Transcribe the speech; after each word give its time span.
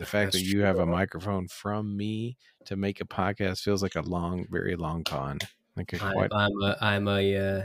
the 0.00 0.06
fact 0.06 0.32
That's 0.32 0.44
that 0.44 0.50
you 0.50 0.62
have 0.62 0.78
a 0.78 0.86
microphone 0.86 1.46
from 1.46 1.96
me 1.96 2.36
to 2.64 2.74
make 2.76 3.00
a 3.00 3.04
podcast 3.04 3.62
feels 3.62 3.82
like 3.82 3.94
a 3.94 4.02
long, 4.02 4.46
very 4.50 4.74
long 4.74 5.04
con. 5.04 5.38
Like 5.76 5.92
a 5.92 6.02
I'm, 6.04 6.12
quite 6.14 6.30
I'm 6.34 6.62
a 6.62 6.76
I'm 6.80 7.08
a 7.08 7.36
uh, 7.36 7.62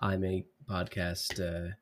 I'm 0.00 0.24
a 0.24 0.44
podcast 0.68 1.40
uh, 1.40 1.72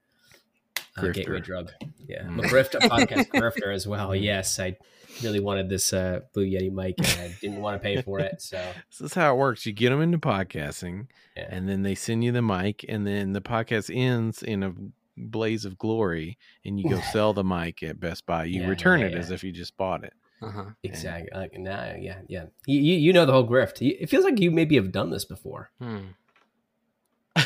uh, 1.00 1.08
gateway 1.12 1.40
drug. 1.40 1.70
Yeah, 2.08 2.24
I'm 2.26 2.38
Mm. 2.38 2.44
a 2.44 2.48
grift, 2.48 2.74
a 2.74 2.78
podcast 2.88 3.28
grifter 3.28 3.72
as 3.72 3.86
well. 3.92 4.14
Yes, 4.14 4.58
I 4.58 4.76
really 5.22 5.40
wanted 5.40 5.68
this 5.68 5.92
uh, 5.92 6.20
Blue 6.34 6.44
Yeti 6.44 6.72
mic, 6.72 6.94
and 6.98 7.20
I 7.20 7.36
didn't 7.40 7.60
want 7.60 7.74
to 7.76 7.78
pay 7.82 8.00
for 8.02 8.18
it. 8.18 8.40
So 8.42 8.56
this 8.90 9.00
is 9.00 9.14
how 9.14 9.34
it 9.34 9.38
works. 9.38 9.64
You 9.66 9.72
get 9.72 9.90
them 9.90 10.00
into 10.00 10.18
podcasting, 10.18 11.06
Yeah. 11.36 11.46
and 11.50 11.68
then 11.68 11.82
they 11.82 11.94
send 11.94 12.24
you 12.24 12.32
the 12.32 12.42
mic, 12.42 12.84
and 12.88 13.06
then 13.06 13.32
the 13.32 13.40
podcast 13.42 13.94
ends 13.94 14.42
in 14.42 14.62
a 14.62 14.72
blaze 15.16 15.64
of 15.64 15.78
glory, 15.78 16.38
and 16.64 16.78
you 16.80 16.88
go 16.88 17.00
sell 17.12 17.32
the 17.32 17.44
mic 17.44 17.82
at 17.82 17.98
Best 18.00 18.26
Buy. 18.26 18.44
You 18.44 18.62
Yeah, 18.62 18.68
return 18.68 19.00
yeah, 19.00 19.06
it 19.06 19.12
yeah. 19.12 19.18
as 19.18 19.30
if 19.30 19.42
you 19.44 19.52
just 19.52 19.76
bought 19.76 20.04
it. 20.04 20.12
Uh-huh. 20.40 20.64
exactly, 20.82 21.28
like, 21.32 21.56
nah, 21.56 21.92
yeah, 21.96 22.18
yeah. 22.26 22.46
You, 22.66 22.80
you 22.80 22.94
you 22.96 23.12
know 23.12 23.24
the 23.26 23.32
whole 23.32 23.46
grift. 23.48 23.80
It 23.80 24.08
feels 24.10 24.24
like 24.24 24.40
you 24.40 24.50
maybe 24.50 24.74
have 24.74 24.90
done 24.90 25.10
this 25.10 25.24
before. 25.24 25.70
Hmm. 25.80 25.98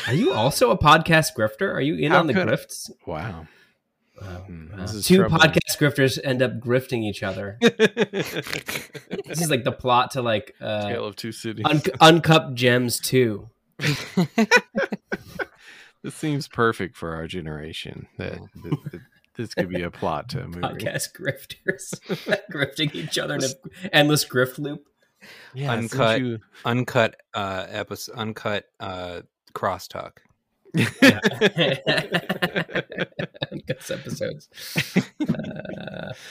Are 0.07 0.13
you 0.13 0.33
also 0.33 0.71
a 0.71 0.77
podcast 0.77 1.35
grifter? 1.37 1.71
Are 1.73 1.79
you 1.81 1.95
in 1.95 2.11
How 2.11 2.19
on 2.19 2.27
the 2.27 2.33
grifts? 2.33 2.89
Wow. 3.05 3.47
Wow. 4.19 4.27
Hmm, 4.47 4.77
Wow. 4.79 4.85
Two 4.87 5.17
troubling. 5.17 5.39
podcast 5.41 5.77
grifters 5.77 6.19
end 6.23 6.41
up 6.41 6.59
grifting 6.59 7.03
each 7.03 7.21
other. 7.21 7.59
This 9.27 9.41
is 9.41 9.49
like 9.51 9.63
the 9.63 9.71
plot 9.71 10.11
to 10.11 10.21
like 10.23 10.55
uh, 10.59 10.89
Tale 10.89 11.05
of 11.05 11.15
Two 11.15 11.31
Cities. 11.31 11.65
Un- 11.69 11.81
Uncut 12.01 12.55
Gems 12.55 12.99
Two. 12.99 13.49
this 16.07 16.15
seems 16.15 16.47
perfect 16.47 16.95
for 16.95 17.13
our 17.15 17.27
generation. 17.27 18.07
That, 18.17 18.39
that- 18.63 18.91
that 18.93 19.01
this 19.35 19.53
could 19.53 19.67
be 19.69 19.81
a 19.81 19.91
plot 19.91 20.29
to 20.29 20.41
a 20.41 20.47
movie. 20.47 20.61
Podcast 20.61 21.09
grifters 21.13 21.99
grifting 22.51 22.95
each 22.95 23.19
other 23.19 23.35
in 23.35 23.43
an 23.43 23.51
endless 23.91 24.23
grift 24.25 24.57
loop. 24.57 24.87
Yeah, 25.53 25.73
Uncut. 25.73 26.21
you- 26.21 26.39
uncut 26.63 27.17
uh 27.33 27.65
episode 27.69 28.15
uncut 28.15 28.65
uh 28.79 29.21
crosstalk. 29.53 30.11
Yeah. 30.73 31.19
Uncut 33.51 33.91
episodes. 33.91 34.47
Uh, 35.27 36.13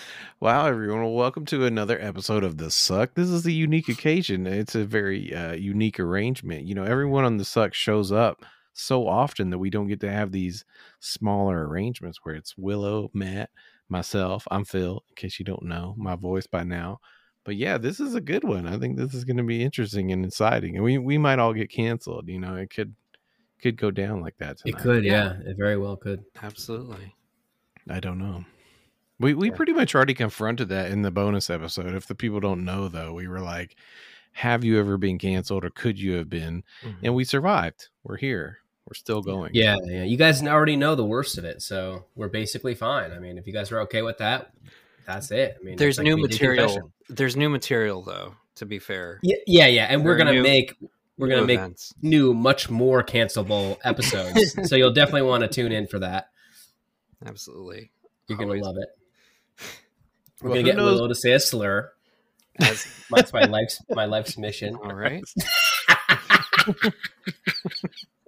Wow, 0.40 0.66
everyone! 0.66 1.00
Well, 1.02 1.14
welcome 1.14 1.46
to 1.46 1.64
another 1.64 1.98
episode 2.00 2.44
of 2.44 2.58
the 2.58 2.70
Suck. 2.70 3.14
This 3.14 3.28
is 3.30 3.46
a 3.46 3.52
unique 3.52 3.88
occasion. 3.88 4.46
It's 4.46 4.74
a 4.74 4.84
very 4.84 5.34
uh, 5.34 5.52
unique 5.54 5.98
arrangement. 5.98 6.66
You 6.66 6.74
know, 6.74 6.84
everyone 6.84 7.24
on 7.24 7.38
the 7.38 7.44
Suck 7.44 7.72
shows 7.72 8.12
up 8.12 8.44
so 8.78 9.08
often 9.08 9.50
that 9.50 9.58
we 9.58 9.70
don't 9.70 9.88
get 9.88 10.00
to 10.00 10.10
have 10.10 10.32
these 10.32 10.64
smaller 11.00 11.66
arrangements 11.66 12.18
where 12.22 12.34
it's 12.34 12.56
Willow, 12.58 13.10
Matt, 13.14 13.50
myself. 13.88 14.46
I'm 14.50 14.64
Phil. 14.64 15.02
In 15.08 15.14
case 15.14 15.38
you 15.38 15.44
don't 15.44 15.62
know 15.64 15.94
my 15.96 16.14
voice 16.16 16.46
by 16.46 16.62
now, 16.64 17.00
but 17.44 17.56
yeah, 17.56 17.78
this 17.78 18.00
is 18.00 18.14
a 18.14 18.20
good 18.20 18.44
one. 18.44 18.66
I 18.66 18.78
think 18.78 18.96
this 18.96 19.14
is 19.14 19.24
going 19.24 19.38
to 19.38 19.42
be 19.42 19.62
interesting 19.62 20.12
and 20.12 20.24
exciting, 20.24 20.76
and 20.76 20.84
we 20.84 20.98
we 20.98 21.16
might 21.18 21.38
all 21.38 21.52
get 21.54 21.70
canceled. 21.70 22.28
You 22.28 22.38
know, 22.40 22.56
it 22.56 22.70
could 22.70 22.94
could 23.62 23.76
go 23.76 23.90
down 23.90 24.20
like 24.20 24.36
that. 24.38 24.58
it 24.66 24.76
could, 24.76 25.02
yeah. 25.04 25.38
It 25.46 25.56
very 25.56 25.78
well 25.78 25.96
could. 25.96 26.22
Absolutely. 26.42 27.14
I 27.88 28.00
don't 28.00 28.18
know. 28.18 28.44
We 29.18 29.32
we 29.32 29.48
Yeah. 29.48 29.56
pretty 29.56 29.72
much 29.72 29.94
already 29.94 30.12
confronted 30.12 30.68
that 30.68 30.90
in 30.90 31.00
the 31.00 31.10
bonus 31.10 31.48
episode. 31.48 31.94
If 31.94 32.06
the 32.06 32.14
people 32.14 32.40
don't 32.40 32.64
know 32.66 32.88
though, 32.88 33.14
we 33.14 33.28
were 33.28 33.40
like, 33.40 33.76
"Have 34.32 34.62
you 34.64 34.78
ever 34.78 34.98
been 34.98 35.16
canceled, 35.18 35.64
or 35.64 35.70
could 35.70 35.98
you 35.98 36.12
have 36.16 36.28
been?" 36.28 36.62
Mm-hmm. 36.82 37.04
And 37.06 37.14
we 37.14 37.24
survived. 37.24 37.88
We're 38.02 38.18
here. 38.18 38.58
We're 38.86 38.94
still 38.94 39.20
going. 39.20 39.50
Yeah, 39.52 39.76
yeah. 39.84 40.04
You 40.04 40.16
guys 40.16 40.42
already 40.42 40.76
know 40.76 40.94
the 40.94 41.04
worst 41.04 41.38
of 41.38 41.44
it, 41.44 41.60
so 41.62 42.04
we're 42.14 42.28
basically 42.28 42.74
fine. 42.76 43.10
I 43.12 43.18
mean, 43.18 43.36
if 43.36 43.46
you 43.46 43.52
guys 43.52 43.72
are 43.72 43.80
okay 43.80 44.02
with 44.02 44.18
that, 44.18 44.52
that's 45.06 45.30
it. 45.32 45.56
I 45.60 45.64
mean, 45.64 45.76
There's 45.76 45.98
like 45.98 46.04
new 46.04 46.16
material. 46.16 46.92
There's 47.08 47.36
new 47.36 47.48
material 47.48 48.02
though, 48.02 48.34
to 48.56 48.66
be 48.66 48.78
fair. 48.78 49.18
Yeah, 49.22 49.36
yeah, 49.46 49.66
yeah. 49.66 49.86
And 49.90 50.04
we're 50.04 50.16
gonna 50.16 50.32
new- 50.32 50.42
make 50.42 50.74
we're 51.18 51.28
gonna 51.28 51.40
New 51.40 51.46
make 51.46 51.58
events. 51.58 51.94
new, 52.02 52.32
much 52.34 52.68
more 52.70 53.02
cancelable 53.02 53.78
episodes. 53.84 54.68
so 54.68 54.76
you'll 54.76 54.92
definitely 54.92 55.22
want 55.22 55.42
to 55.42 55.48
tune 55.48 55.72
in 55.72 55.86
for 55.86 55.98
that. 56.00 56.28
Absolutely. 57.24 57.90
You're 58.28 58.38
gonna 58.38 58.50
Always. 58.50 58.62
love 58.62 58.76
it. 58.78 58.88
We're 60.42 60.50
Well, 60.50 60.54
gonna 60.58 60.62
get 60.64 60.76
knows- 60.76 60.94
Willow 60.96 61.08
to 61.08 61.14
say 61.14 61.32
a 61.32 61.40
slur. 61.40 61.90
As, 62.60 62.86
That's 63.10 63.32
my 63.32 63.44
life's 63.44 63.82
my 63.90 64.04
life's 64.04 64.38
mission. 64.38 64.76
all 64.82 64.94
right. 64.94 65.22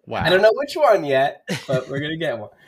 Wow. 0.09 0.23
I 0.25 0.31
don't 0.31 0.43
know 0.43 0.53
which 0.55 0.75
one 0.75 1.05
yet, 1.05 1.43
but 1.67 1.89
we're 1.89 2.01
gonna 2.01 2.17
get 2.17 2.39
one. 2.39 2.51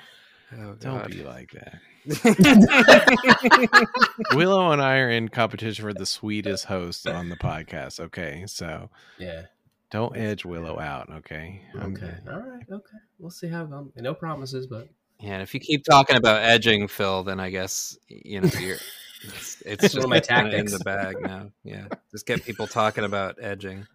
Oh, 0.53 0.75
Don't 0.81 1.09
be 1.09 1.23
like 1.23 1.53
that. 1.53 1.79
Willow 4.35 4.73
and 4.73 4.83
I 4.83 4.99
are 4.99 5.09
in 5.09 5.29
competition 5.29 5.85
for 5.85 5.95
the 5.95 6.05
sweetest 6.05 6.65
host 6.65 7.07
on 7.07 7.29
the 7.29 7.37
podcast. 7.37 8.01
Okay, 8.01 8.43
so 8.49 8.91
Yeah. 9.17 9.43
don't 9.93 10.17
edge 10.17 10.45
Willow 10.45 10.81
out. 10.81 11.09
Okay. 11.19 11.63
I'm- 11.79 11.95
Okay. 11.97 12.13
All 12.29 12.41
right. 12.41 12.65
Okay. 12.69 12.97
We'll 13.21 13.31
see 13.31 13.47
how. 13.47 13.63
Um, 13.63 13.93
no 13.97 14.13
promises, 14.13 14.67
but 14.67 14.89
Yeah, 15.21 15.35
and 15.35 15.43
if 15.43 15.55
you 15.55 15.61
keep 15.61 15.85
talking 15.85 16.17
about 16.17 16.43
edging, 16.43 16.89
Phil, 16.89 17.23
then 17.23 17.39
I 17.39 17.51
guess 17.51 17.97
you 18.09 18.41
know 18.41 18.51
you're. 18.59 18.79
It's, 19.23 19.61
it's 19.67 19.83
just 19.83 19.95
one 19.95 20.03
of 20.05 20.11
my 20.11 20.19
kinda 20.19 20.53
in 20.57 20.67
the 20.67 20.81
bag 20.81 21.15
now. 21.21 21.53
Yeah, 21.63 21.87
just 22.11 22.27
get 22.27 22.43
people 22.45 22.67
talking 22.67 23.05
about 23.05 23.37
edging. 23.41 23.87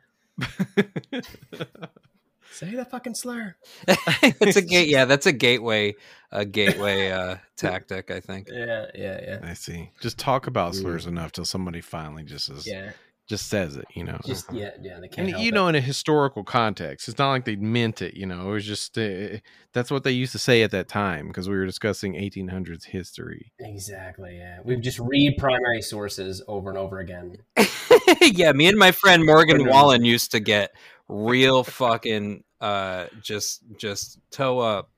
Say 2.55 2.75
the 2.75 2.85
fucking 2.85 3.16
slur. 3.16 3.55
it's 3.88 4.57
a 4.57 4.61
gate. 4.61 4.89
Yeah, 4.95 5.05
that's 5.05 5.25
a 5.25 5.33
gateway. 5.33 5.95
A 6.31 6.45
gateway 6.45 7.11
uh, 7.11 7.38
tactic, 7.55 8.11
I 8.11 8.19
think. 8.19 8.49
Yeah. 8.51 8.85
Yeah. 8.93 9.19
Yeah. 9.21 9.39
I 9.43 9.53
see. 9.53 9.91
Just 10.01 10.17
talk 10.17 10.47
about 10.47 10.75
slurs 10.75 11.05
enough 11.05 11.31
till 11.31 11.45
somebody 11.45 11.81
finally 11.81 12.23
just 12.23 12.49
is, 12.49 12.67
Yeah. 12.67 12.91
just 13.27 13.47
says 13.47 13.75
it. 13.77 13.85
You 13.95 14.03
know. 14.03 14.19
Just 14.25 14.51
yeah. 14.51 14.71
Yeah. 14.81 14.99
They 14.99 15.07
can't. 15.07 15.19
and 15.19 15.29
help 15.29 15.44
you 15.44 15.49
it. 15.49 15.53
know 15.53 15.67
in 15.67 15.75
a 15.75 15.81
historical 15.81 16.44
context 16.44 17.07
it's 17.07 17.17
not 17.17 17.29
like 17.31 17.45
they 17.45 17.55
meant 17.55 18.01
it 18.01 18.15
you 18.15 18.25
know 18.25 18.49
it 18.49 18.51
was 18.51 18.65
just 18.65 18.97
uh, 18.97 19.38
that's 19.73 19.89
what 19.91 20.03
they 20.03 20.11
used 20.11 20.31
to 20.33 20.39
say 20.39 20.61
at 20.63 20.71
that 20.71 20.88
time 20.88 21.27
because 21.27 21.47
we 21.47 21.55
were 21.55 21.65
discussing 21.65 22.13
1800s 22.15 22.85
history 22.85 23.51
Exactly. 23.59 24.38
Yeah. 24.38 24.59
we've 24.63 24.81
just 24.81 24.99
read 24.99 25.38
primary 25.38 25.81
sources 25.81 26.41
over 26.47 26.69
and 26.69 26.77
over 26.77 26.99
again. 26.99 27.38
yeah, 28.21 28.51
me 28.51 28.67
and 28.67 28.77
my 28.77 28.91
friend 28.91 29.25
Morgan 29.25 29.65
Wallen 29.67 30.03
used 30.05 30.31
to 30.31 30.39
get 30.39 30.71
real 31.07 31.63
fucking 31.63 32.43
uh, 32.61 33.05
just 33.21 33.63
just 33.77 34.19
toe 34.31 34.59
up. 34.59 34.89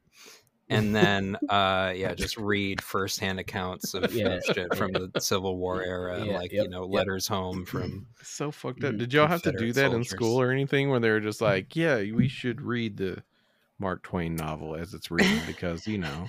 And 0.70 0.94
then, 0.94 1.38
uh, 1.48 1.94
yeah, 1.96 2.14
just 2.14 2.36
read 2.36 2.82
firsthand 2.82 3.40
accounts 3.40 3.94
of 3.94 4.14
Yeah. 4.14 4.40
shit 4.54 4.76
from 4.76 4.92
the 4.92 5.10
Civil 5.22 5.56
War 5.56 5.82
era, 5.82 6.26
Yeah, 6.26 6.34
like 6.38 6.52
yep, 6.52 6.64
you 6.64 6.70
know, 6.70 6.82
yep. 6.84 6.92
letters 6.92 7.26
home 7.26 7.64
from 7.66 8.06
so 8.22 8.52
fucked 8.52 8.84
up 8.84 8.98
did 8.98 9.14
y'all 9.14 9.28
have 9.28 9.42
to 9.44 9.54
do 9.54 9.58
Confederate 9.60 9.92
that 9.92 9.96
in 9.96 10.04
school 10.04 10.42
or 10.42 10.52
anything 10.52 10.90
where 10.90 11.00
they 11.00 11.10
were 11.10 11.22
just 11.22 11.40
like 11.40 11.74
yeah 11.78 12.00
we 12.12 12.28
should 12.28 12.60
read 12.62 12.98
the 12.98 13.24
mark 13.80 14.04
twain 14.04 14.36
novel 14.36 14.76
as 14.76 14.94
it's 14.94 15.10
written 15.10 15.40
because 15.48 15.88
you 15.88 16.00
know 16.00 16.28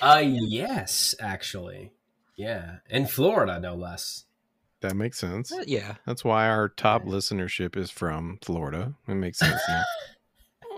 Uh 0.00 0.22
yes, 0.24 1.14
actually. 1.20 1.92
Yeah. 2.34 2.76
In 2.88 3.06
Florida, 3.06 3.60
no 3.60 3.74
less. 3.74 4.24
That 4.82 4.94
makes 4.96 5.18
sense 5.18 5.50
Uh, 5.52 5.64
yeah. 5.66 5.94
that's 6.06 6.24
why 6.24 6.48
our 6.48 6.68
top 6.68 7.04
listenership 7.04 7.76
is 7.76 7.90
from 7.90 8.38
florida 8.42 8.94
it 9.08 9.14
makes 9.14 9.38
sense 9.38 9.60
now. 9.68 9.82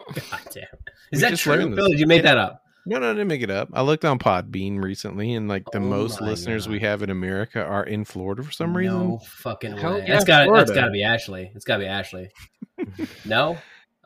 God 0.15 0.41
damn. 0.53 0.65
We 1.13 1.17
Is 1.17 1.21
that 1.21 1.37
true? 1.39 1.55
learned. 1.57 1.75
Phil, 1.77 1.89
did 1.89 1.99
you 2.01 2.07
make 2.07 2.23
that 2.23 2.39
up? 2.39 2.61
no 2.87 2.99
no 2.99 3.09
i 3.11 3.13
didn't 3.15 3.29
make 3.29 3.41
it 3.41 3.51
up 3.51 3.69
i 3.73 3.81
looked 3.81 4.05
on 4.05 4.19
podbean 4.19 4.83
recently 4.83 5.33
and 5.33 5.49
like 5.49 5.65
the 5.73 5.79
Oh 5.79 5.81
most 5.81 6.21
my 6.21 6.27
listeners 6.29 6.69
we 6.69 6.81
have 6.81 7.03
in 7.03 7.09
america 7.09 7.65
are 7.65 7.85
in 7.85 8.05
florida 8.05 8.43
for 8.43 8.53
some 8.53 8.77
reason 8.77 8.99
No 9.09 9.19
fucking 9.25 9.79
Hell 9.79 9.95
way. 9.95 10.01
yeah, 10.07 10.13
that's 10.13 10.25
got 10.27 10.41
that's 10.41 10.71
Florida. 10.71 10.75
got 10.75 10.85
to 10.87 10.91
be 10.93 11.03
Ashley. 11.03 11.51
It's 11.55 11.65
got 11.65 11.77
to 11.79 11.85
be 11.85 11.87
Ashley. 11.89 12.31
no. 13.25 13.57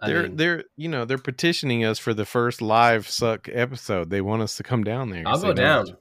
I 0.00 0.06
they're 0.06 0.22
mean, 0.22 0.36
they're 0.36 0.64
you 0.76 0.86
know 0.88 1.04
they're 1.04 1.18
petitioning 1.18 1.84
us 1.84 1.98
for 1.98 2.14
the 2.14 2.24
first 2.24 2.62
live 2.62 3.08
suck 3.08 3.48
episode. 3.52 4.10
They 4.10 4.20
want 4.20 4.42
us 4.42 4.56
to 4.58 4.62
come 4.62 4.84
down 4.84 5.10
there. 5.10 5.24
I'll 5.26 5.32
'cause 5.34 5.42
go 5.42 5.52
they 5.52 5.62
know- 5.62 5.84
down. 5.86 5.96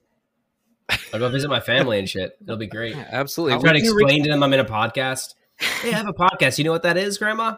I'll 0.90 1.20
go 1.20 1.30
visit 1.30 1.50
my 1.50 1.60
family 1.60 2.00
and 2.00 2.10
shit. 2.10 2.38
It'll 2.42 2.58
be 2.58 2.68
great. 2.68 2.96
Yeah, 2.96 3.08
absolutely. 3.12 3.54
I'll 3.54 3.62
try 3.62 3.74
to 3.74 3.80
can 3.80 3.88
explain 3.88 4.24
to 4.24 4.30
them 4.30 4.44
I'm 4.44 4.54
in 4.54 4.60
a 4.60 4.66
podcast. 4.66 5.36
Hey, 5.60 5.92
I 5.94 5.98
have 5.98 6.08
a 6.08 6.14
podcast. 6.14 6.58
You 6.58 6.64
know 6.64 6.72
what 6.72 6.84
that 6.84 6.98
is, 6.98 7.18
Grandma? 7.18 7.58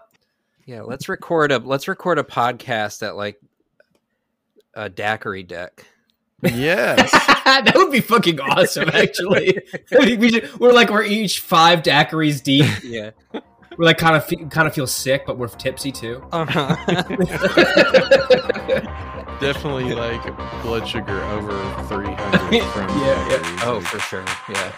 yeah, 0.70 0.84
let's 0.84 1.10
record 1.10 1.52
a 1.52 1.58
let's 1.58 1.88
record 1.88 2.20
a 2.20 2.24
podcast 2.24 3.02
at 3.02 3.16
like 3.16 3.42
a 4.76 4.88
daiquiri 4.88 5.42
deck. 5.42 5.84
Yes, 6.44 7.12
that 7.46 7.72
would 7.76 7.92
be 7.92 8.02
fucking 8.02 8.40
awesome, 8.40 8.88
actually. 8.94 9.60
we 10.00 10.30
should, 10.30 10.60
we're 10.60 10.72
like 10.72 10.92
we're 10.92 11.04
each 11.04 11.40
five 11.40 11.82
daiquiris 11.82 12.44
deep. 12.44 12.72
Yeah. 12.84 13.10
We're 13.78 13.86
like 13.86 13.98
kind 13.98 14.16
of 14.16 14.26
fe- 14.26 14.46
kind 14.52 14.68
of 14.68 14.76
feel 14.76 14.86
sick, 14.86 15.26
but 15.26 15.40
we're 15.40 15.48
tipsy 15.48 15.92
too. 15.92 16.24
Uh-huh. 16.32 16.76
definitely 19.40 19.94
like 19.94 20.24
blood 20.62 20.88
sugar 20.88 21.22
over 21.26 21.54
three 21.84 22.14
hundred 22.14 22.64
from 22.74 22.88
Yeah, 23.00 23.30
yeah. 23.30 23.60
oh, 23.64 23.82
for 23.82 24.00
sure. 24.00 24.26
Yeah. 24.50 24.76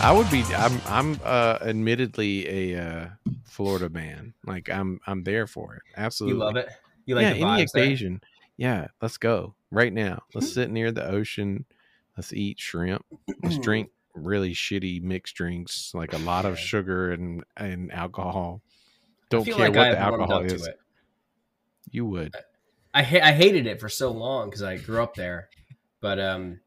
I 0.00 0.12
would 0.12 0.30
be. 0.30 0.44
I'm. 0.54 0.80
I'm 0.86 1.20
uh, 1.24 1.58
admittedly 1.60 2.72
a 2.74 2.80
uh, 2.80 3.06
Florida 3.44 3.88
man. 3.88 4.32
Like 4.46 4.70
I'm. 4.70 5.00
I'm 5.06 5.24
there 5.24 5.46
for 5.46 5.74
it. 5.74 5.82
Absolutely. 5.96 6.38
You 6.38 6.44
love 6.44 6.56
it. 6.56 6.68
You 7.04 7.14
like 7.16 7.22
yeah. 7.22 7.32
the 7.34 7.40
Any 7.40 7.64
vibes 7.64 7.72
there? 7.74 7.82
occasion. 7.82 8.20
Yeah. 8.56 8.86
Let's 9.02 9.18
go 9.18 9.54
right 9.70 9.92
now. 9.92 10.22
Let's 10.34 10.52
sit 10.52 10.70
near 10.70 10.92
the 10.92 11.06
ocean. 11.06 11.64
Let's 12.16 12.32
eat 12.32 12.60
shrimp. 12.60 13.04
Let's 13.42 13.58
drink 13.58 13.90
really 14.14 14.54
shitty 14.54 15.02
mixed 15.02 15.34
drinks, 15.34 15.92
like 15.94 16.12
a 16.12 16.18
lot 16.18 16.44
of 16.44 16.58
sugar 16.58 17.10
and 17.10 17.44
and 17.56 17.92
alcohol. 17.92 18.62
Don't 19.30 19.44
care 19.44 19.56
like 19.56 19.74
what 19.74 19.90
the 19.90 19.98
alcohol 19.98 20.44
is. 20.44 20.68
You 21.90 22.06
would. 22.06 22.34
I 22.94 23.02
ha- 23.02 23.22
I 23.22 23.32
hated 23.32 23.66
it 23.66 23.80
for 23.80 23.88
so 23.88 24.10
long 24.10 24.48
because 24.48 24.62
I 24.62 24.76
grew 24.76 25.02
up 25.02 25.14
there, 25.14 25.48
but 26.00 26.18
um, 26.18 26.60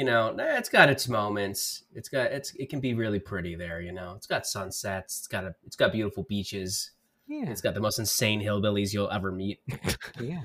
you 0.00 0.06
know, 0.06 0.34
it's 0.38 0.70
got 0.70 0.88
its 0.88 1.08
moments. 1.08 1.84
It's 1.94 2.08
got 2.08 2.32
it's 2.32 2.54
it 2.54 2.70
can 2.70 2.80
be 2.80 2.94
really 2.94 3.18
pretty 3.20 3.54
there. 3.54 3.82
You 3.82 3.92
know, 3.92 4.14
it's 4.16 4.26
got 4.26 4.46
sunsets. 4.46 5.18
It's 5.18 5.26
got 5.26 5.44
a 5.44 5.54
it's 5.66 5.76
got 5.76 5.92
beautiful 5.92 6.22
beaches. 6.22 6.92
Yeah, 7.28 7.50
It's 7.50 7.60
got 7.60 7.74
the 7.74 7.80
most 7.80 7.98
insane 7.98 8.40
hillbillies 8.40 8.94
you'll 8.94 9.10
ever 9.10 9.30
meet. 9.30 9.60
yeah. 10.20 10.40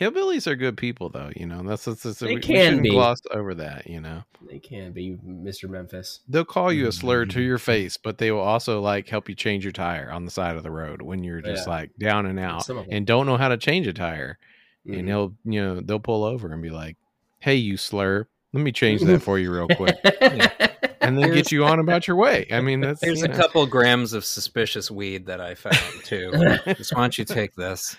Hillbillies 0.00 0.46
are 0.46 0.54
good 0.54 0.76
people, 0.76 1.08
though. 1.08 1.30
You 1.34 1.46
know 1.46 1.62
that's, 1.62 1.86
that's, 1.86 2.02
that's 2.02 2.18
They 2.20 2.26
we, 2.28 2.34
we 2.36 2.40
can 2.40 2.56
shouldn't 2.66 2.82
be. 2.82 2.90
gloss 2.90 3.18
over 3.32 3.54
that. 3.54 3.86
You 3.88 4.00
know 4.00 4.22
They 4.48 4.58
can 4.58 4.92
be 4.92 5.16
Mr. 5.26 5.68
Memphis. 5.68 6.20
they'll 6.28 6.44
call 6.44 6.70
you 6.72 6.86
a 6.88 6.92
slur 6.92 7.22
Mm-hmm. 7.24 7.30
to 7.30 7.42
your 7.42 7.58
face, 7.58 7.96
but 7.96 8.18
they 8.18 8.30
will 8.30 8.40
also 8.40 8.80
like 8.82 9.08
help 9.08 9.28
you 9.30 9.34
change 9.34 9.64
your 9.64 9.72
tire 9.72 10.10
on 10.12 10.24
the 10.26 10.30
side 10.30 10.56
of 10.56 10.62
the 10.62 10.70
road 10.70 11.00
when 11.02 11.24
you're 11.24 11.40
just 11.40 11.66
Yeah. 11.66 11.72
like 11.72 11.90
down 11.98 12.26
and 12.26 12.38
out 12.38 12.64
Some 12.66 12.76
of 12.78 12.84
them. 12.84 12.94
and 12.94 13.06
don't 13.06 13.24
know 13.26 13.38
how 13.38 13.48
to 13.48 13.56
change 13.56 13.86
a 13.88 13.92
tire. 13.94 14.38
Mhm. 14.86 14.98
And 15.00 15.08
they'll 15.08 15.34
you 15.44 15.60
know 15.60 15.80
they'll 15.80 15.98
pull 15.98 16.22
over 16.22 16.52
and 16.52 16.62
be 16.62 16.70
like, 16.70 16.96
"Hey, 17.40 17.56
you 17.56 17.76
slur, 17.76 18.28
let 18.52 18.62
me 18.62 18.72
change 18.72 19.02
that 19.02 19.20
for 19.22 19.38
you 19.38 19.52
real 19.52 19.68
quick," 19.68 19.96
and 21.00 21.18
then 21.18 21.32
get 21.32 21.52
you 21.52 21.64
on 21.64 21.78
about 21.78 22.06
your 22.06 22.16
way. 22.16 22.46
I 22.50 22.60
mean, 22.60 22.80
that's 22.80 23.00
There's 23.00 23.22
a 23.22 23.28
know. 23.28 23.36
couple 23.36 23.66
grams 23.66 24.12
of 24.12 24.24
suspicious 24.24 24.90
weed 24.90 25.26
that 25.26 25.40
I 25.40 25.54
found 25.54 25.76
too. 26.04 26.30
Just 26.76 26.94
why 26.94 27.02
don't 27.02 27.18
you 27.18 27.24
take 27.24 27.54
this? 27.54 27.96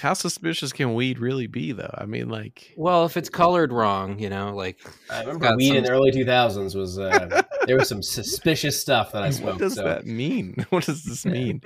How 0.00 0.12
suspicious 0.12 0.74
can 0.74 0.92
weed 0.92 1.18
really 1.18 1.46
be, 1.46 1.72
though? 1.72 1.94
I 1.96 2.04
mean, 2.04 2.28
like, 2.28 2.74
Well, 2.76 3.06
if 3.06 3.16
it's 3.16 3.30
colored 3.30 3.72
wrong, 3.72 4.18
you 4.18 4.28
know, 4.28 4.54
like 4.54 4.76
I 5.10 5.20
remember 5.20 5.38
got 5.46 5.56
weed 5.56 5.68
some- 5.68 5.76
in 5.78 5.84
the 5.84 5.90
early 5.90 6.12
2000s 6.12 6.74
was 6.76 6.98
uh, 6.98 7.40
there 7.66 7.78
was 7.78 7.88
some 7.88 8.02
suspicious 8.02 8.78
stuff 8.78 9.12
that 9.12 9.22
I 9.22 9.30
smoked. 9.30 9.52
what 9.54 9.58
does 9.58 9.76
so. 9.76 9.84
that 9.84 10.04
mean? 10.04 10.66
What 10.70 10.84
does 10.84 11.04
this 11.04 11.24
mean? 11.24 11.62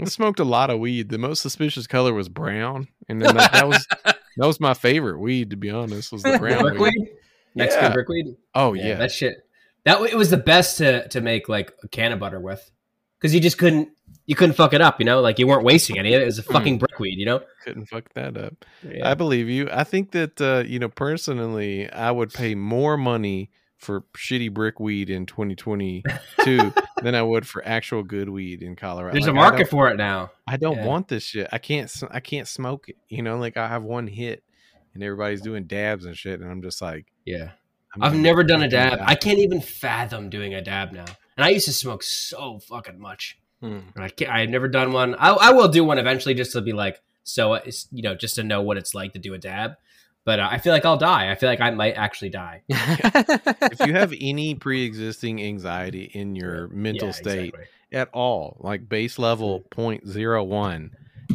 I 0.00 0.04
smoked 0.06 0.40
a 0.40 0.44
lot 0.44 0.70
of 0.70 0.80
weed. 0.80 1.08
The 1.10 1.18
most 1.18 1.40
suspicious 1.40 1.86
color 1.86 2.12
was 2.12 2.28
brown, 2.28 2.88
and 3.08 3.22
then 3.22 3.36
that, 3.36 3.52
that 3.52 3.68
was 3.68 3.86
that 4.36 4.46
was 4.46 4.60
my 4.60 4.74
favorite 4.74 5.18
weed, 5.18 5.50
to 5.50 5.56
be 5.56 5.70
honest. 5.70 6.12
Was 6.12 6.22
the 6.22 6.38
brown 6.38 6.64
weed? 6.64 6.76
brickweed? 6.78 7.08
Mexican 7.54 7.84
Yeah. 7.86 7.92
brickweed? 7.92 8.36
Oh 8.54 8.72
yeah, 8.74 8.94
that 8.96 9.12
shit. 9.12 9.36
That 9.84 10.00
it 10.02 10.16
was 10.16 10.30
the 10.30 10.36
best 10.38 10.78
to 10.78 11.06
to 11.08 11.20
make 11.20 11.48
like 11.48 11.72
a 11.82 11.88
can 11.88 12.12
of 12.12 12.18
butter 12.20 12.40
with, 12.40 12.70
because 13.18 13.34
you 13.34 13.40
just 13.40 13.58
couldn't 13.58 13.90
you 14.26 14.34
couldn't 14.34 14.54
fuck 14.54 14.72
it 14.72 14.80
up. 14.80 14.98
You 15.00 15.06
know, 15.06 15.20
like 15.20 15.38
you 15.38 15.46
weren't 15.46 15.64
wasting 15.64 15.98
any. 15.98 16.14
of 16.14 16.20
It 16.20 16.22
It 16.22 16.26
was 16.26 16.38
a 16.38 16.42
fucking 16.42 16.78
brickweed. 16.78 17.18
You 17.18 17.26
know. 17.26 17.40
couldn't 17.64 17.86
fuck 17.86 18.12
that 18.14 18.36
up. 18.36 18.64
Yeah. 18.82 19.10
I 19.10 19.14
believe 19.14 19.48
you. 19.48 19.68
I 19.70 19.84
think 19.84 20.12
that 20.12 20.40
uh, 20.40 20.64
you 20.66 20.78
know 20.78 20.88
personally, 20.88 21.90
I 21.90 22.10
would 22.10 22.32
pay 22.32 22.54
more 22.54 22.96
money 22.96 23.50
for 23.84 24.02
shitty 24.16 24.52
brick 24.52 24.80
weed 24.80 25.10
in 25.10 25.26
2022 25.26 26.72
than 27.02 27.14
I 27.14 27.22
would 27.22 27.46
for 27.46 27.66
actual 27.66 28.02
good 28.02 28.28
weed 28.28 28.62
in 28.62 28.76
Colorado. 28.76 29.12
There's 29.12 29.26
Like, 29.26 29.34
a 29.36 29.38
I 29.38 29.50
market 29.50 29.68
for 29.70 29.88
it 29.88 29.96
now. 29.96 30.30
I 30.46 30.56
don't 30.56 30.76
Yeah. 30.78 30.86
want 30.86 31.08
this 31.08 31.22
shit. 31.24 31.48
I 31.52 31.58
can't. 31.58 31.92
I 32.10 32.20
can't 32.20 32.48
smoke 32.48 32.88
it. 32.88 32.96
You 33.08 33.22
know, 33.22 33.38
like 33.38 33.56
I 33.56 33.68
have 33.68 33.82
one 33.82 34.06
hit, 34.06 34.42
and 34.94 35.02
everybody's 35.02 35.40
doing 35.42 35.64
dabs 35.64 36.04
and 36.04 36.16
shit, 36.16 36.40
and 36.40 36.50
I'm 36.50 36.62
just 36.62 36.80
like, 36.82 37.06
Yeah. 37.24 37.50
I'm 37.94 38.02
I've 38.02 38.14
never 38.16 38.42
done 38.42 38.62
a 38.62 38.68
dab. 38.68 38.98
I 39.02 39.14
can't 39.14 39.38
even 39.38 39.60
fathom 39.60 40.28
doing 40.28 40.52
a 40.52 40.60
dab 40.60 40.90
now. 40.90 41.04
And 41.36 41.44
I 41.44 41.50
used 41.50 41.66
to 41.66 41.72
smoke 41.72 42.02
so 42.02 42.58
fucking 42.58 42.98
much. 42.98 43.38
hmm. 43.60 43.80
And 43.94 44.04
I 44.04 44.08
can't, 44.08 44.30
I've 44.32 44.48
never 44.50 44.66
done 44.66 44.92
one. 44.92 45.14
I, 45.14 45.30
I 45.30 45.50
will 45.52 45.68
do 45.68 45.84
one 45.84 45.98
eventually 45.98 46.34
just 46.34 46.50
to 46.52 46.60
be 46.60 46.72
like, 46.72 47.00
so, 47.22 47.56
you 47.92 48.02
know, 48.02 48.16
just 48.16 48.34
to 48.34 48.42
know 48.42 48.62
what 48.62 48.78
it's 48.78 48.94
like 48.94 49.12
to 49.12 49.20
do 49.20 49.32
a 49.32 49.38
dab. 49.38 49.74
But 50.24 50.40
uh, 50.40 50.48
I 50.50 50.58
feel 50.58 50.72
like 50.72 50.84
I'll 50.86 50.96
die. 50.96 51.30
I 51.30 51.34
feel 51.34 51.48
like 51.50 51.60
I 51.60 51.70
might 51.70 51.94
actually 51.94 52.30
die. 52.30 52.62
if 52.68 53.80
you 53.86 53.92
have 53.92 54.14
any 54.18 54.54
pre-existing 54.54 55.42
anxiety 55.42 56.04
in 56.14 56.34
your 56.34 56.68
mental 56.68 57.08
Yeah, 57.08 57.12
state 57.12 57.48
exactly. 57.54 57.66
at 57.92 58.08
all, 58.14 58.56
like 58.60 58.88
base 58.88 59.18
level 59.18 59.64
0.01, 59.70 60.90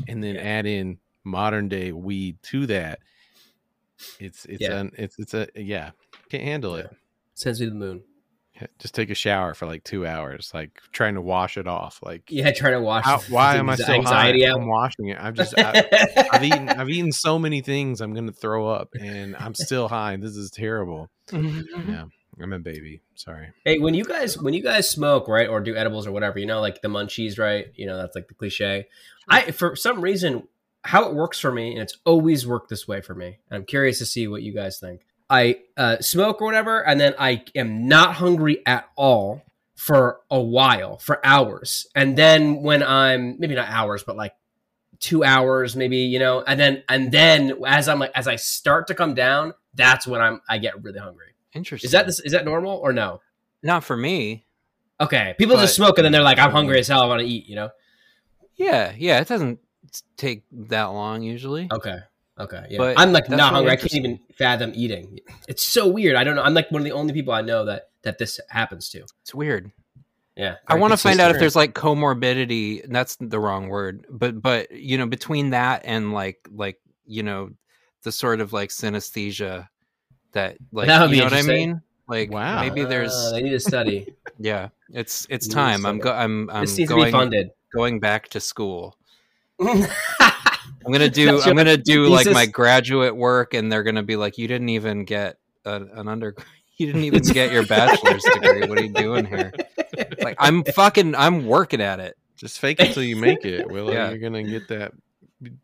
and 0.07 0.23
then 0.23 0.35
Yeah. 0.35 0.41
add 0.41 0.65
in 0.65 0.97
modern 1.23 1.69
day 1.69 1.91
weed 1.91 2.41
to 2.43 2.65
that, 2.67 2.99
it's 4.19 4.45
it's 4.45 4.61
Yeah. 4.61 4.79
an 4.79 4.91
it's 4.97 5.19
it's 5.19 5.33
a 5.33 5.47
yeah 5.55 5.91
can't 6.29 6.43
handle 6.43 6.75
it. 6.75 6.89
Sends 7.35 7.59
me 7.59 7.67
to 7.67 7.69
the 7.71 7.75
moon. 7.77 8.03
Just 8.79 8.93
take 8.95 9.09
a 9.09 9.15
shower 9.15 9.53
for 9.53 9.65
like 9.65 9.83
two 9.83 10.05
hours, 10.05 10.51
like 10.53 10.81
trying 10.91 11.15
to 11.15 11.21
wash 11.21 11.57
it 11.57 11.67
off. 11.67 11.99
Like, 12.03 12.23
Yeah, 12.29 12.51
trying 12.51 12.73
to 12.73 12.81
wash. 12.81 13.05
how, 13.05 13.19
why 13.29 13.55
am 13.55 13.69
I 13.69 13.75
still 13.75 13.95
anxiety 13.95 14.43
high? 14.43 14.51
out? 14.51 14.59
I'm 14.61 14.67
washing 14.67 15.07
it. 15.09 15.17
I've 15.19 15.33
just 15.35 15.53
I, 15.57 16.27
I've 16.31 16.43
eaten 16.43 16.69
I've 16.69 16.89
eaten 16.89 17.11
so 17.11 17.39
many 17.39 17.61
things. 17.61 18.01
I'm 18.01 18.13
gonna 18.13 18.31
throw 18.31 18.67
up, 18.67 18.89
and 18.99 19.35
I'm 19.37 19.53
still 19.55 19.87
high. 19.87 20.15
This 20.17 20.35
is 20.35 20.51
terrible. 20.51 21.09
Yeah, 21.31 22.05
I'm 22.41 22.53
a 22.53 22.59
baby. 22.59 23.01
Sorry. 23.15 23.49
Hey, 23.65 23.79
when 23.79 23.93
you 23.93 24.03
guys 24.05 24.37
when 24.37 24.53
you 24.53 24.63
guys 24.63 24.89
smoke, 24.89 25.27
right, 25.27 25.47
or 25.49 25.59
do 25.59 25.75
edibles 25.75 26.07
or 26.07 26.11
whatever, 26.11 26.39
you 26.39 26.45
know, 26.45 26.61
like 26.61 26.81
the 26.81 26.87
munchies, 26.87 27.37
right? 27.37 27.67
You 27.75 27.85
know, 27.85 27.97
that's 27.97 28.15
like 28.15 28.27
the 28.29 28.33
cliche. 28.33 28.87
I 29.27 29.51
for 29.51 29.75
some 29.75 30.01
reason 30.01 30.47
how 30.83 31.09
it 31.09 31.13
works 31.15 31.37
for 31.39 31.51
me, 31.51 31.73
and 31.73 31.81
it's 31.81 31.97
always 32.05 32.47
worked 32.47 32.69
this 32.69 32.87
way 32.87 33.01
for 33.01 33.13
me. 33.13 33.39
And 33.49 33.57
I'm 33.57 33.65
curious 33.65 33.99
to 33.99 34.05
see 34.05 34.27
what 34.27 34.41
you 34.41 34.53
guys 34.53 34.79
think. 34.79 35.01
I 35.29 35.59
uh, 35.77 35.99
smoke 35.99 36.41
or 36.41 36.45
whatever, 36.45 36.85
and 36.85 36.99
then 36.99 37.13
I 37.19 37.43
am 37.55 37.87
not 37.87 38.15
hungry 38.15 38.65
at 38.65 38.89
all 38.95 39.43
for 39.75 40.19
a 40.29 40.39
while, 40.41 40.97
for 40.97 41.25
hours, 41.25 41.87
and 41.95 42.17
then 42.17 42.63
when 42.63 42.83
I'm 42.83 43.39
maybe 43.39 43.55
not 43.55 43.69
hours, 43.69 44.03
but 44.03 44.15
like 44.17 44.33
two 44.99 45.23
hours, 45.23 45.75
maybe 45.75 45.97
you 45.97 46.19
know, 46.19 46.41
and 46.41 46.59
then 46.59 46.83
and 46.89 47.11
then 47.11 47.57
as 47.65 47.87
I'm 47.87 47.99
like 47.99 48.11
as 48.15 48.27
I 48.27 48.35
start 48.35 48.87
to 48.87 48.95
come 48.95 49.13
down, 49.13 49.53
that's 49.75 50.05
when 50.07 50.19
I'm 50.19 50.41
I 50.49 50.57
get 50.57 50.83
really 50.83 50.99
hungry. 50.99 51.27
Interesting. 51.53 51.87
Is 51.87 51.91
that 51.93 52.05
this, 52.05 52.19
is 52.19 52.31
that 52.33 52.45
normal 52.45 52.77
or 52.77 52.91
no? 52.93 53.21
not 53.63 53.83
for 53.83 53.97
me? 53.97 54.45
Okay, 55.01 55.33
people 55.37 55.55
But- 55.55 55.61
just 55.61 55.75
smoke 55.75 55.97
and 55.97 56.05
then 56.05 56.11
they're 56.11 56.21
like, 56.21 56.39
"I'm 56.39 56.51
hungry 56.51 56.79
as 56.79 56.87
hell. 56.87 57.01
I 57.01 57.05
want 57.07 57.21
to 57.21 57.27
eat." 57.27 57.47
You 57.47 57.55
know? 57.55 57.69
Yeah, 58.55 58.93
yeah. 58.97 59.19
It 59.21 59.27
doesn't 59.27 59.59
take 60.17 60.43
that 60.51 60.85
long 60.85 61.21
usually. 61.23 61.69
Okay, 61.71 61.97
okay, 62.39 62.65
yeah. 62.69 62.77
But 62.77 62.99
I'm 62.99 63.11
like 63.11 63.29
not 63.29 63.53
hungry. 63.53 63.71
I 63.71 63.75
can't 63.75 63.93
even 63.95 64.19
fathom 64.37 64.71
eating. 64.75 65.19
It's 65.47 65.63
so 65.63 65.87
weird. 65.87 66.15
I 66.15 66.23
don't 66.23 66.35
know. 66.35 66.43
I'm 66.43 66.53
like 66.53 66.71
one 66.71 66.81
of 66.81 66.85
the 66.85 66.91
only 66.91 67.13
people 67.13 67.33
I 67.33 67.41
know 67.41 67.65
that 67.65 67.89
that 68.03 68.17
this 68.17 68.39
happens 68.49 68.89
to. 68.91 69.05
It's 69.21 69.33
weird. 69.33 69.71
Yeah, 70.35 70.55
I 70.67 70.75
want 70.75 70.93
to 70.93 70.97
find 70.97 71.19
out 71.19 71.31
if 71.31 71.39
there's 71.39 71.55
like 71.55 71.73
comorbidity. 71.73 72.83
That's 72.87 73.17
the 73.19 73.39
wrong 73.39 73.67
word, 73.67 74.05
but 74.09 74.41
but 74.41 74.71
you 74.71 74.97
know 74.97 75.05
between 75.05 75.49
that 75.49 75.81
and 75.83 76.13
like 76.13 76.39
like 76.51 76.79
you 77.05 77.23
know 77.23 77.49
the 78.03 78.11
sort 78.11 78.39
of 78.39 78.53
like 78.53 78.69
synesthesia 78.69 79.67
that 80.33 80.57
like 80.71 80.87
That 80.87 81.09
you 81.09 81.17
know 81.17 81.23
what 81.25 81.33
I 81.33 81.41
mean. 81.41 81.81
Like 82.07 82.31
Wow. 82.31 82.61
maybe 82.61 82.85
there's 82.85 83.13
Uh, 83.13 83.31
they 83.33 83.41
need 83.41 83.51
to 83.51 83.59
study. 83.59 84.15
yeah. 84.39 84.69
It's 84.91 85.27
it's 85.29 85.47
time. 85.47 85.85
I'm 85.85 85.99
go 85.99 86.11
I'm 86.11 86.49
I'm 86.49 86.61
this 86.61 86.77
needs 86.77 86.89
to 86.89 87.03
be 87.03 87.11
funded. 87.11 87.51
going 87.75 87.99
back 87.99 88.29
to 88.29 88.39
school. 88.39 88.97
That's 90.79 90.85
I'm 90.87 90.91
gonna 90.91 91.09
do 91.09 91.25
That's 91.33 91.47
I'm 91.47 91.55
gonna 91.55 91.77
do 91.77 92.07
like 92.07 92.29
my 92.31 92.45
graduate 92.45 93.15
work, 93.15 93.53
and 93.53 93.71
they're 93.71 93.83
gonna 93.83 94.03
be 94.03 94.15
like, 94.15 94.37
"You 94.37 94.47
didn't 94.47 94.69
even 94.69 95.03
get 95.05 95.37
a, 95.65 95.75
an 95.75 96.07
under, 96.07 96.35
you 96.77 96.85
didn't 96.87 97.03
even 97.03 97.21
get 97.21 97.51
your 97.51 97.65
bachelor's 97.65 98.23
degree. 98.23 98.67
What 98.67 98.77
are 98.79 98.83
you 98.83 98.93
doing 98.93 99.25
here?" 99.25 99.53
Like 100.21 100.37
I'm 100.39 100.63
fucking, 100.63 101.15
I'm 101.15 101.45
working 101.45 101.81
at 101.81 101.99
it. 101.99 102.15
Just 102.37 102.59
fake 102.59 102.79
it 102.79 102.93
till 102.93 103.03
you 103.03 103.15
make 103.17 103.43
it. 103.43 103.67
Will 103.71 103.91
Yeah. 103.91 104.09
you're 104.09 104.19
gonna 104.19 104.43
get 104.43 104.67
that. 104.69 104.93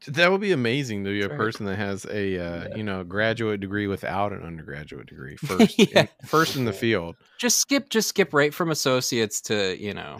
That 0.07 0.31
would 0.31 0.41
be 0.41 0.51
amazing 0.51 1.03
to 1.05 1.09
be 1.09 1.21
a 1.21 1.29
person 1.29 1.65
that 1.67 1.77
has 1.77 2.05
a 2.05 2.09
uh, 2.09 2.67
Yeah. 2.69 2.75
you 2.75 2.83
know 2.83 3.03
graduate 3.03 3.59
degree 3.61 3.87
without 3.87 4.33
an 4.33 4.41
undergraduate 4.41 5.07
degree 5.07 5.37
first, 5.37 5.77
Yeah. 5.79 6.01
in, 6.01 6.09
first 6.25 6.55
in 6.57 6.65
the 6.65 6.73
field. 6.73 7.15
Just 7.37 7.59
skip, 7.59 7.89
just 7.89 8.09
skip 8.09 8.33
right 8.33 8.53
from 8.53 8.71
associates 8.71 9.39
to 9.41 9.77
you 9.81 9.93
know, 9.93 10.17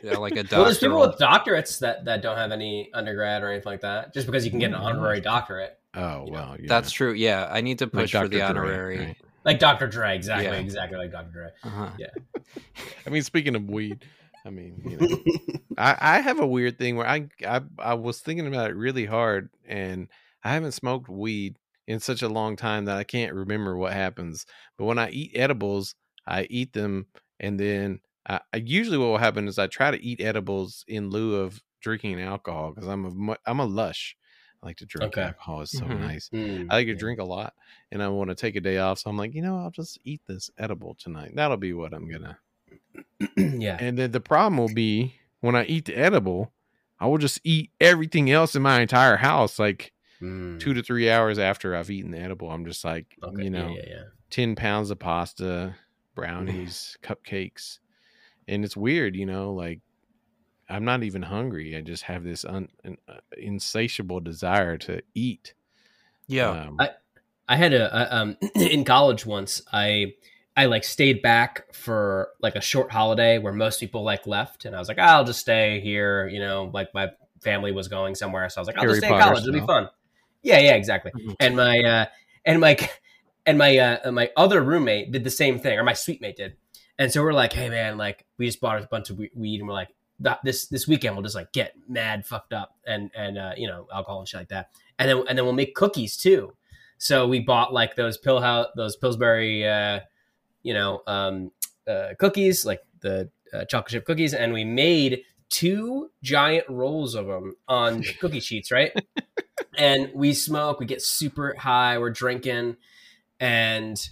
yeah, 0.04 0.16
like 0.18 0.32
a 0.32 0.42
doctor. 0.42 0.56
well, 0.56 0.64
there's 0.64 0.78
people 0.78 1.00
with 1.00 1.18
doctorates 1.18 1.78
that 1.80 2.04
that 2.06 2.22
don't 2.22 2.36
have 2.36 2.52
any 2.52 2.90
undergrad 2.94 3.42
or 3.42 3.50
anything 3.50 3.70
like 3.72 3.80
that. 3.82 4.12
Just 4.14 4.26
because 4.26 4.44
you 4.44 4.50
can 4.50 4.60
get 4.60 4.68
an 4.70 4.74
honorary 4.76 5.20
doctorate, 5.20 5.78
Oh 5.94 6.24
You 6.26 6.30
know, 6.32 6.38
well, 6.38 6.56
yeah. 6.58 6.66
That's 6.68 6.90
true. 6.92 7.12
Yeah, 7.12 7.48
I 7.50 7.60
need 7.60 7.78
to 7.80 7.84
Like 7.86 7.92
push 7.92 8.12
for 8.12 8.28
the 8.28 8.38
Dr. 8.38 8.54
Dre, 8.54 8.62
honorary. 8.62 8.98
right? 8.98 9.16
like 9.44 9.58
Dr. 9.58 9.86
Dre, 9.88 10.14
exactly, 10.14 10.46
Yeah. 10.46 10.54
exactly 10.54 10.98
like 10.98 11.10
Dr. 11.12 11.30
Dre. 11.32 11.48
Uh-huh. 11.64 11.88
I 13.06 13.10
mean, 13.10 13.22
speaking 13.22 13.56
of 13.56 13.68
weed, 13.68 14.04
I 14.44 14.50
mean, 14.50 14.80
you 14.86 14.96
know, 14.96 15.58
I, 15.78 15.96
I 16.00 16.20
have 16.20 16.40
a 16.40 16.46
weird 16.46 16.78
thing 16.78 16.96
where 16.96 17.06
I, 17.08 17.28
I 17.46 17.60
I 17.78 17.94
was 17.94 18.20
thinking 18.20 18.46
about 18.46 18.70
it 18.70 18.76
really 18.76 19.04
hard, 19.06 19.50
and 19.66 20.08
I 20.44 20.50
haven't 20.52 20.72
smoked 20.72 21.08
weed 21.08 21.56
in 21.86 22.00
such 22.00 22.22
a 22.22 22.28
long 22.28 22.56
time 22.56 22.84
that 22.86 22.96
I 22.96 23.04
can't 23.04 23.34
remember 23.34 23.76
what 23.76 23.92
happens. 23.92 24.46
But 24.78 24.84
when 24.84 24.98
I 24.98 25.10
eat 25.10 25.32
edibles, 25.34 25.94
I 26.26 26.46
eat 26.48 26.72
them, 26.72 27.06
and 27.40 27.58
then 27.58 28.00
I, 28.26 28.40
I 28.52 28.58
usually 28.58 28.98
what 28.98 29.06
will 29.06 29.18
happen 29.18 29.48
is 29.48 29.58
I 29.58 29.66
try 29.66 29.90
to 29.90 30.02
eat 30.02 30.20
edibles 30.20 30.84
in 30.88 31.10
lieu 31.10 31.36
of 31.36 31.62
drinking 31.80 32.20
alcohol 32.20 32.72
because 32.72 32.88
I'm 32.88 33.28
a 33.30 33.36
I'm 33.46 33.60
a 33.60 33.66
lush. 33.66 34.16
I 34.62 34.66
like 34.66 34.76
to 34.78 34.86
drink 34.86 35.14
Okay. 35.14 35.22
alcohol. 35.28 35.62
It's 35.62 35.72
so 35.72 35.88
Mhm. 35.88 36.00
nice. 36.00 36.30
Mm, 36.32 36.66
I 36.70 36.76
like 36.76 36.86
to 36.88 36.94
drink 36.94 37.18
a 37.18 37.24
lot, 37.24 37.54
and 37.90 38.02
I 38.02 38.08
want 38.08 38.28
to 38.30 38.34
take 38.36 38.56
a 38.56 38.60
day 38.60 38.78
off. 38.78 38.98
So 38.98 39.08
I'm 39.10 39.16
like, 39.16 39.34
you 39.34 39.42
know, 39.42 39.58
I'll 39.58 39.70
just 39.70 39.98
eat 40.04 40.20
this 40.26 40.50
edible 40.58 40.94
tonight. 40.96 41.32
That'll 41.34 41.56
be 41.56 41.72
what 41.72 41.94
I'm 41.94 42.08
gonna. 42.10 42.38
yeah. 43.36 43.78
And 43.78 43.98
then 43.98 44.10
the 44.12 44.20
problem 44.20 44.58
will 44.58 44.68
be 44.68 45.14
when 45.40 45.56
I 45.56 45.64
eat 45.64 45.86
the 45.86 45.96
edible, 45.96 46.52
I 46.98 47.06
will 47.06 47.18
just 47.18 47.40
eat 47.44 47.70
everything 47.80 48.30
else 48.30 48.54
in 48.54 48.62
my 48.62 48.80
entire 48.80 49.16
house. 49.16 49.58
Like 49.58 49.92
Mm, 50.20 50.58
two 50.60 50.74
to 50.74 50.82
three 50.82 51.10
hours 51.10 51.38
after 51.38 51.74
I've 51.76 51.90
eaten 51.90 52.10
the 52.12 52.18
edible, 52.20 52.50
I'm 52.50 52.64
just 52.66 52.84
like, 52.84 53.18
okay, 53.22 53.42
you 53.42 53.50
know, 53.50 53.68
yeah, 53.68 53.82
yeah, 53.86 53.94
yeah. 53.94 54.02
10 54.30 54.56
pounds 54.56 54.90
of 54.90 54.98
pasta, 54.98 55.76
brownies, 56.14 56.98
cupcakes. 57.02 57.80
And 58.50 58.64
it's 58.64 58.76
weird, 58.76 59.16
you 59.16 59.24
know, 59.26 59.52
like 59.54 59.80
I'm 60.68 60.84
not 60.84 61.02
even 61.02 61.22
hungry. 61.22 61.76
I 61.76 61.80
just 61.80 62.02
have 62.04 62.22
this 62.24 62.44
un, 62.44 62.68
an, 62.84 62.98
uh, 63.08 63.20
insatiable 63.36 64.20
desire 64.20 64.76
to 64.78 65.02
eat. 65.14 65.54
Yeah. 66.26 66.50
Um, 66.50 66.76
I- 66.78 66.90
I 67.48 67.56
had 67.56 67.72
a, 67.72 67.84
a 67.92 68.16
um 68.16 68.36
in 68.54 68.84
college 68.84 69.26
once. 69.26 69.60
I 69.72 70.14
I 70.56 70.66
like 70.66 70.84
stayed 70.84 71.20
back 71.20 71.74
for 71.74 72.28
like 72.40 72.54
a 72.54 72.60
short 72.60 72.92
holiday 72.92 73.38
where 73.38 73.52
most 73.52 73.80
people 73.80 74.04
like 74.04 74.24
left, 74.26 74.64
and 74.66 74.76
I 74.76 74.78
was 74.78 74.86
like, 74.86 75.00
I'll 75.00 75.24
just 75.24 75.40
stay 75.40 75.80
here. 75.80 76.28
You 76.28 76.38
know, 76.38 76.70
like 76.72 76.94
my 76.94 77.08
family 77.42 77.72
was 77.72 77.88
going 77.88 78.14
somewhere, 78.14 78.48
so 78.50 78.60
I 78.60 78.62
was 78.62 78.68
like, 78.68 78.76
I'll 78.76 78.82
Harry 78.82 78.92
just 78.92 79.00
stay 79.00 79.08
in 79.08 79.14
Potter 79.14 79.30
college. 79.32 79.42
It'll 79.48 79.60
be 79.60 79.66
fun. 79.66 79.88
Yeah, 80.42 80.58
yeah, 80.60 80.74
exactly. 80.74 81.10
Mhm. 81.12 81.36
And 81.40 81.56
my 81.56 81.78
uh 81.80 82.06
and 82.44 82.60
my 82.60 82.76
and 83.46 83.58
my 83.58 83.76
uh 83.78 84.12
my 84.12 84.30
other 84.36 84.62
roommate 84.62 85.10
did 85.10 85.24
the 85.24 85.30
same 85.30 85.58
thing, 85.58 85.76
or 85.76 85.82
my 85.82 85.94
suite 85.94 86.20
mate 86.20 86.36
did. 86.36 86.56
And 87.00 87.10
so 87.10 87.22
we're 87.22 87.32
like, 87.32 87.54
hey 87.54 87.70
man, 87.70 87.96
like 87.96 88.26
we 88.36 88.44
just 88.44 88.60
bought 88.60 88.80
a 88.80 88.86
bunch 88.86 89.08
of 89.08 89.18
weed, 89.18 89.60
and 89.60 89.66
we're 89.66 89.74
like, 89.74 89.88
this 90.44 90.66
this 90.66 90.86
weekend 90.86 91.16
we'll 91.16 91.22
just 91.22 91.34
like 91.34 91.50
get 91.50 91.74
mad 91.88 92.26
fucked 92.26 92.52
up 92.52 92.76
and 92.86 93.10
and 93.16 93.38
uh, 93.38 93.52
you 93.56 93.66
know 93.66 93.88
alcohol 93.92 94.18
and 94.18 94.28
shit 94.28 94.40
like 94.40 94.48
that, 94.50 94.68
and 94.98 95.08
then 95.08 95.24
and 95.26 95.38
then 95.38 95.46
we'll 95.46 95.54
make 95.54 95.74
cookies 95.74 96.14
too. 96.18 96.52
So 96.98 97.26
we 97.26 97.40
bought 97.40 97.72
like 97.72 97.96
those 97.96 98.18
pill 98.18 98.42
house, 98.42 98.66
those 98.76 98.96
Pillsbury, 98.96 99.66
uh, 99.66 100.00
you 100.62 100.74
know, 100.74 101.02
um, 101.06 101.52
uh, 101.88 102.08
cookies, 102.18 102.66
like 102.66 102.82
the 103.00 103.30
uh, 103.54 103.64
chocolate 103.64 103.92
chip 103.92 104.04
cookies, 104.04 104.34
and 104.34 104.52
we 104.52 104.64
made 104.64 105.22
two 105.48 106.10
giant 106.22 106.68
rolls 106.68 107.14
of 107.14 107.26
them 107.26 107.56
on 107.66 108.02
cookie 108.20 108.40
sheets, 108.40 108.70
right? 108.70 108.92
and 109.78 110.10
we 110.14 110.34
smoke, 110.34 110.78
we 110.78 110.84
get 110.84 111.00
super 111.00 111.54
high, 111.58 111.96
we're 111.96 112.10
drinking, 112.10 112.76
and 113.40 114.10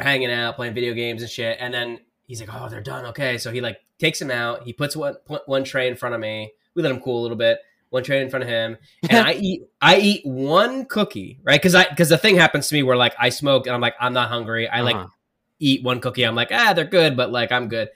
hanging 0.00 0.30
out, 0.30 0.56
playing 0.56 0.74
video 0.74 0.94
games 0.94 1.22
and 1.22 1.30
shit. 1.30 1.56
And 1.60 1.72
then 1.72 2.00
he's 2.26 2.40
like, 2.40 2.50
"Oh, 2.52 2.68
they're 2.68 2.80
done. 2.80 3.06
Okay." 3.06 3.38
So 3.38 3.50
he 3.52 3.60
like 3.60 3.78
takes 3.98 4.18
them 4.18 4.30
out. 4.30 4.64
He 4.64 4.72
puts 4.72 4.96
one 4.96 5.14
one 5.46 5.64
tray 5.64 5.88
in 5.88 5.96
front 5.96 6.14
of 6.14 6.20
me. 6.20 6.52
We 6.74 6.82
let 6.82 6.92
him 6.92 7.00
cool 7.00 7.20
a 7.20 7.22
little 7.22 7.36
bit. 7.36 7.58
One 7.90 8.04
tray 8.04 8.22
in 8.22 8.30
front 8.30 8.44
of 8.44 8.48
him, 8.48 8.76
and 9.08 9.26
I 9.26 9.32
eat. 9.34 9.62
I 9.80 9.98
eat 9.98 10.24
one 10.24 10.84
cookie, 10.86 11.40
right? 11.42 11.60
Because 11.60 11.74
I 11.74 11.88
because 11.88 12.08
the 12.08 12.18
thing 12.18 12.36
happens 12.36 12.68
to 12.68 12.74
me 12.74 12.82
where 12.82 12.96
like 12.96 13.14
I 13.18 13.30
smoke 13.30 13.66
and 13.66 13.74
I'm 13.74 13.80
like 13.80 13.94
I'm 14.00 14.12
not 14.12 14.28
hungry. 14.28 14.68
I 14.68 14.82
like 14.82 14.96
Uh-huh. 14.96 15.08
eat 15.58 15.82
one 15.82 16.00
cookie. 16.00 16.22
I'm 16.22 16.34
like 16.36 16.50
ah 16.52 16.72
they're 16.72 16.84
good, 16.84 17.16
but 17.16 17.32
like 17.32 17.50
I'm 17.52 17.68
good. 17.68 17.88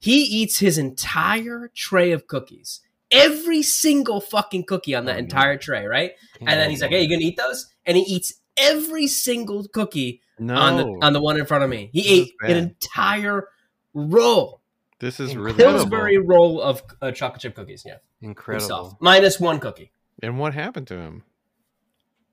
He 0.00 0.22
eats 0.22 0.58
his 0.58 0.78
entire 0.78 1.70
tray 1.74 2.12
of 2.12 2.26
cookies. 2.26 2.80
Every 3.10 3.62
single 3.62 4.20
fucking 4.20 4.64
cookie 4.64 4.94
on 4.94 5.06
that 5.06 5.16
Oh, 5.16 5.18
entire 5.20 5.56
tray, 5.56 5.86
right? 5.86 6.12
And 6.40 6.48
then 6.60 6.68
he's 6.68 6.82
like, 6.82 6.90
"Hey, 6.90 7.02
you 7.02 7.08
gonna 7.08 7.24
eat 7.24 7.38
those?" 7.38 7.66
And 7.86 7.96
he 7.96 8.02
eats 8.02 8.34
every 8.60 9.06
single 9.06 9.66
cookie 9.68 10.20
no, 10.38 10.54
on 10.54 10.76
the 10.76 11.06
on 11.06 11.12
the 11.12 11.20
one 11.20 11.38
in 11.38 11.46
front 11.46 11.64
of 11.64 11.70
me. 11.70 11.90
He 11.92 12.02
This 12.02 12.10
ate 12.10 12.50
an 12.50 12.56
entire 12.56 13.48
roll, 13.94 14.60
this 15.00 15.20
is 15.20 15.36
really 15.36 15.50
Incredible. 15.50 15.78
Pillsbury 15.78 16.18
roll 16.18 16.60
of 16.60 16.82
uh, 17.00 17.12
chocolate 17.12 17.42
chip 17.42 17.54
cookies. 17.54 17.84
Yeah, 17.86 17.96
Incredible. 18.20 18.60
himself, 18.62 18.94
minus 19.00 19.38
one 19.38 19.60
cookie. 19.60 19.92
And 20.22 20.38
what 20.38 20.54
happened 20.54 20.88
to 20.88 20.96
him? 20.98 21.22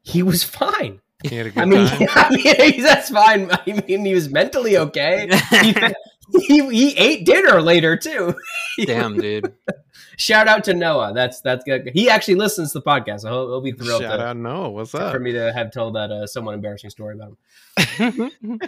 He 0.02 0.24
was 0.24 0.44
fine. 0.44 1.02
He 1.24 1.36
had 1.36 1.48
a 1.48 1.50
good 1.52 1.62
I 1.62 1.66
mean, 1.66 1.88
time. 1.88 2.08
I 2.16 2.30
mean, 2.32 2.84
that's 2.84 3.10
fine. 3.10 3.52
I 3.52 3.84
mean, 3.88 4.06
he 4.06 4.14
was 4.14 4.30
mentally 4.30 4.78
okay. 4.78 5.30
He, 6.32 6.58
he, 6.58 6.70
he 6.72 6.98
ate 6.98 7.24
dinner 7.24 7.62
later 7.62 7.96
too. 7.98 8.34
Damn, 8.84 9.20
dude. 9.20 9.54
Shout 10.18 10.48
out 10.48 10.64
to 10.66 10.74
Noah. 10.74 11.14
That's 11.14 11.42
that's 11.42 11.64
good. 11.64 11.90
He 11.94 12.10
actually 12.10 12.36
listens 12.36 12.72
to 12.74 12.80
the 12.80 12.86
podcast, 12.86 13.22
so 13.22 13.30
he'll, 13.30 13.48
he'll 13.48 13.62
be 13.62 13.72
thrilled 13.72 14.02
Shout 14.02 14.20
to, 14.20 14.26
out, 14.28 14.38
no, 14.38 14.70
what's 14.70 14.94
up? 14.96 15.12
for 15.14 15.20
me 15.20 15.32
to 15.34 15.54
have 15.54 15.72
told 15.72 15.96
that 15.96 16.12
uh, 16.12 16.26
somewhat 16.28 16.56
embarrassing 16.56 16.90
story 16.90 17.16
about 17.16 17.38
him. 17.98 18.32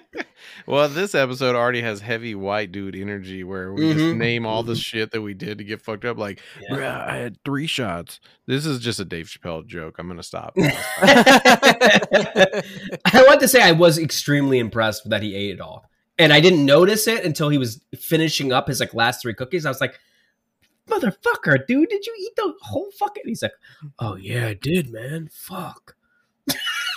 well, 0.67 0.89
this 0.89 1.15
episode 1.15 1.55
already 1.55 1.81
has 1.81 2.01
heavy 2.01 2.35
white 2.35 2.71
dude 2.71 2.95
energy 2.95 3.43
where 3.43 3.73
we 3.73 3.93
just 3.93 4.05
Mhm. 4.05 4.17
name 4.17 4.45
all 4.45 4.63
the 4.63 4.73
Mhm. 4.73 4.83
shit 4.83 5.11
that 5.11 5.21
we 5.21 5.33
did 5.33 5.57
to 5.59 5.63
get 5.63 5.81
fucked 5.81 6.05
up. 6.05 6.17
Like, 6.17 6.41
Yeah. 6.69 7.05
I 7.07 7.15
had 7.15 7.37
three 7.45 7.67
shots. 7.67 8.19
This 8.45 8.65
is 8.65 8.79
just 8.79 8.99
a 8.99 9.05
Dave 9.05 9.27
Chappelle 9.27 9.65
joke. 9.65 9.95
I'm 9.99 10.07
gonna 10.07 10.23
stop. 10.23 10.53
I 10.57 12.61
want 13.27 13.39
to 13.41 13.47
say 13.47 13.61
I 13.61 13.71
was 13.71 13.97
extremely 13.97 14.59
impressed 14.59 15.09
that 15.09 15.21
he 15.23 15.35
ate 15.35 15.55
it 15.55 15.61
all, 15.61 15.89
and 16.17 16.33
I 16.33 16.39
didn't 16.39 16.65
notice 16.65 17.07
it 17.07 17.23
until 17.25 17.49
he 17.49 17.57
was 17.57 17.81
finishing 17.97 18.51
up 18.51 18.67
his 18.67 18.79
like 18.79 18.93
last 18.93 19.21
three 19.21 19.33
cookies. 19.33 19.65
I 19.65 19.69
was 19.69 19.81
like, 19.81 19.99
"Motherfucker, 20.87 21.65
dude, 21.67 21.89
did 21.89 22.05
you 22.05 22.15
eat 22.19 22.35
the 22.35 22.53
whole 22.61 22.89
fucking?" 22.97 23.23
He's 23.25 23.41
like, 23.43 23.53
"Oh 23.99 24.15
yeah, 24.15 24.47
I 24.47 24.53
did, 24.55 24.91
man. 24.91 25.29
Fuck." 25.31 25.95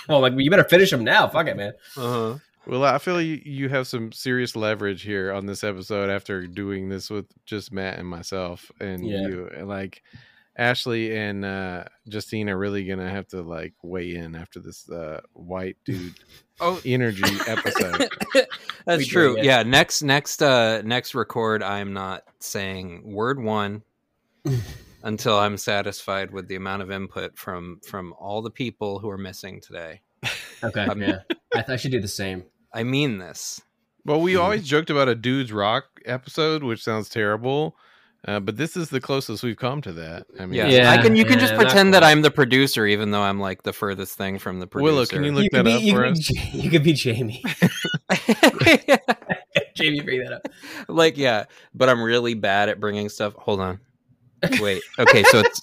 well, 0.09 0.21
like 0.21 0.33
you 0.37 0.49
better 0.49 0.63
finish 0.63 0.89
them 0.91 1.03
now. 1.03 1.27
Fuck 1.27 1.47
it, 1.47 1.57
man. 1.57 1.73
Uh-huh. 1.97 2.37
well, 2.65 2.83
I 2.83 2.97
feel 2.97 3.21
you, 3.21 3.41
you 3.43 3.69
have 3.69 3.87
some 3.87 4.11
serious 4.11 4.55
leverage 4.55 5.01
here 5.03 5.31
on 5.33 5.45
this 5.45 5.63
episode 5.63 6.09
after 6.09 6.47
doing 6.47 6.89
this 6.89 7.09
with 7.09 7.25
just 7.45 7.71
Matt 7.71 7.99
and 7.99 8.07
myself 8.07 8.71
and 8.79 9.05
Yeah. 9.05 9.27
you. 9.27 9.49
And 9.55 9.67
like, 9.67 10.03
Ashley 10.57 11.15
and 11.15 11.45
uh, 11.45 11.85
Justine 12.09 12.49
are 12.49 12.57
really 12.57 12.85
gonna 12.85 13.09
have 13.09 13.27
to 13.29 13.41
like 13.41 13.73
weigh 13.83 14.15
in 14.15 14.35
after 14.35 14.59
this 14.59 14.89
uh, 14.89 15.21
white 15.33 15.77
dude 15.85 16.13
Oh, 16.59 16.79
energy 16.85 17.23
episode. 17.47 18.07
That's 18.85 18.99
We 18.99 19.05
do, 19.05 19.09
true. 19.11 19.37
yeah. 19.37 19.43
yeah. 19.59 19.63
Next, 19.63 20.03
next, 20.03 20.43
uh, 20.43 20.83
next 20.83 21.15
record. 21.15 21.63
I'm 21.63 21.93
not 21.93 22.23
saying 22.39 23.01
word 23.03 23.41
one 23.41 23.81
until 25.03 25.39
I'm 25.39 25.57
satisfied 25.57 26.31
with 26.31 26.47
the 26.47 26.55
amount 26.55 26.81
of 26.83 26.91
input 26.91 27.37
from 27.37 27.79
from 27.87 28.13
all 28.19 28.41
the 28.43 28.51
people 28.51 28.99
who 28.99 29.09
are 29.09 29.17
missing 29.17 29.59
today. 29.61 30.01
Okay, 30.63 30.85
Um, 30.85 31.01
yeah, 31.01 31.19
I, 31.55 31.61
th- 31.61 31.69
I 31.69 31.75
should 31.77 31.91
do 31.91 31.99
the 32.01 32.07
same. 32.07 32.43
I 32.73 32.83
mean 32.83 33.17
this. 33.17 33.61
Well, 34.05 34.21
we 34.21 34.35
always 34.35 34.63
joked 34.63 34.89
about 34.91 35.07
a 35.09 35.15
dude's 35.15 35.51
rock 35.51 35.85
episode, 36.05 36.63
which 36.63 36.83
sounds 36.83 37.09
terrible. 37.09 37.75
Uh, 38.27 38.39
but 38.39 38.55
this 38.55 38.77
is 38.77 38.89
the 38.89 39.01
closest 39.01 39.41
we've 39.41 39.57
come 39.57 39.81
to 39.81 39.91
that. 39.93 40.27
I 40.39 40.45
mean, 40.45 40.53
Yeah, 40.53 40.67
Yeah, 40.67 40.91
I 40.91 40.97
can. 41.01 41.15
You 41.15 41.25
can 41.25 41.39
yeah, 41.39 41.47
just 41.47 41.55
pretend 41.55 41.93
that. 41.95 42.03
I'm 42.03 42.21
the 42.21 42.29
producer, 42.29 42.85
even 42.85 43.09
though 43.09 43.23
I'm 43.23 43.39
like 43.39 43.63
the 43.63 43.73
furthest 43.73 44.15
thing 44.15 44.37
from 44.37 44.59
the 44.59 44.67
producer. 44.67 44.93
Willow, 44.93 45.05
can 45.07 45.23
you 45.23 45.31
look 45.31 45.43
you 45.45 45.49
could 45.49 45.65
that 45.65 45.79
be, 45.79 45.91
up 45.91 45.95
for 45.97 46.03
could, 46.03 46.11
us? 46.11 46.27
be, 46.31 46.57
you 46.59 46.69
could 46.69 46.83
be 46.83 46.93
Jamie. 46.93 47.43
Jamie, 49.75 50.01
bring 50.01 50.23
that 50.23 50.33
up. 50.33 50.47
like, 50.87 51.17
yeah, 51.17 51.45
but 51.73 51.89
I'm 51.89 52.01
really 52.01 52.33
bad 52.35 52.69
at 52.69 52.79
bringing 52.79 53.09
stuff. 53.09 53.33
Hold 53.37 53.59
on. 53.59 53.79
Wait. 54.59 54.81
Okay, 54.97 55.23
so 55.23 55.39
it's 55.39 55.61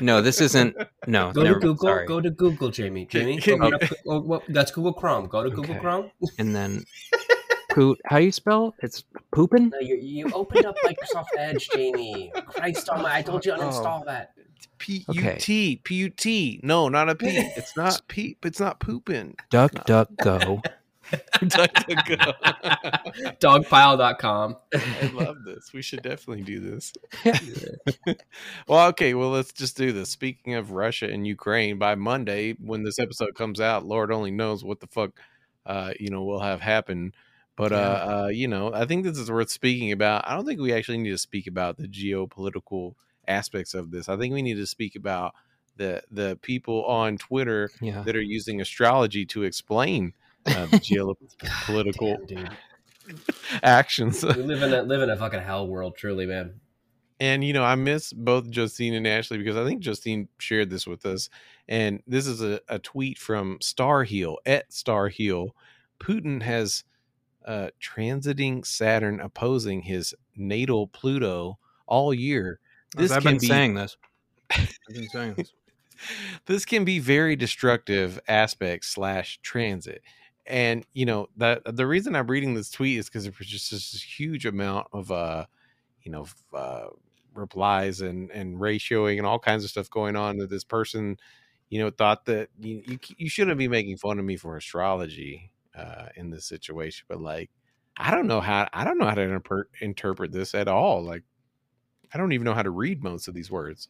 no. 0.00 0.20
This 0.20 0.40
isn't. 0.40 0.76
No. 1.06 1.32
Go 1.32 1.42
never, 1.42 1.54
to 1.54 1.60
Google. 1.60 1.88
Sorry. 1.88 2.06
Go 2.06 2.20
to 2.20 2.30
Google, 2.30 2.70
Jamie. 2.70 3.06
Jamie, 3.06 3.38
can 3.40 3.62
open 3.62 3.78
you- 3.80 3.86
up- 3.86 3.92
oh, 4.06 4.20
well, 4.20 4.42
that's 4.48 4.70
Google 4.72 4.92
Chrome. 4.92 5.26
Go 5.26 5.42
to 5.44 5.50
Google 5.50 5.72
Okay. 5.72 5.80
Chrome. 5.80 6.10
and 6.38 6.54
then 6.54 6.84
poot. 7.76 8.00
How 8.06 8.16
you 8.16 8.32
spell? 8.32 8.74
It's 8.80 9.04
pooping. 9.32 9.68
No, 9.68 9.78
you, 9.78 9.96
you 9.96 10.30
opened 10.32 10.64
up 10.64 10.76
Microsoft 10.84 11.26
Edge, 11.36 11.68
Jamie. 11.68 12.32
Christ 12.46 12.88
almighty! 12.88 13.18
I 13.18 13.22
told 13.22 13.44
you 13.44 13.52
to 13.54 13.58
uninstall 13.58 14.04
that. 14.06 14.32
P 14.78 15.04
Okay. 15.08 15.34
U 15.34 15.38
T 15.38 15.80
P 15.84 15.94
U 15.94 16.10
T. 16.10 16.60
No, 16.62 16.88
not 16.88 17.08
a 17.08 17.14
P. 17.14 17.26
It's 17.28 17.76
not 17.76 18.00
peep. 18.08 18.44
It's 18.46 18.60
not 18.60 18.80
pooping. 18.80 19.36
Duck, 19.50 19.84
duck, 19.84 20.08
go. 20.22 20.62
Dogpile.com. 23.40 24.56
I 24.74 25.10
love 25.14 25.44
this. 25.44 25.72
We 25.72 25.80
should 25.80 26.02
definitely 26.02 26.42
do 26.42 26.58
this. 26.58 26.92
well, 28.66 28.88
okay. 28.88 29.14
Well, 29.14 29.30
let's 29.30 29.52
just 29.52 29.76
do 29.76 29.92
this. 29.92 30.10
Speaking 30.10 30.54
of 30.54 30.72
Russia 30.72 31.06
and 31.06 31.24
Ukraine, 31.24 31.78
by 31.78 31.94
Monday, 31.94 32.54
when 32.54 32.82
this 32.82 32.98
episode 32.98 33.36
comes 33.36 33.60
out, 33.60 33.86
Lord 33.86 34.10
only 34.10 34.32
knows 34.32 34.64
what 34.64 34.80
the 34.80 34.88
fuck, 34.88 35.12
uh, 35.64 35.92
you 36.00 36.10
know, 36.10 36.24
will 36.24 36.40
have 36.40 36.60
happened. 36.60 37.12
But 37.56 37.72
uh, 37.72 37.76
uh, 38.24 38.28
you 38.28 38.48
know, 38.48 38.72
I 38.74 38.84
think 38.84 39.04
this 39.04 39.18
is 39.18 39.30
worth 39.30 39.50
speaking 39.50 39.90
about. 39.92 40.28
I 40.28 40.34
don't 40.34 40.44
think 40.44 40.60
we 40.60 40.72
actually 40.74 40.98
need 40.98 41.10
to 41.10 41.18
speak 41.18 41.46
about 41.46 41.78
the 41.78 41.88
geopolitical 41.88 42.94
aspects 43.26 43.74
of 43.74 43.90
this. 43.90 44.08
I 44.08 44.16
think 44.16 44.34
we 44.34 44.42
need 44.42 44.56
to 44.56 44.66
speak 44.66 44.94
about 44.94 45.34
the 45.76 46.02
the 46.10 46.38
people 46.42 46.84
on 46.84 47.16
Twitter 47.18 47.70
Yeah. 47.80 48.02
that 48.02 48.14
are 48.16 48.20
using 48.22 48.60
astrology 48.60 49.24
to 49.26 49.42
explain 49.44 50.12
uh, 50.46 50.66
geopolitical 50.72 52.26
Damn, 52.28 52.50
actions. 53.62 54.22
We 54.24 54.32
live 54.42 54.62
in 54.62 54.72
a 54.72 54.82
live 54.82 55.02
in 55.02 55.10
a 55.10 55.16
fucking 55.16 55.40
hell 55.40 55.66
world, 55.66 55.96
truly, 55.96 56.26
man. 56.26 56.60
And 57.18 57.42
you 57.42 57.54
know, 57.54 57.64
I 57.64 57.74
miss 57.74 58.12
both 58.12 58.50
Justine 58.50 58.92
and 58.92 59.06
Ashley 59.06 59.38
because 59.38 59.56
I 59.56 59.64
think 59.64 59.80
Justine 59.80 60.28
shared 60.38 60.68
this 60.68 60.86
with 60.86 61.06
us. 61.06 61.30
And 61.68 62.02
this 62.06 62.26
is 62.26 62.42
a, 62.42 62.60
a 62.68 62.78
tweet 62.78 63.16
from 63.16 63.58
Starheel 63.60 64.36
at 64.44 64.70
Starheel. 64.70 65.50
Putin 65.98 66.42
has 66.42 66.84
uh 67.46 67.68
transiting 67.80 68.66
Saturn 68.66 69.20
opposing 69.20 69.82
his 69.82 70.14
natal 70.36 70.86
Pluto 70.86 71.58
all 71.86 72.12
year. 72.12 72.60
This 72.96 73.10
I've 73.10 73.22
can 73.22 73.32
been 73.32 73.40
be 73.40 73.46
saying 73.46 73.74
this. 73.74 73.96
I've 74.50 74.68
been 74.88 75.08
saying 75.08 75.34
this. 75.34 75.52
this 76.46 76.64
can 76.64 76.84
be 76.84 76.98
very 76.98 77.36
destructive 77.36 78.20
aspect 78.28 78.84
slash 78.84 79.38
transit 79.42 80.02
and 80.46 80.86
you 80.92 81.04
know 81.04 81.28
that 81.36 81.62
the 81.76 81.86
reason 81.86 82.14
i'm 82.14 82.26
reading 82.26 82.54
this 82.54 82.70
tweet 82.70 82.98
is 82.98 83.06
because 83.06 83.24
there 83.24 83.32
was 83.38 83.48
just 83.48 83.70
this 83.70 84.02
huge 84.02 84.46
amount 84.46 84.86
of 84.92 85.10
uh 85.10 85.44
you 86.02 86.12
know 86.12 86.26
uh 86.54 86.86
replies 87.34 88.00
and 88.00 88.30
and 88.30 88.58
ratioing 88.58 89.18
and 89.18 89.26
all 89.26 89.38
kinds 89.38 89.64
of 89.64 89.70
stuff 89.70 89.90
going 89.90 90.16
on 90.16 90.38
that 90.38 90.48
this 90.48 90.64
person 90.64 91.16
you 91.68 91.80
know 91.80 91.90
thought 91.90 92.24
that 92.26 92.48
you 92.60 92.82
you, 92.86 92.98
you 93.18 93.28
shouldn't 93.28 93.58
be 93.58 93.68
making 93.68 93.96
fun 93.96 94.18
of 94.18 94.24
me 94.24 94.36
for 94.36 94.56
astrology 94.56 95.50
uh 95.76 96.06
in 96.16 96.30
this 96.30 96.44
situation 96.44 97.04
but 97.08 97.20
like 97.20 97.50
i 97.96 98.10
don't 98.10 98.26
know 98.26 98.40
how 98.40 98.68
i 98.72 98.84
don't 98.84 98.98
know 98.98 99.06
how 99.06 99.14
to 99.14 99.22
interpret 99.22 99.68
interpret 99.80 100.32
this 100.32 100.54
at 100.54 100.68
all 100.68 101.02
like 101.02 101.22
i 102.12 102.18
don't 102.18 102.32
even 102.32 102.44
know 102.44 102.54
how 102.54 102.62
to 102.62 102.70
read 102.70 103.02
most 103.02 103.28
of 103.28 103.34
these 103.34 103.50
words 103.50 103.88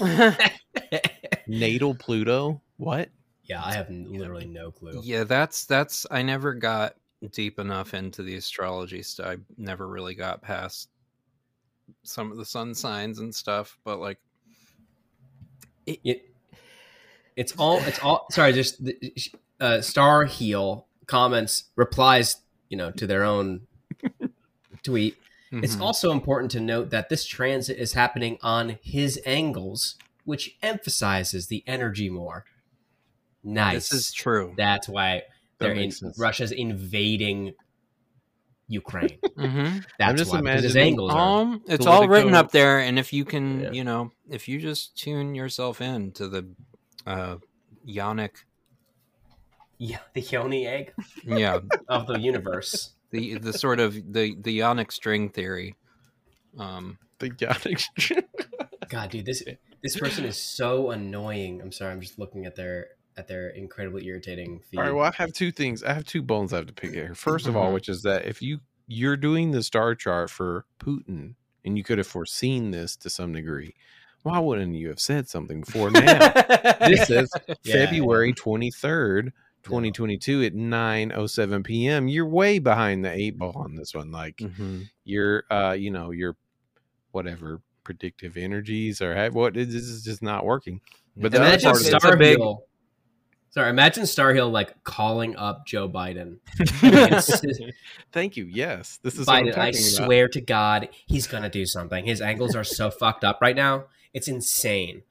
natal 1.46 1.94
pluto 1.94 2.60
what 2.76 3.08
yeah, 3.46 3.62
I 3.62 3.74
have 3.74 3.90
literally 3.90 4.46
no 4.46 4.70
clue. 4.70 5.02
yeah, 5.04 5.24
that's 5.24 5.66
that's 5.66 6.06
I 6.10 6.22
never 6.22 6.54
got 6.54 6.94
deep 7.30 7.58
enough 7.58 7.92
into 7.92 8.22
the 8.22 8.36
astrology 8.36 9.02
stuff. 9.02 9.26
I 9.26 9.36
never 9.58 9.86
really 9.86 10.14
got 10.14 10.40
past 10.40 10.88
some 12.04 12.32
of 12.32 12.38
the 12.38 12.44
sun 12.46 12.74
signs 12.74 13.18
and 13.18 13.34
stuff, 13.34 13.78
but 13.84 13.98
like 14.00 14.18
It, 15.86 16.30
it's 17.36 17.52
all. 17.58 17.78
It's 17.80 17.98
all. 17.98 18.26
Sorry, 18.30 18.54
just 18.54 18.82
the- 18.82 19.14
uh, 19.60 19.82
Star 19.82 20.24
Heel 20.24 20.86
comments 21.06 21.64
replies. 21.76 22.36
You 22.68 22.78
know, 22.78 22.90
to 22.92 23.06
their 23.06 23.24
own 23.24 23.66
tweet. 24.82 25.16
It's 25.52 25.76
mhm. 25.76 25.80
also 25.80 26.10
important 26.10 26.50
to 26.52 26.60
note 26.60 26.90
that 26.90 27.08
this 27.08 27.24
transit 27.24 27.78
is 27.78 27.92
happening 27.92 28.38
on 28.42 28.78
his 28.82 29.20
angles, 29.24 29.96
which 30.24 30.56
emphasizes 30.62 31.46
the 31.46 31.62
energy 31.66 32.10
more. 32.10 32.44
Nice. 33.44 33.90
this 33.90 34.00
is 34.00 34.12
true. 34.12 34.54
That's 34.56 34.88
why 34.88 35.22
That 35.58 35.66
they're 35.66 35.74
in. 35.74 35.92
Russia's 36.18 36.50
invading 36.50 37.52
Ukraine. 38.66 39.18
hmm 39.36 39.78
That's 39.98 40.18
just 40.18 40.32
why 40.32 40.38
imagining. 40.38 40.98
Um, 41.10 41.62
it's 41.66 41.86
all 41.86 42.08
written 42.08 42.34
up 42.34 42.50
there, 42.50 42.80
and 42.80 42.98
if 42.98 43.12
you 43.12 43.24
can, 43.24 43.60
Yeah. 43.60 43.72
you 43.72 43.84
know, 43.84 44.10
if 44.30 44.48
you 44.48 44.58
just 44.58 44.96
tune 44.96 45.34
yourself 45.34 45.80
in 45.80 46.12
to 46.12 46.28
the 46.28 46.48
uh 47.06 47.36
Yannick, 47.86 48.44
Yeah, 49.78 49.98
the 50.14 50.20
Yoni 50.20 50.66
egg 50.66 50.92
yeah, 51.24 51.58
of 51.88 52.06
the 52.06 52.18
universe. 52.18 52.90
the 53.10 53.38
the 53.38 53.52
sort 53.52 53.80
of 53.80 53.94
the 53.94 54.36
the 54.40 54.58
yonic 54.58 54.92
string 54.92 55.28
theory. 55.30 55.74
Um, 56.58 56.98
the 57.18 57.30
Yannick 57.30 57.84
God, 58.88 59.10
dude, 59.10 59.26
this 59.26 59.42
this 59.82 59.96
person 59.96 60.24
is 60.24 60.36
so 60.36 60.90
annoying. 60.90 61.60
I'm 61.60 61.72
sorry, 61.72 61.92
I'm 61.92 62.00
just 62.00 62.18
looking 62.18 62.46
at 62.46 62.54
their 62.56 62.88
at 63.16 63.28
their 63.28 63.48
incredibly 63.50 64.06
irritating 64.06 64.60
feed. 64.60 64.78
All 64.78 64.84
right. 64.84 64.92
Well, 64.94 65.04
I 65.06 65.12
have 65.16 65.32
two 65.32 65.50
things. 65.52 65.82
I 65.82 65.92
have 65.92 66.04
two 66.04 66.22
bones 66.22 66.52
I 66.52 66.56
have 66.56 66.66
to 66.66 66.72
pick 66.72 66.92
here. 66.92 67.14
1st 67.14 67.46
of 67.46 67.56
all, 67.56 67.70
Mhm. 67.70 67.74
which 67.74 67.88
is 67.88 68.02
that 68.02 68.24
if 68.26 68.42
you 68.42 68.60
you're 68.86 69.16
doing 69.16 69.50
the 69.52 69.62
star 69.62 69.94
chart 69.94 70.30
for 70.30 70.66
Putin, 70.78 71.34
and 71.64 71.76
you 71.78 71.82
could 71.84 71.98
have 71.98 72.06
foreseen 72.06 72.70
this 72.70 72.96
to 72.96 73.08
some 73.08 73.32
degree, 73.32 73.74
why 74.22 74.38
wouldn't 74.38 74.74
you 74.74 74.88
have 74.88 75.00
said 75.00 75.28
something 75.28 75.60
before 75.62 75.90
now? 75.90 76.00
this 76.88 77.06
says 77.06 77.30
Yeah, 77.62 77.86
February 77.86 78.32
twenty 78.32 78.70
third, 79.64 79.70
twenty 79.70 79.90
twenty 79.90 80.18
two 80.18 80.42
at 80.42 80.54
nine 80.54 81.12
oh 81.14 81.26
seven 81.26 81.62
p.m. 81.62 82.08
You're 82.08 82.26
way 82.28 82.58
behind 82.58 83.04
the 83.04 83.12
eight 83.12 83.38
ball 83.38 83.52
on 83.56 83.74
this 83.74 83.94
one. 83.94 84.10
Like 84.10 84.36
mhm. 84.36 84.88
your, 85.04 85.44
uh, 85.50 85.72
you 85.72 85.90
know, 85.90 86.10
your 86.10 86.36
whatever 87.12 87.60
predictive 87.82 88.36
energies 88.36 89.00
or 89.00 89.14
have- 89.14 89.34
what 89.34 89.54
this 89.54 89.68
is 89.68 90.04
just 90.04 90.22
not 90.22 90.44
working. 90.44 90.80
But 91.16 91.32
the 91.32 91.38
other 91.38 91.46
imagine 91.48 91.70
part 91.72 92.14
of 92.14 92.20
it- 92.20 92.38
big- 92.38 92.38
Sorry, 93.50 93.70
imagine 93.70 94.04
Star 94.04 94.30
Starhill 94.30 94.50
like 94.50 94.82
calling 94.82 95.36
up 95.36 95.64
Joe 95.64 95.88
Biden. 95.88 96.38
Thank 98.12 98.36
you. 98.36 98.46
Yes, 98.46 98.98
this 99.04 99.16
is 99.16 99.28
what 99.28 99.36
I'm 99.36 99.44
Biden, 99.44 99.48
I 99.50 99.70
talking 99.70 99.94
about. 99.94 100.06
swear 100.06 100.28
to 100.28 100.40
God, 100.40 100.88
he's 101.06 101.28
gonna 101.28 101.48
do 101.48 101.64
something. 101.64 102.04
His 102.04 102.20
angles 102.20 102.56
are 102.56 102.64
so 102.64 102.90
fucked 102.90 103.22
up 103.22 103.38
right 103.40 103.54
now. 103.54 103.84
It's 104.12 104.26
insane. 104.26 105.02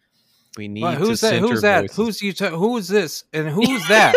We 0.58 0.68
need 0.68 0.82
What, 0.84 0.96
who's 0.98 1.20
to 1.22 1.28
that? 1.28 1.39
Who's 1.39 1.62
that? 1.62 1.82
voices. 1.82 1.96
Who's 1.98 2.22
you? 2.22 2.34
Ta- 2.34 2.50
who's 2.50 2.88
this? 2.88 3.24
And 3.34 3.48
who's 3.48 3.88
that? 3.88 4.16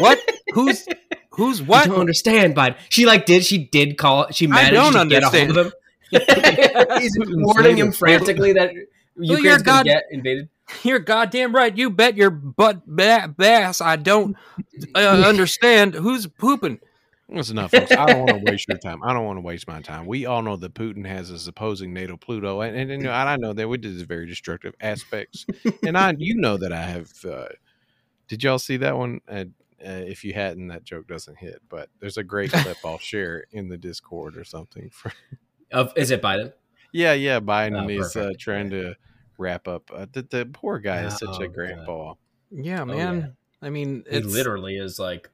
what? 0.00 0.18
Who's 0.54 0.86
who's 1.30 1.60
what? 1.62 1.76
I 1.76 1.80
what? 1.80 1.86
don't 1.88 2.00
understand, 2.00 2.56
Biden. 2.56 2.76
She 2.88 3.04
like 3.06 3.26
did 3.26 3.44
she 3.44 3.58
did 3.66 3.98
call 3.98 4.30
she 4.30 4.46
managed 4.46 4.74
don't 4.74 4.92
to 4.94 5.06
get 5.08 5.22
a 5.24 5.28
hold 5.28 5.50
of 5.58 5.66
him. 5.66 5.72
He's 7.00 7.16
warning 7.28 7.76
him 7.76 7.92
frantically 7.92 8.52
that 8.54 8.72
you're 9.16 9.38
Ukraine's 9.38 9.62
gonna 9.62 9.84
God- 9.84 9.86
get 9.86 10.04
invaded. 10.10 10.48
You're 10.82 10.98
goddamn 10.98 11.54
right. 11.54 11.76
You 11.76 11.90
bet 11.90 12.16
your 12.16 12.30
butt 12.30 12.86
ba- 12.86 13.32
bass. 13.36 13.82
I 13.82 13.96
don't 13.96 14.34
uh, 14.94 14.98
understand 15.26 15.92
who's 15.94 16.26
pooping. 16.26 16.80
That's 17.34 17.50
enough. 17.50 17.70
Folks. 17.70 17.92
I 17.92 18.06
don't 18.06 18.20
want 18.26 18.44
to 18.44 18.50
waste 18.50 18.68
your 18.68 18.78
time. 18.82 19.02
I 19.02 19.12
don't 19.12 19.24
want 19.24 19.36
to 19.38 19.40
waste 19.42 19.66
my 19.68 19.80
time. 19.80 20.06
We 20.06 20.26
all 20.26 20.42
know 20.42 20.56
that 20.56 20.74
Putin 20.74 21.06
has 21.06 21.28
his 21.28 21.46
opposing 21.48 21.92
NATO 21.92 22.16
Pluto, 22.16 22.60
and, 22.60 22.76
and, 22.76 22.90
and, 22.90 23.02
you 23.02 23.08
know, 23.08 23.14
I 23.14 23.36
know 23.36 23.52
that 23.52 23.68
we 23.68 23.76
did 23.78 23.94
very 24.06 24.26
destructive 24.26 24.74
aspects. 24.80 25.46
and 25.86 25.96
I, 25.98 26.14
you 26.18 26.36
know, 26.36 26.56
that 26.56 26.72
I 26.72 26.82
have. 26.82 27.10
Uh, 27.24 27.46
did 28.28 28.42
y'all 28.42 28.58
see 28.58 28.76
that 28.78 28.96
one? 28.96 29.20
Uh, 29.28 29.44
uh, 29.84 29.90
if 30.06 30.24
you 30.24 30.32
hadn't, 30.32 30.68
that 30.68 30.84
joke 30.84 31.06
doesn't 31.06 31.36
hit. 31.36 31.60
But 31.68 31.88
there's 32.00 32.16
a 32.16 32.24
great 32.24 32.50
clip 32.52 32.76
I'll 32.84 32.98
share 32.98 33.44
in 33.52 33.68
the 33.68 33.76
Discord 33.76 34.36
or 34.36 34.44
something. 34.44 34.88
For, 34.90 35.12
Of 35.72 35.92
is 35.96 36.10
it 36.10 36.22
Biden? 36.22 36.52
yeah, 36.92 37.12
yeah. 37.12 37.40
Biden 37.40 37.84
Oh, 37.84 37.88
is 37.88 38.16
uh, 38.16 38.30
trying 38.38 38.70
to 38.70 38.94
wrap 39.36 39.68
up. 39.68 39.90
Uh, 39.92 40.06
the, 40.12 40.22
the 40.22 40.46
poor 40.46 40.78
guy 40.78 41.02
is 41.04 41.18
such 41.18 41.28
Oh, 41.28 41.42
a 41.42 41.46
God. 41.48 41.54
grandpa. 41.54 42.14
Yeah, 42.50 42.82
Oh, 42.82 42.86
man. 42.86 43.16
yeah. 43.20 43.26
I 43.66 43.70
mean, 43.70 44.04
it 44.08 44.24
literally 44.24 44.76
is 44.76 44.98
like 44.98 45.28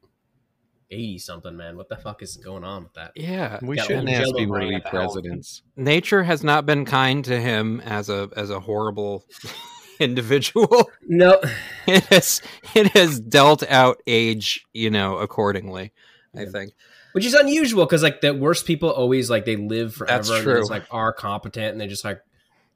eighty 0.90 1.18
something, 1.18 1.56
man. 1.56 1.76
What 1.76 1.88
the 1.88 1.96
fuck 1.96 2.22
is 2.22 2.36
going 2.36 2.64
on 2.64 2.84
with 2.84 2.94
that? 2.94 3.12
yeah. 3.14 3.58
We 3.62 3.76
Got 3.76 3.86
shouldn't 3.86 4.08
ask 4.10 4.22
Jello 4.22 4.38
people 4.38 4.60
to 4.60 4.68
be 4.68 4.74
at 4.74 4.84
presidents. 4.86 5.62
Nature 5.76 6.22
has 6.24 6.42
not 6.44 6.66
been 6.66 6.84
kind 6.84 7.24
to 7.24 7.40
him 7.40 7.80
as 7.80 8.08
a 8.08 8.28
as 8.36 8.50
a 8.50 8.60
horrible 8.60 9.24
individual. 10.00 10.90
No, 11.06 11.40
It 11.86 12.04
has 12.04 12.42
it 12.74 12.88
has 12.88 13.20
dealt 13.20 13.62
out 13.68 14.00
age, 14.06 14.66
you 14.72 14.90
know, 14.90 15.18
accordingly. 15.18 15.92
I 16.36 16.44
think. 16.44 16.72
which 17.12 17.24
is 17.24 17.34
unusual 17.34 17.84
because 17.86 18.04
like 18.04 18.20
the 18.20 18.32
worst 18.32 18.64
people 18.64 18.88
always 18.90 19.28
like 19.28 19.44
they 19.44 19.56
live 19.56 19.94
forever 19.94 20.12
That's 20.18 20.30
and 20.30 20.38
they 20.38 20.42
true. 20.44 20.64
like 20.68 20.84
are 20.92 21.12
competent 21.12 21.72
and 21.72 21.80
they 21.80 21.88
just 21.88 22.04
like 22.04 22.20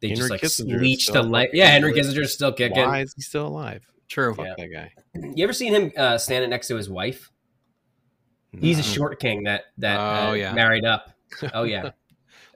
they 0.00 0.09
Henry 0.09 0.18
just 0.18 0.31
like 0.31 0.40
Kissinger 0.40 0.81
leech 0.81 1.07
the 1.07 1.22
life. 1.22 1.50
Yeah, 1.53 1.68
Henry 1.68 1.92
alive. 1.92 2.05
Kissinger's 2.05 2.35
still 2.35 2.53
kicking. 2.53 2.77
Why 2.85 3.03
is 3.03 3.14
he 3.14 3.22
still 3.22 3.46
alive? 3.46 3.87
True. 4.09 4.35
Fuck 4.35 4.46
Yeah. 4.46 4.55
that 4.59 4.72
guy. 4.72 4.92
You 5.37 5.44
ever 5.44 5.53
seen 5.53 5.72
him 5.72 5.92
uh, 5.96 6.18
standing 6.18 6.50
next 6.50 6.66
to 6.68 6.74
his 6.77 6.90
wife? 6.90 7.31
He's 8.61 8.79
a 8.79 8.83
short 8.83 9.21
king 9.21 9.45
that 9.45 9.64
that 9.79 9.99
Oh, 9.99 10.31
uh, 10.31 10.33
yeah. 10.35 10.53
married 10.53 10.85
up. 10.85 11.11
Oh 11.53 11.64
yeah. 11.64 11.90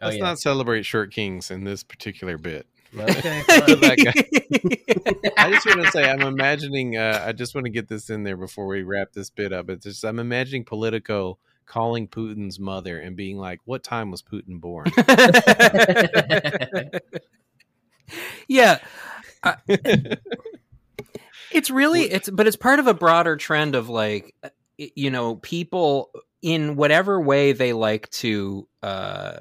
Oh 0.01 0.07
Let's 0.07 0.17
yeah. 0.19 0.23
not 0.25 0.39
celebrate 0.39 0.85
short 0.87 1.13
kings 1.13 1.51
in 1.51 1.65
this 1.65 1.83
particular 1.83 2.39
bit. 2.39 2.67
Okay. 2.97 3.43
I 5.37 5.51
just 5.53 5.67
want 5.67 5.83
to 5.85 5.91
say 5.91 6.09
I'm 6.09 6.23
imagining. 6.23 6.97
Uh, 6.97 7.23
I 7.27 7.33
just 7.33 7.55
want 7.55 7.65
to 7.67 7.71
get 7.71 7.89
this 7.89 8.09
in 8.09 8.23
there 8.23 8.37
before 8.37 8.67
we 8.67 8.83
wrap 8.83 9.13
this 9.13 9.29
bit 9.31 9.53
up. 9.53 9.69
It's 9.69 9.85
just 9.85 10.05
I'm 10.05 10.19
imagining 10.21 10.65
Politico 10.65 11.39
calling 11.67 12.07
Putin's 12.09 12.59
mother 12.61 12.99
and 13.01 13.17
being 13.17 13.37
like, 13.39 13.61
"What 13.65 13.83
time 13.83 14.11
was 14.11 14.23
Putin 14.23 14.61
born?" 14.61 14.87
yeah. 18.49 18.79
I- 19.43 19.57
it's 21.51 21.71
really 21.71 22.03
it's 22.03 22.29
but 22.29 22.47
it's 22.47 22.57
part 22.57 22.79
of 22.79 22.87
a 22.87 22.95
broader 22.95 23.37
trend 23.37 23.75
of 23.75 23.89
like 23.89 24.35
y- 24.43 24.51
you 24.79 25.11
know 25.11 25.37
people 25.37 26.11
in 26.41 26.77
whatever 26.77 27.21
way 27.21 27.53
they 27.53 27.73
like 27.73 28.09
to 28.11 28.67
uh 28.83 29.39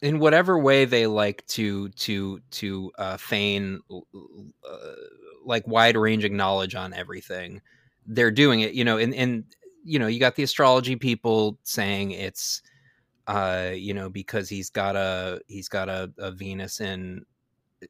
in 0.00 0.18
whatever 0.18 0.58
way 0.58 0.84
they 0.84 1.06
like 1.06 1.44
to 1.46 1.88
to 1.90 2.40
to 2.50 2.92
uh 2.98 3.16
feign 3.16 3.80
uh, 3.90 4.92
like 5.44 5.66
wide 5.66 5.96
ranging 5.96 6.36
knowledge 6.36 6.74
on 6.74 6.94
everything 6.94 7.60
they're 8.06 8.30
doing 8.30 8.60
it 8.60 8.72
you 8.74 8.84
know 8.84 8.98
and 8.98 9.14
and 9.14 9.44
you 9.82 9.98
know 9.98 10.06
you 10.06 10.20
got 10.20 10.36
the 10.36 10.42
astrology 10.42 10.96
people 10.96 11.58
saying 11.64 12.12
it's 12.12 12.62
uh 13.26 13.70
you 13.74 13.92
know 13.94 14.08
because 14.08 14.48
he's 14.48 14.70
got 14.70 14.94
a 14.94 15.40
he's 15.48 15.68
got 15.68 15.88
a, 15.88 16.12
a 16.18 16.30
venus 16.30 16.80
in 16.80 17.24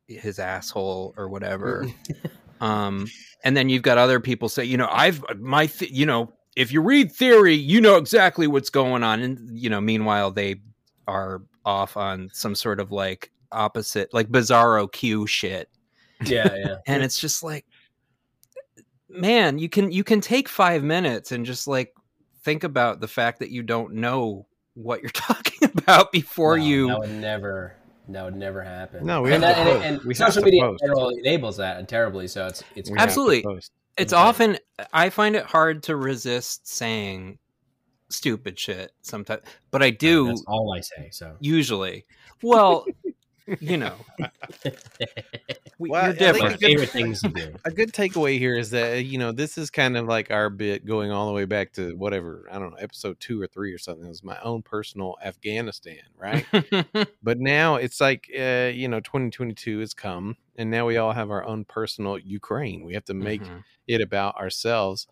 his 0.08 0.38
asshole 0.38 1.14
or 1.16 1.28
whatever 1.28 1.86
um 2.64 3.06
and 3.44 3.56
then 3.56 3.68
you've 3.68 3.82
got 3.82 3.98
other 3.98 4.18
people 4.18 4.48
say 4.48 4.64
you 4.64 4.76
know 4.76 4.88
i've 4.90 5.22
my 5.38 5.66
th- 5.66 5.92
you 5.92 6.06
know 6.06 6.32
if 6.56 6.72
you 6.72 6.80
read 6.80 7.12
theory 7.12 7.54
you 7.54 7.80
know 7.80 7.96
exactly 7.96 8.46
what's 8.46 8.70
going 8.70 9.02
on 9.02 9.20
and 9.20 9.58
you 9.58 9.68
know 9.68 9.80
meanwhile 9.80 10.30
they 10.30 10.56
are 11.06 11.42
off 11.64 11.96
on 11.96 12.30
some 12.32 12.54
sort 12.54 12.80
of 12.80 12.90
like 12.90 13.30
opposite 13.52 14.12
like 14.12 14.28
bizarro 14.28 14.90
q 14.90 15.26
shit 15.26 15.68
yeah, 16.24 16.54
yeah. 16.56 16.76
and 16.86 17.02
it's 17.02 17.20
just 17.20 17.42
like 17.42 17.66
man 19.08 19.58
you 19.58 19.68
can 19.68 19.92
you 19.92 20.02
can 20.02 20.20
take 20.20 20.48
five 20.48 20.82
minutes 20.82 21.32
and 21.32 21.44
just 21.44 21.68
like 21.68 21.94
think 22.42 22.64
about 22.64 23.00
the 23.00 23.08
fact 23.08 23.38
that 23.40 23.50
you 23.50 23.62
don't 23.62 23.92
know 23.92 24.46
what 24.74 25.02
you're 25.02 25.10
talking 25.12 25.70
about 25.76 26.12
before 26.12 26.56
No, 26.56 26.64
you 26.64 26.98
never 27.06 27.76
that 28.08 28.24
would 28.24 28.36
never 28.36 28.62
happen. 28.62 29.06
No, 29.06 29.22
we 29.22 29.32
and, 29.32 29.42
have 29.44 29.56
to 29.56 29.64
that- 29.64 29.66
and- 29.68 29.78
post. 29.80 29.86
and 29.86 30.02
We 30.04 30.14
have 30.14 30.16
social 30.32 30.42
to 30.42 30.44
media 30.44 30.68
in 30.68 30.76
general 30.78 31.08
enables 31.10 31.56
that 31.58 31.88
terribly. 31.88 32.28
So 32.28 32.46
it's 32.46 32.62
it's 32.74 32.90
We 32.90 32.98
Absolutely. 32.98 33.44
It's 33.96 34.12
Okay. 34.12 34.20
often 34.22 34.58
I 34.92 35.10
find 35.10 35.36
it 35.36 35.44
hard 35.44 35.82
to 35.84 35.96
resist 35.96 36.66
saying 36.68 37.38
stupid 38.10 38.58
shit 38.58 38.92
sometimes, 39.02 39.42
but 39.70 39.82
I 39.82 39.90
do 39.90 40.26
That's 40.26 40.44
all 40.46 40.72
I 40.76 40.80
say. 40.80 41.08
So 41.12 41.36
usually. 41.40 42.04
Well, 42.42 42.86
you 43.60 43.76
know, 43.78 43.94
we, 45.84 45.90
Well, 45.90 46.04
you're 46.06 46.12
different. 46.14 46.54
a 46.54 46.58
good- 46.58 46.66
favorite 46.66 46.90
things 46.90 47.20
to 47.22 47.28
do. 47.28 47.54
a 47.64 47.70
good 47.70 47.92
takeaway 47.92 48.38
here 48.38 48.56
is 48.56 48.70
that 48.70 49.04
you 49.04 49.18
know 49.18 49.32
this 49.32 49.56
is 49.58 49.70
kind 49.70 49.96
of 49.96 50.06
like 50.06 50.30
our 50.30 50.48
bit 50.50 50.84
going 50.86 51.10
all 51.12 51.26
the 51.26 51.32
way 51.32 51.44
back 51.44 51.72
to 51.74 51.94
whatever 51.96 52.46
I 52.50 52.58
don't 52.58 52.70
know 52.70 52.76
episode 52.78 53.20
two 53.20 53.40
or 53.40 53.46
three 53.46 53.72
or 53.72 53.78
something. 53.78 54.06
It 54.06 54.08
was 54.08 54.24
my 54.24 54.38
own 54.42 54.62
personal 54.62 55.16
Afghanistan, 55.24 56.00
right? 56.16 56.46
but 57.22 57.38
now 57.38 57.76
it's 57.76 58.00
like 58.00 58.28
uh, 58.36 58.70
you 58.74 58.88
know 58.88 59.00
2022 59.00 59.80
has 59.80 59.92
come, 59.94 60.36
and 60.56 60.70
now 60.70 60.86
we 60.86 60.96
all 60.96 61.12
have 61.12 61.30
our 61.30 61.44
own 61.44 61.64
personal 61.64 62.18
Ukraine. 62.18 62.84
We 62.84 62.94
have 62.94 63.04
to 63.06 63.14
make 63.14 63.42
Mhm. 63.42 63.62
it 63.86 64.00
about 64.00 64.36
ourselves 64.36 65.06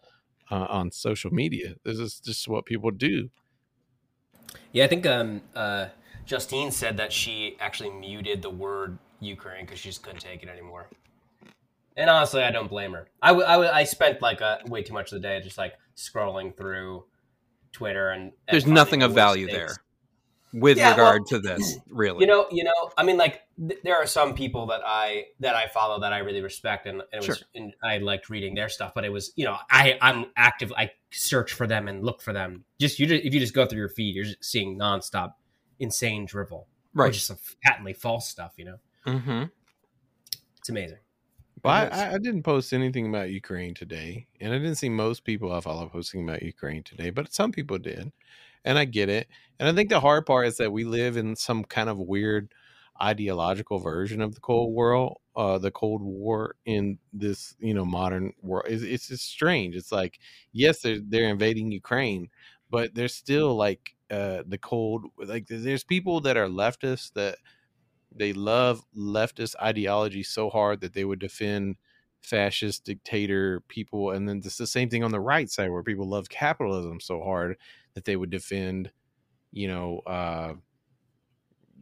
uh, 0.50 0.66
on 0.68 0.90
social 0.90 1.32
media. 1.32 1.74
This 1.84 1.98
is 1.98 2.18
just 2.20 2.48
what 2.48 2.64
people 2.64 2.90
do. 2.90 3.30
Yeah, 4.72 4.84
I 4.84 4.88
think 4.88 5.06
um, 5.06 5.42
uh, 5.54 5.86
Justine 6.26 6.70
said 6.70 6.96
that 6.98 7.12
she 7.12 7.56
actually 7.60 7.90
muted 7.90 8.42
the 8.42 8.50
word 8.50 8.98
Ukraine 9.22 9.64
because 9.64 9.78
she 9.80 9.88
just 9.88 10.02
couldn't 10.02 10.20
take 10.20 10.42
it 10.42 10.48
anymore. 10.48 10.88
And 11.96 12.08
honestly, 12.08 12.42
I 12.42 12.50
don't 12.50 12.68
blame 12.68 12.92
her. 12.92 13.06
I, 13.20 13.28
w- 13.28 13.46
I, 13.46 13.52
w- 13.52 13.70
I 13.70 13.84
spent 13.84 14.22
like 14.22 14.40
a, 14.40 14.60
way 14.66 14.82
too 14.82 14.94
much 14.94 15.12
of 15.12 15.20
the 15.20 15.28
day 15.28 15.40
just 15.42 15.58
like 15.58 15.74
scrolling 15.96 16.56
through 16.56 17.04
Twitter 17.72 18.10
and, 18.10 18.22
and 18.24 18.32
There's 18.50 18.66
nothing 18.66 19.02
of 19.02 19.12
value 19.12 19.46
things. 19.46 19.58
there 19.58 19.76
with 20.54 20.78
Yeah, 20.78 20.96
well, 20.96 21.12
regard 21.12 21.26
to 21.28 21.38
this, 21.38 21.78
really. 21.88 22.20
You 22.20 22.26
know, 22.26 22.46
you 22.50 22.64
know. 22.64 22.90
I 22.96 23.04
mean, 23.04 23.16
like 23.18 23.42
th- 23.58 23.80
there 23.84 23.96
are 23.96 24.06
some 24.06 24.34
people 24.34 24.66
that 24.66 24.80
I 24.84 25.26
that 25.40 25.54
I 25.54 25.66
follow 25.68 26.00
that 26.00 26.12
I 26.12 26.18
really 26.18 26.42
respect, 26.42 26.86
and, 26.86 27.02
and 27.12 27.22
it 27.24 27.28
was 27.28 27.38
Sure. 27.38 27.46
and 27.54 27.74
I 27.82 27.98
liked 27.98 28.28
reading 28.30 28.54
their 28.54 28.68
stuff. 28.68 28.92
But 28.94 29.04
it 29.04 29.10
was, 29.10 29.32
you 29.36 29.44
know, 29.44 29.56
I 29.70 29.98
I'm 30.00 30.26
active. 30.36 30.72
I 30.76 30.90
search 31.10 31.52
for 31.54 31.66
them 31.66 31.88
and 31.88 32.04
look 32.04 32.20
for 32.22 32.32
them. 32.32 32.64
Just 32.78 32.98
you, 32.98 33.06
just, 33.06 33.24
if 33.24 33.32
you 33.32 33.40
just 33.40 33.54
go 33.54 33.64
through 33.66 33.78
your 33.78 33.88
feed, 33.88 34.14
you're 34.14 34.24
just 34.24 34.44
seeing 34.44 34.78
nonstop 34.78 35.32
insane 35.78 36.26
drivel, 36.26 36.66
right. 36.94 37.06
Which 37.08 37.16
is 37.18 37.22
some 37.24 37.38
patently 37.64 37.92
false 37.94 38.28
stuff. 38.28 38.52
You 38.56 38.64
know, 38.66 38.76
hmm 39.06 39.42
it's 40.58 40.68
amazing. 40.68 40.98
Well, 41.64 41.74
It 41.74 41.92
is. 41.92 42.08
I, 42.10 42.14
I 42.14 42.18
didn't 42.18 42.42
post 42.42 42.72
anything 42.72 43.08
about 43.08 43.30
Ukraine 43.30 43.74
today, 43.74 44.26
and 44.40 44.52
I 44.52 44.58
didn't 44.58 44.76
see 44.76 44.88
most 44.88 45.24
people 45.24 45.52
I 45.52 45.60
follow 45.60 45.88
posting 45.88 46.24
about 46.28 46.42
Ukraine 46.42 46.82
today, 46.82 47.10
but 47.10 47.32
some 47.32 47.52
people 47.52 47.78
did, 47.78 48.12
and 48.64 48.78
I 48.78 48.84
get 48.84 49.08
it. 49.08 49.28
And 49.60 49.68
I 49.68 49.72
think 49.72 49.88
the 49.88 50.00
hard 50.00 50.26
part 50.26 50.46
is 50.48 50.56
that 50.56 50.72
we 50.72 50.84
live 50.84 51.16
in 51.16 51.36
some 51.36 51.64
kind 51.64 51.88
of 51.88 51.98
weird 51.98 52.52
ideological 53.00 53.78
version 53.78 54.20
of 54.20 54.34
the 54.34 54.40
Cold 54.40 54.74
War, 54.74 55.16
uh, 55.36 55.58
the 55.58 55.70
Cold 55.70 56.02
War 56.02 56.56
in 56.64 56.98
this 57.12 57.54
you 57.60 57.74
know 57.74 57.84
modern 57.84 58.32
world. 58.42 58.66
It's, 58.68 58.82
it's 58.82 59.08
just 59.08 59.28
strange. 59.28 59.76
It's 59.76 59.92
like 59.92 60.18
yes, 60.52 60.80
they're 60.82 60.98
they're 61.00 61.28
invading 61.30 61.70
Ukraine, 61.70 62.28
but 62.70 62.94
there's 62.94 63.14
still 63.14 63.54
like 63.54 63.94
uh, 64.10 64.42
the 64.46 64.58
cold. 64.58 65.06
Like 65.16 65.46
there's 65.46 65.84
people 65.84 66.20
that 66.22 66.36
are 66.36 66.48
leftists 66.48 67.12
that 67.12 67.38
they 68.16 68.32
love 68.32 68.84
leftist 68.96 69.54
ideology 69.62 70.22
so 70.22 70.50
hard 70.50 70.80
that 70.80 70.94
they 70.94 71.04
would 71.04 71.18
defend 71.18 71.76
fascist 72.22 72.84
dictator 72.84 73.60
people 73.68 74.10
and 74.12 74.28
then 74.28 74.38
it's 74.44 74.56
the 74.56 74.66
same 74.66 74.88
thing 74.88 75.02
on 75.02 75.10
the 75.10 75.20
right 75.20 75.50
side 75.50 75.70
where 75.70 75.82
people 75.82 76.08
love 76.08 76.28
capitalism 76.28 77.00
so 77.00 77.20
hard 77.22 77.56
that 77.94 78.04
they 78.04 78.16
would 78.16 78.30
defend 78.30 78.90
you 79.52 79.68
know 79.68 80.00
uh 80.06 80.54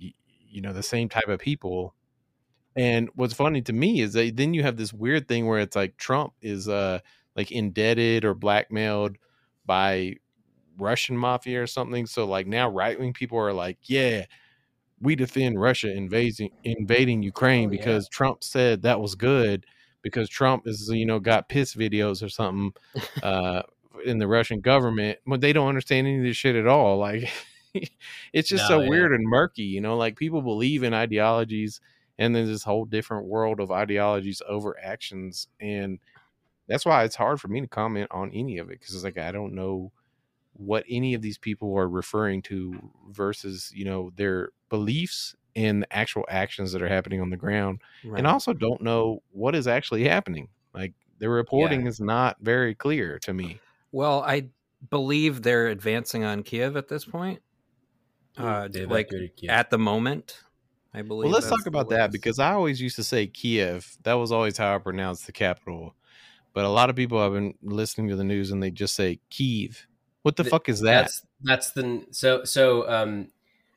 y- 0.00 0.14
you 0.48 0.60
know 0.60 0.72
the 0.72 0.82
same 0.82 1.08
type 1.08 1.28
of 1.28 1.38
people. 1.40 1.94
And 2.76 3.10
what's 3.14 3.34
funny 3.34 3.62
to 3.62 3.72
me 3.72 4.00
is 4.00 4.14
that 4.14 4.36
then 4.36 4.54
you 4.54 4.62
have 4.62 4.76
this 4.76 4.92
weird 4.92 5.28
thing 5.28 5.46
where 5.46 5.60
it's 5.60 5.76
like 5.76 5.96
Trump 5.98 6.34
is 6.42 6.68
uh 6.68 7.00
like 7.36 7.52
indebted 7.52 8.24
or 8.24 8.34
blackmailed 8.34 9.16
by 9.66 10.16
Russian 10.78 11.16
mafia 11.18 11.62
or 11.62 11.66
something 11.68 12.06
so 12.06 12.26
like 12.26 12.46
now 12.46 12.68
right 12.70 12.98
wing 13.00 13.14
people 13.14 13.38
are 13.38 13.52
like 13.54 13.78
yeah 13.88 14.26
we 15.00 15.16
defend 15.16 15.60
Russia 15.60 15.92
invading 15.92 16.50
invading 16.64 17.22
Ukraine 17.22 17.68
Oh, 17.68 17.72
yeah. 17.72 17.78
because 17.78 18.08
Trump 18.08 18.44
said 18.44 18.82
that 18.82 19.00
was 19.00 19.14
good 19.14 19.66
because 20.02 20.28
Trump 20.28 20.66
is 20.66 20.88
you 20.92 21.06
know 21.06 21.18
got 21.20 21.48
piss 21.48 21.74
videos 21.74 22.22
or 22.22 22.28
something 22.28 22.72
uh 23.22 23.62
in 24.04 24.18
the 24.18 24.26
Russian 24.28 24.60
government 24.60 25.18
but 25.26 25.40
they 25.40 25.52
don't 25.52 25.68
understand 25.68 26.06
any 26.06 26.18
of 26.18 26.24
this 26.24 26.36
shit 26.36 26.56
at 26.56 26.66
all 26.66 26.98
like 26.98 27.30
it's 28.32 28.48
just 28.48 28.64
No, 28.64 28.68
so 28.68 28.80
yeah. 28.80 28.88
weird 28.88 29.12
and 29.12 29.24
murky 29.28 29.62
you 29.62 29.80
know 29.80 29.96
like 29.96 30.16
people 30.16 30.42
believe 30.42 30.82
in 30.82 30.94
ideologies 30.94 31.80
and 32.18 32.34
then 32.34 32.46
this 32.46 32.64
whole 32.64 32.84
different 32.84 33.26
world 33.26 33.60
of 33.60 33.70
ideologies 33.70 34.42
over 34.48 34.76
actions 34.82 35.48
and 35.60 35.98
that's 36.68 36.86
why 36.86 37.04
it's 37.04 37.16
hard 37.16 37.40
for 37.40 37.48
me 37.48 37.60
to 37.60 37.66
comment 37.66 38.08
on 38.10 38.30
any 38.32 38.58
of 38.58 38.70
it 38.70 38.78
because 38.80 38.94
it's 38.94 39.04
like 39.04 39.18
I 39.18 39.32
don't 39.32 39.54
know 39.54 39.92
what 40.52 40.84
any 40.88 41.14
of 41.14 41.22
these 41.22 41.38
people 41.38 41.76
are 41.76 41.88
referring 41.88 42.42
to 42.42 42.90
versus 43.10 43.72
you 43.74 43.84
know 43.84 44.10
their 44.16 44.50
beliefs 44.68 45.34
and 45.56 45.82
the 45.82 45.92
actual 45.96 46.24
actions 46.28 46.72
that 46.72 46.80
are 46.82 46.88
happening 46.88 47.20
on 47.20 47.30
the 47.30 47.36
ground 47.36 47.80
and 48.18 48.26
also 48.26 48.52
don't 48.52 48.80
know 48.82 49.20
what 49.32 49.54
is 49.54 49.66
actually 49.66 50.06
happening. 50.06 50.48
Like 50.74 50.92
the 51.18 51.28
reporting 51.28 51.86
is 51.86 52.00
not 52.00 52.36
very 52.40 52.74
clear 52.74 53.18
to 53.20 53.34
me. 53.34 53.58
Well, 53.92 54.22
I 54.22 54.48
believe 54.90 55.42
they're 55.42 55.66
advancing 55.68 56.24
on 56.24 56.42
Kiev 56.42 56.76
at 56.76 56.88
this 56.88 57.04
point. 57.04 57.40
Uh, 58.36 58.68
They 58.68 58.86
like 58.86 59.10
at 59.48 59.70
the 59.70 59.78
moment, 59.78 60.40
I 60.94 61.02
believe. 61.02 61.24
well 61.24 61.32
let's 61.32 61.48
talk 61.48 61.66
about 61.66 61.88
that 61.90 62.10
because 62.12 62.38
i 62.38 62.52
always 62.52 62.80
used 62.80 62.96
to 62.96 63.04
say 63.04 63.26
kiev 63.26 63.96
that 64.04 64.14
was 64.14 64.32
always 64.32 64.56
how 64.56 64.74
i 64.74 64.78
pronounced 64.78 65.26
the 65.26 65.32
capital 65.32 65.94
but 66.52 66.64
a 66.64 66.68
lot 66.68 66.90
of 66.90 66.96
people 66.96 67.20
have 67.22 67.32
been 67.32 67.54
listening 67.62 68.08
to 68.08 68.16
the 68.16 68.24
news 68.24 68.50
and 68.50 68.62
they 68.62 68.70
just 68.70 68.94
say 68.94 69.20
kiev 69.30 69.86
what 70.22 70.36
the 70.36 70.44
Th- 70.44 70.50
fuck 70.50 70.68
is 70.68 70.80
that 70.80 71.02
That's 71.02 71.22
that's 71.42 71.70
the 71.72 72.06
so 72.10 72.44
so 72.44 72.88
um 72.88 73.28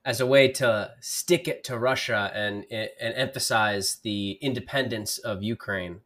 as 0.06 0.20
a 0.20 0.26
way 0.26 0.50
to 0.50 0.92
stick 1.00 1.48
it 1.48 1.64
to 1.66 1.78
Russia 1.78 2.32
and 2.34 2.66
and 2.72 2.90
emphasize 3.16 3.98
the 4.04 4.34
independence 4.42 5.18
of 5.18 5.42
Ukraine. 5.44 6.02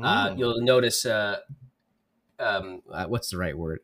Uh, 0.00 0.28
Mm. 0.30 0.38
you'll 0.38 0.60
notice 0.60 1.04
uh, 1.04 1.38
um, 2.38 2.82
uh, 2.92 3.06
what's 3.06 3.30
the 3.30 3.36
right 3.38 3.56
word? 3.56 3.80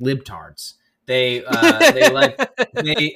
Libtards. 0.00 0.74
They 1.06 1.44
uh, 1.44 1.92
they 1.92 2.10
like 2.10 2.38
they 2.74 3.14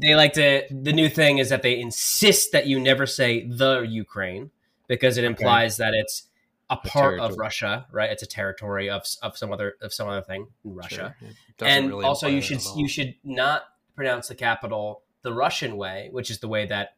they 0.00 0.14
like 0.14 0.32
to. 0.34 0.62
The 0.70 0.92
new 0.92 1.08
thing 1.08 1.38
is 1.38 1.48
that 1.50 1.62
they 1.62 1.78
insist 1.78 2.52
that 2.52 2.66
you 2.66 2.78
never 2.80 3.06
say 3.06 3.46
the 3.46 3.80
Ukraine 3.80 4.50
because 4.86 5.18
it 5.18 5.24
implies 5.24 5.76
that 5.78 5.94
it's 5.94 6.28
a 6.70 6.76
part 6.76 7.20
of. 7.20 7.36
Russia, 7.36 7.86
right? 7.92 8.10
It's 8.10 8.22
a 8.22 8.26
territory 8.26 8.88
of 8.88 9.04
of 9.22 9.36
some 9.36 9.52
other 9.52 9.74
of 9.82 9.92
some 9.92 10.08
other 10.08 10.22
thing 10.22 10.46
in 10.64 10.74
Russia 10.74 11.14
Sure. 11.18 11.68
And 11.68 11.88
really 11.88 12.04
also 12.04 12.26
you 12.26 12.40
should 12.40 12.60
you 12.76 12.88
should 12.88 13.14
not 13.22 13.64
pronounce 13.94 14.28
the 14.28 14.34
capital 14.34 15.02
the 15.22 15.32
Russian 15.32 15.76
way, 15.76 16.08
which 16.12 16.30
is 16.30 16.38
the 16.38 16.48
way 16.48 16.66
that 16.66 16.96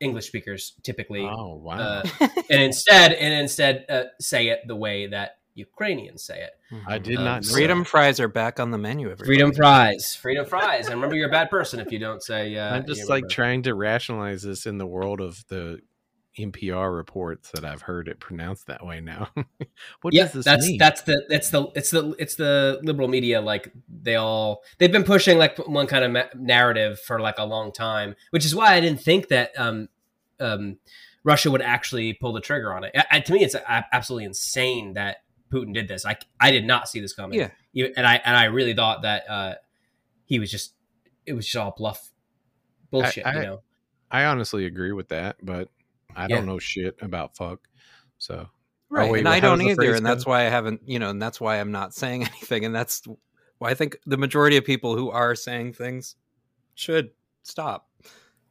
English 0.00 0.26
speakers 0.26 0.74
typically, 0.82 1.24
oh 1.24 1.56
wow 1.56 1.76
uh, 1.78 2.02
and 2.50 2.62
instead 2.62 3.12
and 3.12 3.34
instead 3.34 3.84
uh, 3.88 4.04
say 4.20 4.48
it 4.48 4.60
the 4.66 4.76
way 4.76 5.06
that 5.08 5.38
Ukrainians 5.54 6.22
say 6.22 6.40
it. 6.40 6.52
i 6.86 6.98
did 6.98 7.18
um, 7.18 7.24
not 7.24 7.42
know 7.42 7.52
Freedom 7.52 7.80
that. 7.80 7.88
fries 7.88 8.20
are 8.20 8.28
back 8.28 8.60
on 8.60 8.70
the 8.70 8.78
menu. 8.78 9.06
Everybody. 9.10 9.26
Freedom 9.26 9.52
fries, 9.52 10.14
freedom 10.14 10.46
fries, 10.46 10.86
and 10.86 10.94
remember 10.94 11.16
you're 11.16 11.28
a 11.28 11.32
bad 11.32 11.50
person 11.50 11.80
if 11.80 11.90
you 11.90 11.98
don't 11.98 12.22
say. 12.22 12.56
Uh, 12.56 12.76
i'm 12.76 12.86
just 12.86 13.08
like 13.08 13.22
remember. 13.22 13.28
trying 13.28 13.62
to 13.62 13.74
rationalize 13.74 14.42
this 14.42 14.66
in 14.66 14.78
the 14.78 14.86
world 14.86 15.20
of 15.20 15.44
the 15.48 15.80
npr 16.38 16.94
reports 16.96 17.50
that 17.52 17.64
i've 17.64 17.82
heard 17.82 18.08
it 18.08 18.20
pronounced 18.20 18.66
that 18.66 18.84
way 18.84 19.00
now 19.00 19.28
what 20.02 20.14
yeah, 20.14 20.22
does 20.24 20.32
this 20.32 20.44
that's 20.44 20.66
mean 20.66 20.78
that's 20.78 21.02
the 21.02 21.26
it's 21.30 21.50
the 21.50 21.66
it's 21.74 21.90
the 21.90 22.14
it's 22.18 22.34
the 22.36 22.80
liberal 22.82 23.08
media 23.08 23.40
like 23.40 23.72
they 24.02 24.14
all 24.16 24.62
they've 24.78 24.92
been 24.92 25.04
pushing 25.04 25.38
like 25.38 25.58
one 25.68 25.86
kind 25.86 26.04
of 26.04 26.10
ma- 26.12 26.24
narrative 26.36 26.98
for 27.00 27.20
like 27.20 27.38
a 27.38 27.44
long 27.44 27.72
time, 27.72 28.14
which 28.30 28.44
is 28.44 28.54
why 28.54 28.74
I 28.74 28.80
didn't 28.80 29.00
think 29.00 29.28
that 29.28 29.50
um 29.58 29.88
um 30.40 30.78
Russia 31.24 31.50
would 31.50 31.62
actually 31.62 32.12
pull 32.14 32.32
the 32.32 32.40
trigger 32.40 32.72
on 32.72 32.84
it. 32.84 32.92
I, 32.96 33.04
I- 33.12 33.20
to 33.20 33.32
me, 33.32 33.42
it's 33.44 33.54
a- 33.54 33.86
absolutely 33.92 34.24
insane 34.24 34.94
that 34.94 35.18
Putin 35.52 35.74
did 35.74 35.88
this. 35.88 36.06
I 36.06 36.16
I 36.40 36.50
did 36.50 36.64
not 36.64 36.88
see 36.88 37.00
this 37.00 37.12
coming. 37.12 37.38
Yeah. 37.38 37.50
You- 37.72 37.92
and 37.96 38.06
I 38.06 38.16
and 38.24 38.36
I 38.36 38.44
really 38.44 38.74
thought 38.74 39.02
that 39.02 39.28
uh 39.28 39.54
he 40.24 40.38
was 40.38 40.50
just 40.50 40.74
it 41.26 41.32
was 41.34 41.44
just 41.46 41.56
all 41.56 41.74
bluff 41.76 42.10
bullshit. 42.90 43.26
I- 43.26 43.34
you 43.34 43.42
know. 43.42 43.62
I 44.10 44.24
honestly 44.24 44.64
agree 44.64 44.92
with 44.92 45.08
that, 45.08 45.36
but 45.42 45.68
I 46.16 46.22
Yeah. 46.22 46.36
don't 46.36 46.46
know 46.46 46.58
shit 46.58 46.96
about 47.00 47.36
fuck. 47.36 47.60
So 48.18 48.46
oh, 48.46 48.50
Right, 48.90 49.10
wait, 49.10 49.18
and 49.20 49.28
I 49.28 49.38
don't 49.40 49.60
either, 49.60 49.74
phrase 49.76 49.96
and 49.98 50.06
that's 50.06 50.24
why 50.26 50.40
I 50.46 50.48
haven't, 50.48 50.80
you 50.86 50.98
know, 50.98 51.10
and 51.10 51.20
that's 51.20 51.40
why 51.40 51.60
I'm 51.60 51.70
not 51.72 51.94
saying 51.94 52.22
anything, 52.26 52.64
and 52.64 52.74
that's 52.74 53.02
why 53.58 53.70
I 53.70 53.74
think 53.74 53.98
the 54.06 54.16
majority 54.16 54.56
of 54.56 54.64
people 54.64 54.96
who 54.96 55.10
are 55.10 55.34
saying 55.34 55.74
things 55.74 56.16
should 56.74 57.10
stop. 57.42 57.88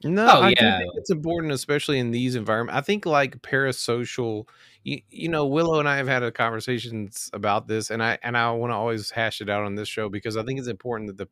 no, 0.03 0.25
Oh, 0.27 0.41
I 0.41 0.49
yeah. 0.49 0.77
think 0.77 0.91
it's 0.95 1.09
important, 1.09 1.53
especially 1.53 1.97
in 1.97 2.11
these 2.11 2.35
environments. 2.35 2.77
I 2.77 2.81
think 2.81 3.05
like 3.05 3.41
parasocial. 3.41 4.47
You, 4.83 5.01
you 5.09 5.27
know, 5.27 5.47
Willow 5.47 5.79
and 5.79 5.89
I 5.89 5.97
have 5.97 6.07
had 6.07 6.23
a 6.23 6.31
conversations 6.31 7.29
about 7.33 7.67
this, 7.67 7.89
and 7.89 8.01
I 8.03 8.17
and 8.21 8.37
I 8.37 8.51
want 8.51 8.71
to 8.71 8.75
always 8.75 9.09
hash 9.09 9.41
it 9.41 9.49
out 9.49 9.63
on 9.63 9.75
this 9.75 9.89
show 9.89 10.07
because 10.07 10.37
I 10.37 10.43
think 10.43 10.59
it's 10.59 10.67
important 10.69 11.07
that 11.07 11.17
the 11.17 11.27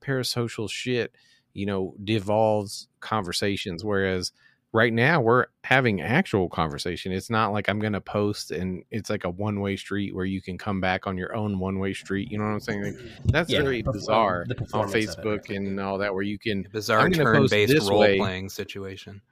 parasocial 0.00 0.70
shit, 0.70 1.14
you 1.52 1.66
know, 1.66 1.94
devolves 2.04 2.88
conversations. 3.00 3.84
Whereas 3.84 4.32
right 4.74 4.92
now 4.92 5.20
we're 5.20 5.46
having 5.62 6.02
actual 6.02 6.48
conversation. 6.48 7.12
It's 7.12 7.30
not 7.30 7.52
like 7.52 7.68
I'm 7.68 7.78
going 7.78 7.92
to 7.92 8.00
post 8.00 8.50
and 8.50 8.82
it's 8.90 9.08
like 9.08 9.24
a 9.24 9.30
one 9.30 9.60
way 9.60 9.76
street 9.76 10.14
where 10.14 10.24
you 10.24 10.42
can 10.42 10.58
come 10.58 10.80
back 10.80 11.06
on 11.06 11.16
your 11.16 11.34
own 11.34 11.60
one 11.60 11.78
way 11.78 11.94
street. 11.94 12.30
You 12.30 12.38
know 12.38 12.44
what 12.44 12.50
I'm 12.50 12.60
saying? 12.60 12.82
Like, 12.82 12.96
that's 13.26 13.50
Yeah, 13.50 13.62
very 13.62 13.82
bizarre 13.82 14.44
on 14.74 14.84
of 14.84 14.94
it, 14.94 15.08
Facebook 15.08 15.54
and 15.54 15.78
all 15.78 15.96
that, 15.98 16.12
where 16.12 16.24
you 16.24 16.38
can 16.38 16.66
Bizarre 16.72 17.08
gonna 17.08 17.22
turn-based 17.22 17.88
role-playing 17.88 18.50
situation. 18.50 19.22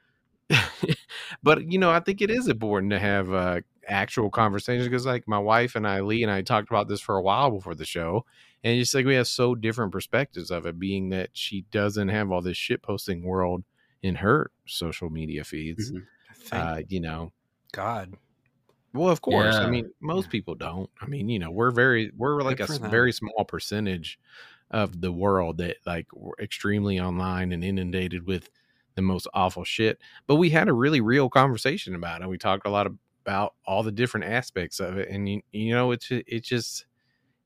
but 1.43 1.71
you 1.71 1.79
know, 1.79 1.91
I 1.91 1.99
think 1.99 2.23
it 2.23 2.31
is 2.31 2.47
important 2.47 2.93
to 2.93 3.01
have 3.01 3.33
uh, 3.33 3.61
actual 3.89 4.31
conversations 4.31 4.87
because, 4.87 5.07
like, 5.07 5.27
my 5.27 5.39
wife 5.39 5.75
and 5.75 5.89
I, 5.89 6.01
Lee 6.01 6.23
and 6.23 6.31
I, 6.31 6.43
talked 6.43 6.71
about 6.71 6.89
this 6.89 7.01
for 7.01 7.17
a 7.17 7.23
while 7.23 7.51
before 7.51 7.75
the 7.75 7.87
show, 7.87 8.27
and 8.63 8.79
it's 8.79 8.95
like 8.95 9.07
we 9.07 9.15
have 9.15 9.29
so 9.29 9.55
different 9.55 9.93
perspectives 9.93 10.51
of 10.51 10.67
it. 10.67 10.79
Being 10.79 11.09
that 11.09 11.31
she 11.33 11.63
doesn't 11.73 12.11
have 12.11 12.31
all 12.31 12.43
this 12.43 12.57
shit 12.57 12.83
posting 12.83 13.25
world 13.25 13.65
in 14.03 14.17
her 14.17 14.51
social 14.67 15.11
media 15.11 15.45
feeds, 15.45 15.91
Mhm. 15.93 16.07
Uh, 16.53 16.83
you 16.89 17.01
know. 17.01 17.33
God. 17.73 18.15
Well, 18.95 19.09
of 19.11 19.23
course. 19.23 19.55
I 19.57 19.71
mean, 19.71 19.91
most 20.01 20.29
people 20.31 20.55
don't. 20.55 20.91
I 21.01 21.07
mean, 21.07 21.29
you 21.29 21.39
know, 21.39 21.51
we're 21.51 21.71
very, 21.71 22.11
we're 22.17 22.43
like 22.43 22.61
a 22.61 22.67
for 22.67 22.73
s- 22.75 22.79
them. 22.79 22.91
very 22.91 23.13
small 23.13 23.45
percentage 23.47 24.19
of 24.71 25.01
the 25.01 25.13
world 25.13 25.59
that 25.59 25.77
like 25.87 26.07
we're 26.15 26.35
extremely 26.41 26.99
online 27.01 27.53
and 27.53 27.65
inundated 27.65 28.27
with 28.27 28.51
the 28.95 29.03
most 29.03 29.27
awful 29.35 29.65
shit. 29.65 29.99
But 30.27 30.37
we 30.37 30.51
had 30.51 30.69
a 30.69 30.73
really 30.75 31.01
real 31.01 31.31
conversation 31.31 31.95
about 31.95 32.23
it. 32.23 32.29
We 32.29 32.39
talked 32.39 32.67
a 32.67 32.71
lot 32.71 32.87
about 33.25 33.55
all 33.67 33.83
the 33.83 33.93
different 33.93 34.27
aspects 34.27 34.81
of 34.81 34.99
it, 34.99 35.09
and 35.09 35.29
you, 35.29 35.43
you 35.53 35.75
know, 35.75 35.93
it's 35.93 36.11
it 36.11 36.41
just 36.45 36.87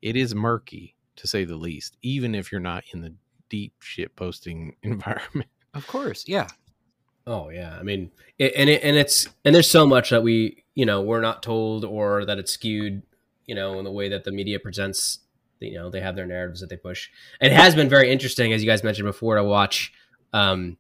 it 0.02 0.16
is 0.16 0.34
murky 0.34 0.96
to 1.16 1.26
say 1.26 1.44
the 1.44 1.56
least. 1.56 1.96
Even 2.02 2.34
if 2.34 2.50
you're 2.52 2.60
not 2.60 2.84
in 2.92 3.00
the 3.02 3.14
deep 3.48 3.74
shit 3.80 4.14
posting 4.16 4.76
environment. 4.82 5.50
Of 5.76 5.86
course, 5.86 6.24
yeah. 6.26 6.48
Oh 7.26 7.50
yeah, 7.50 7.76
I 7.78 7.82
mean, 7.82 8.10
it, 8.38 8.52
and 8.56 8.70
it, 8.70 8.82
and 8.82 8.96
it's 8.96 9.28
and 9.44 9.54
there's 9.54 9.70
so 9.70 9.86
much 9.86 10.10
that 10.10 10.22
we 10.22 10.64
you 10.74 10.86
know 10.86 11.02
we're 11.02 11.20
not 11.20 11.42
told 11.42 11.84
or 11.84 12.24
that 12.24 12.38
it's 12.38 12.52
skewed, 12.52 13.02
you 13.46 13.54
know, 13.54 13.78
in 13.78 13.84
the 13.84 13.92
way 13.92 14.08
that 14.08 14.24
the 14.24 14.32
media 14.32 14.58
presents. 14.58 15.18
You 15.60 15.74
know, 15.74 15.88
they 15.90 16.00
have 16.00 16.16
their 16.16 16.26
narratives 16.26 16.60
that 16.60 16.68
they 16.68 16.76
push. 16.76 17.08
It 17.40 17.50
has 17.50 17.74
been 17.74 17.88
very 17.88 18.10
interesting, 18.10 18.52
as 18.52 18.62
you 18.62 18.68
guys 18.68 18.84
mentioned 18.84 19.06
before, 19.06 19.36
to 19.36 19.44
watch, 19.44 19.90
um, 20.34 20.76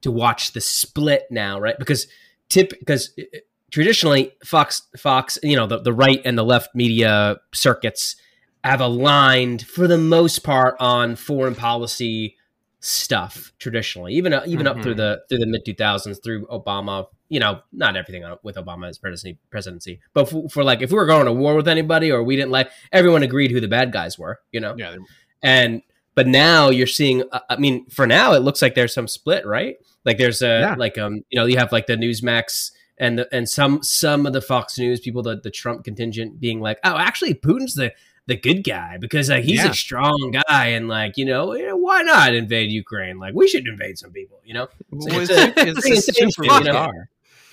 to 0.00 0.10
watch 0.10 0.52
the 0.52 0.60
split 0.60 1.26
now, 1.30 1.60
right? 1.60 1.78
Because 1.78 2.08
tip 2.48 2.70
because 2.70 3.12
uh, 3.18 3.38
traditionally 3.70 4.32
Fox 4.44 4.82
Fox, 4.96 5.38
you 5.42 5.56
know, 5.56 5.66
the 5.66 5.78
the 5.78 5.92
right 5.92 6.20
and 6.24 6.36
the 6.36 6.44
left 6.44 6.74
media 6.74 7.36
circuits 7.54 8.16
have 8.64 8.80
aligned 8.80 9.62
for 9.62 9.86
the 9.86 9.98
most 9.98 10.40
part 10.42 10.76
on 10.80 11.14
foreign 11.14 11.54
policy 11.54 12.36
stuff 12.80 13.52
traditionally 13.58 14.12
even 14.14 14.32
uh, 14.32 14.42
even 14.46 14.66
up 14.66 14.80
through 14.82 14.94
Mhm. 14.94 14.96
the 14.98 15.22
through 15.28 15.38
the 15.38 15.46
mid 15.46 15.64
2000s 15.64 16.22
through 16.22 16.46
obama 16.46 17.06
you 17.28 17.40
know 17.40 17.60
not 17.72 17.96
everything 17.96 18.22
with 18.42 18.56
obama's 18.56 18.98
presidency 18.98 19.38
presidency 19.50 19.98
but 20.12 20.28
for, 20.28 20.48
for 20.50 20.62
like 20.62 20.82
if 20.82 20.90
we 20.90 20.96
were 20.96 21.06
going 21.06 21.24
to 21.24 21.32
war 21.32 21.54
with 21.56 21.66
anybody 21.68 22.12
or 22.12 22.22
we 22.22 22.36
didn't 22.36 22.50
like 22.52 22.70
everyone 22.92 23.22
agreed 23.22 23.50
who 23.50 23.60
the 23.60 23.66
bad 23.68 23.92
guys 23.92 24.18
were 24.18 24.40
you 24.52 24.60
know 24.60 24.74
Yeah, 24.76 24.96
and 25.42 25.82
but 26.14 26.26
now 26.26 26.68
you're 26.70 26.86
seeing 26.86 27.24
uh, 27.32 27.40
i 27.50 27.56
mean 27.56 27.86
for 27.88 28.06
now 28.06 28.34
it 28.34 28.40
looks 28.40 28.60
like 28.62 28.74
there's 28.74 28.94
some 28.94 29.08
split 29.08 29.44
right 29.46 29.76
like 30.04 30.18
there's 30.18 30.42
a 30.42 30.60
Yeah. 30.60 30.74
like 30.76 30.98
um 30.98 31.22
you 31.30 31.40
know 31.40 31.46
you 31.46 31.56
have 31.56 31.72
like 31.72 31.86
the 31.86 31.96
newsmax 31.96 32.72
and 32.98 33.18
the, 33.18 33.28
and 33.34 33.48
some 33.48 33.82
some 33.82 34.26
of 34.26 34.32
the 34.34 34.40
fox 34.42 34.78
news 34.78 35.00
people 35.00 35.22
the, 35.22 35.40
the 35.42 35.50
trump 35.50 35.82
contingent 35.84 36.38
being 36.38 36.60
like 36.60 36.78
oh 36.84 36.96
actually 36.98 37.34
putin's 37.34 37.74
the 37.74 37.92
the 38.26 38.36
good 38.36 38.64
guy 38.64 38.98
because 38.98 39.28
like 39.30 39.44
he's 39.44 39.62
Yeah. 39.62 39.70
a 39.70 39.74
strong 39.74 40.32
guy 40.48 40.66
and 40.68 40.88
like 40.88 41.16
you 41.16 41.24
know 41.24 41.52
eh, 41.52 41.70
why 41.72 42.02
not 42.02 42.34
invade 42.34 42.70
ukraine 42.70 43.18
like 43.18 43.34
we 43.34 43.46
should 43.48 43.66
invade 43.68 43.98
some 43.98 44.10
people 44.12 44.40
you 44.44 44.52
know 44.54 44.68
Well, 44.90 45.20
it's 45.20 45.30
it's, 45.30 45.38
a- 45.38 45.46
it's, 45.46 45.52
pretty 45.80 45.96
it's 45.96 46.08
insane 46.08 46.30
super 46.32 46.52
you 46.58 46.64
know? 46.64 46.92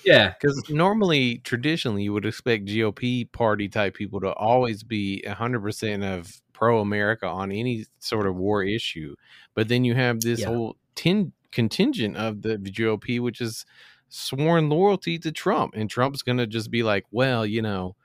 yeah 0.04 0.34
Because 0.38 0.62
normally, 0.68 1.38
traditionally, 1.38 2.02
you 2.02 2.12
would 2.12 2.26
expect 2.26 2.66
GOP 2.66 3.30
party 3.32 3.68
type 3.68 3.94
people 3.94 4.20
to 4.20 4.32
always 4.34 4.82
be 4.82 5.22
100% 5.26 6.04
of 6.18 6.40
pro 6.52 6.80
America 6.80 7.26
on 7.26 7.50
any 7.50 7.86
sort 8.00 8.26
of 8.26 8.36
war 8.36 8.62
issue. 8.62 9.14
But 9.54 9.68
then 9.68 9.82
you 9.84 9.94
have 9.94 10.20
this 10.20 10.40
Yeah. 10.40 10.48
whole 10.48 10.76
tin- 10.94 11.32
contingent 11.52 12.16
of 12.16 12.42
the 12.42 12.58
GOP, 12.58 13.18
which 13.20 13.40
is 13.40 13.64
sworn 14.10 14.68
loyalty 14.68 15.18
to 15.20 15.32
Trump. 15.32 15.74
And 15.74 15.88
Trump's 15.88 16.22
going 16.22 16.38
to 16.38 16.46
just 16.46 16.70
be 16.70 16.82
like, 16.82 17.04
well, 17.10 17.46
you 17.46 17.62
know, 17.62 17.96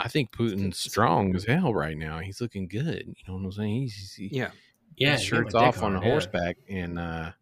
I 0.00 0.06
think 0.08 0.30
Putin's 0.30 0.78
strong 0.78 1.34
as 1.34 1.44
hell 1.44 1.74
right 1.74 1.96
now. 1.96 2.20
He's 2.20 2.40
looking 2.40 2.68
good. 2.68 3.04
You 3.06 3.14
know 3.26 3.34
what 3.34 3.44
I'm 3.44 3.52
saying? 3.52 3.80
He's, 3.82 4.14
he, 4.14 4.28
Yeah. 4.32 4.50
yeah 4.96 5.12
his 5.12 5.22
shirt's 5.24 5.54
off 5.54 5.82
on 5.82 5.92
hard, 5.92 6.04
a 6.04 6.06
yeah. 6.06 6.12
horseback. 6.12 6.56
And, 6.68 6.98
uh, 6.98 7.32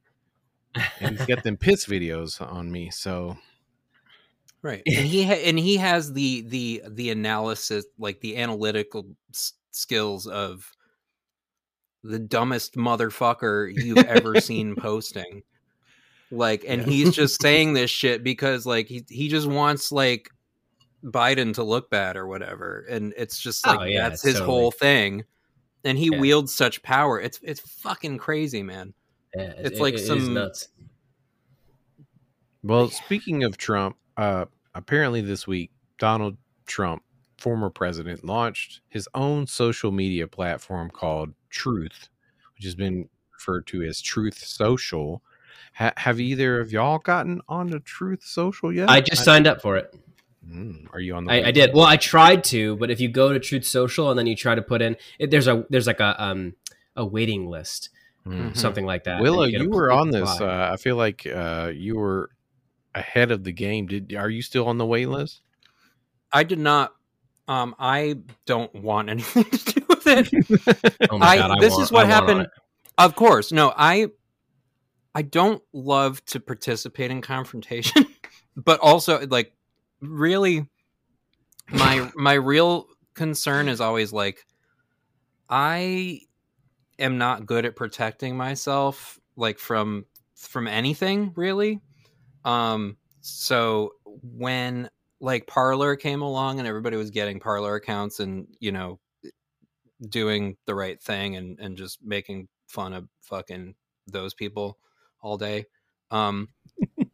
and 1.01 1.19
he's 1.19 1.27
got 1.27 1.42
them 1.45 1.57
piss 1.59 1.85
videos 1.87 2.40
on 2.40 2.73
me. 2.73 2.90
So, 2.90 3.37
Right. 4.62 4.83
And 4.87 5.07
he 5.07 5.25
ha- 5.25 5.42
and 5.45 5.59
he 5.59 5.77
has 5.77 6.12
the 6.12 6.40
the 6.49 6.83
the 6.88 7.11
analysis 7.11 7.85
like 7.99 8.21
the 8.21 8.37
analytical 8.38 9.07
s- 9.33 9.53
skills 9.71 10.27
of 10.27 10.73
the 12.03 12.19
dumbest 12.19 12.75
motherfucker 12.75 13.71
you've 13.73 13.99
ever 13.99 14.40
seen 14.40 14.75
posting. 14.79 15.42
Like 16.33 16.64
and 16.66 16.81
Yeah. 16.83 16.88
he's 16.88 17.14
just 17.14 17.40
saying 17.40 17.75
this 17.75 17.90
shit 17.90 18.25
because 18.25 18.66
like 18.66 18.88
he 18.88 19.05
he 19.09 19.29
just 19.29 19.47
wants 19.47 19.92
like 19.92 20.31
Biden 21.07 21.55
to 21.55 21.62
look 21.62 21.88
bad 21.90 22.16
or 22.16 22.27
whatever 22.27 22.85
and 22.90 23.14
it's 23.16 23.38
just 23.38 23.66
like 23.66 23.81
Oh, 23.81 23.85
yeah, 23.85 24.09
that's 24.09 24.23
his 24.23 24.35
totally. 24.35 24.51
whole 24.51 24.71
thing. 24.71 25.25
And 25.85 25.97
he 25.97 26.11
Yeah. 26.12 26.19
wields 26.21 26.53
such 26.53 26.83
power. 26.83 27.21
It's 27.21 27.38
it's 27.42 27.61
fucking 27.61 28.19
crazy, 28.19 28.62
man. 28.62 28.92
Yeah, 29.37 29.53
It's 29.59 29.79
it- 29.79 29.83
like 29.83 29.95
it 29.95 30.01
is 30.01 30.07
some- 30.07 30.35
nuts 30.35 30.69
Well, 32.62 32.88
speaking 33.05 33.45
of 33.45 33.57
Trump, 33.57 33.97
uh, 34.16 34.47
apparently 34.75 35.21
this 35.21 35.47
week, 35.47 35.71
Donald 35.99 36.37
Trump, 36.66 37.03
former 37.38 37.71
president, 37.71 38.25
launched 38.25 38.81
his 38.88 39.09
own 39.14 39.47
social 39.47 39.92
media 39.92 40.27
platform 40.27 40.90
called 40.90 41.33
Truth, 41.51 42.09
which 42.57 42.64
has 42.64 42.75
been 42.75 43.09
referred 43.33 43.66
to 43.69 43.83
as 43.83 44.01
Truth 44.01 44.38
Social. 44.38 45.23
Ha- 45.75 45.92
have 45.99 46.19
either 46.19 46.59
of 46.59 46.73
y'all 46.73 46.99
gotten 46.99 47.40
on 47.49 47.66
onto 47.66 47.79
Truth 47.81 48.23
Social 48.25 48.73
yet? 48.73 48.88
i 48.88 49.01
just 49.01 49.25
signed 49.25 49.47
up 49.47 49.61
for 49.62 49.77
it 49.77 49.95
Mm, 50.49 50.87
are 50.93 51.01
you 51.01 51.15
on 51.15 51.25
the? 51.25 51.33
I, 51.33 51.49
I 51.49 51.51
did. 51.51 51.75
Well, 51.75 51.85
I 51.85 51.97
tried 51.97 52.45
to, 52.45 52.77
but 52.77 52.91
if 52.91 53.01
you 53.01 53.09
go 53.09 53.33
to 53.33 53.41
Truth 53.41 53.65
Social 53.65 54.11
and 54.11 54.19
then 54.19 54.27
you 54.27 54.37
try 54.37 54.55
to 54.55 54.63
put 54.63 54.81
in, 54.83 54.97
it, 55.19 55.31
there's 55.31 55.49
a 55.49 55.65
there's 55.71 55.87
like 55.87 56.01
a 56.01 56.23
um 56.23 56.55
a 56.95 57.05
waiting 57.05 57.47
list, 57.47 57.91
Mm. 58.27 58.51
Mhm. 58.53 58.57
something 58.57 58.85
like 58.87 59.05
that. 59.05 59.21
Willow, 59.21 59.43
and 59.43 59.53
get 59.53 59.63
you 59.63 59.71
were 59.71 59.91
on 59.91 60.11
this. 60.11 60.29
Uh, 60.41 60.71
I 60.73 60.77
feel 60.77 60.97
like 60.97 61.27
uh, 61.27 61.73
you 61.75 61.97
were 61.97 62.31
ahead 62.95 63.31
of 63.33 63.45
the 63.45 63.53
game. 63.53 63.87
Did 63.87 64.15
are 64.15 64.31
you 64.31 64.43
still 64.43 64.67
on 64.69 64.79
the 64.79 64.87
wait 64.87 65.09
list? 65.09 65.41
I 66.33 66.45
did 66.45 66.59
not 66.59 66.93
um 67.49 67.75
I 67.79 68.17
don't 68.47 68.75
want 68.75 69.09
anything 69.11 69.45
to 69.45 69.73
do 69.81 69.87
with 69.89 70.07
it. 70.07 70.97
oh 71.11 71.19
my 71.19 71.27
I- 71.27 71.37
god! 71.39 71.51
I 71.53 71.61
this 71.61 71.73
want- 71.73 71.83
is 71.83 71.93
what 71.93 72.07
I 72.07 72.09
happened- 72.09 72.47
Of 72.99 73.15
course. 73.17 73.51
No, 73.53 73.73
I 73.77 74.09
I 75.15 75.23
don't 75.23 75.63
love 75.73 76.25
to 76.27 76.41
participate 76.41 77.11
in 77.11 77.21
confrontation, 77.23 78.07
but 78.57 78.79
also 78.81 79.27
like 79.27 79.53
really 80.01 80.67
my 81.73 82.11
my 82.15 82.35
real 82.35 82.87
concern 83.15 83.69
is 83.69 83.81
always 83.81 84.13
like 84.13 84.47
I 85.49 86.21
am 86.99 87.19
not 87.19 87.47
good 87.47 87.65
at 87.65 87.77
protecting 87.77 88.37
myself 88.37 89.19
like 89.37 89.59
from 89.59 90.07
from 90.37 90.69
anything 90.69 91.33
really. 91.37 91.81
Um 92.45 92.97
so 93.21 93.93
when 94.23 94.89
like 95.21 95.47
Parler 95.47 95.97
came 95.97 96.23
along 96.23 96.59
and 96.59 96.69
everybody 96.69 96.97
was 96.97 97.11
getting 97.11 97.41
Parler 97.41 97.75
accounts 97.75 98.21
and 98.21 98.47
you 98.61 98.73
know 98.73 99.01
doing 100.09 100.57
the 100.67 100.75
right 100.75 101.01
thing 101.01 101.37
and 101.37 101.59
and 101.59 101.77
just 101.77 101.99
making 102.03 102.49
fun 102.69 102.93
of 102.93 103.09
fucking 103.23 103.75
those 104.07 104.35
people 104.35 104.79
all 105.21 105.37
day. 105.39 105.65
Um 106.11 106.49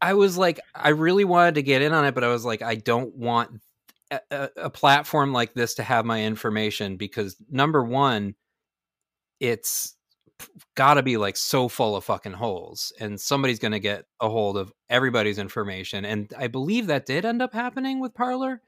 I 0.00 0.14
was 0.14 0.36
like 0.38 0.60
I 0.74 0.90
really 0.90 1.24
wanted 1.24 1.56
to 1.56 1.62
get 1.62 1.82
in 1.82 1.92
on 1.92 2.04
it 2.04 2.14
but 2.14 2.24
I 2.24 2.28
was 2.28 2.44
like 2.44 2.62
I 2.62 2.76
don't 2.76 3.14
want 3.14 3.60
a, 4.10 4.48
a, 4.56 4.70
platform 4.70 5.32
like 5.32 5.52
this 5.52 5.74
to 5.74 5.82
have 5.82 6.04
my 6.04 6.24
information 6.24 6.96
because 6.96 7.36
number 7.50 7.82
1 7.82 8.34
it's 9.40 9.96
got 10.76 10.94
to 10.94 11.02
be 11.02 11.16
like 11.16 11.36
so 11.36 11.68
full 11.68 11.96
of 11.96 12.04
fucking 12.04 12.32
holes 12.32 12.92
and 13.00 13.20
somebody's 13.20 13.58
going 13.58 13.72
to 13.72 13.80
get 13.80 14.04
a 14.20 14.28
hold 14.28 14.56
of 14.56 14.72
everybody's 14.88 15.38
information 15.38 16.04
and 16.04 16.32
I 16.38 16.46
believe 16.46 16.86
that 16.86 17.06
did 17.06 17.24
end 17.24 17.42
up 17.42 17.52
happening 17.52 18.00
with 18.00 18.14
Parler. 18.14 18.62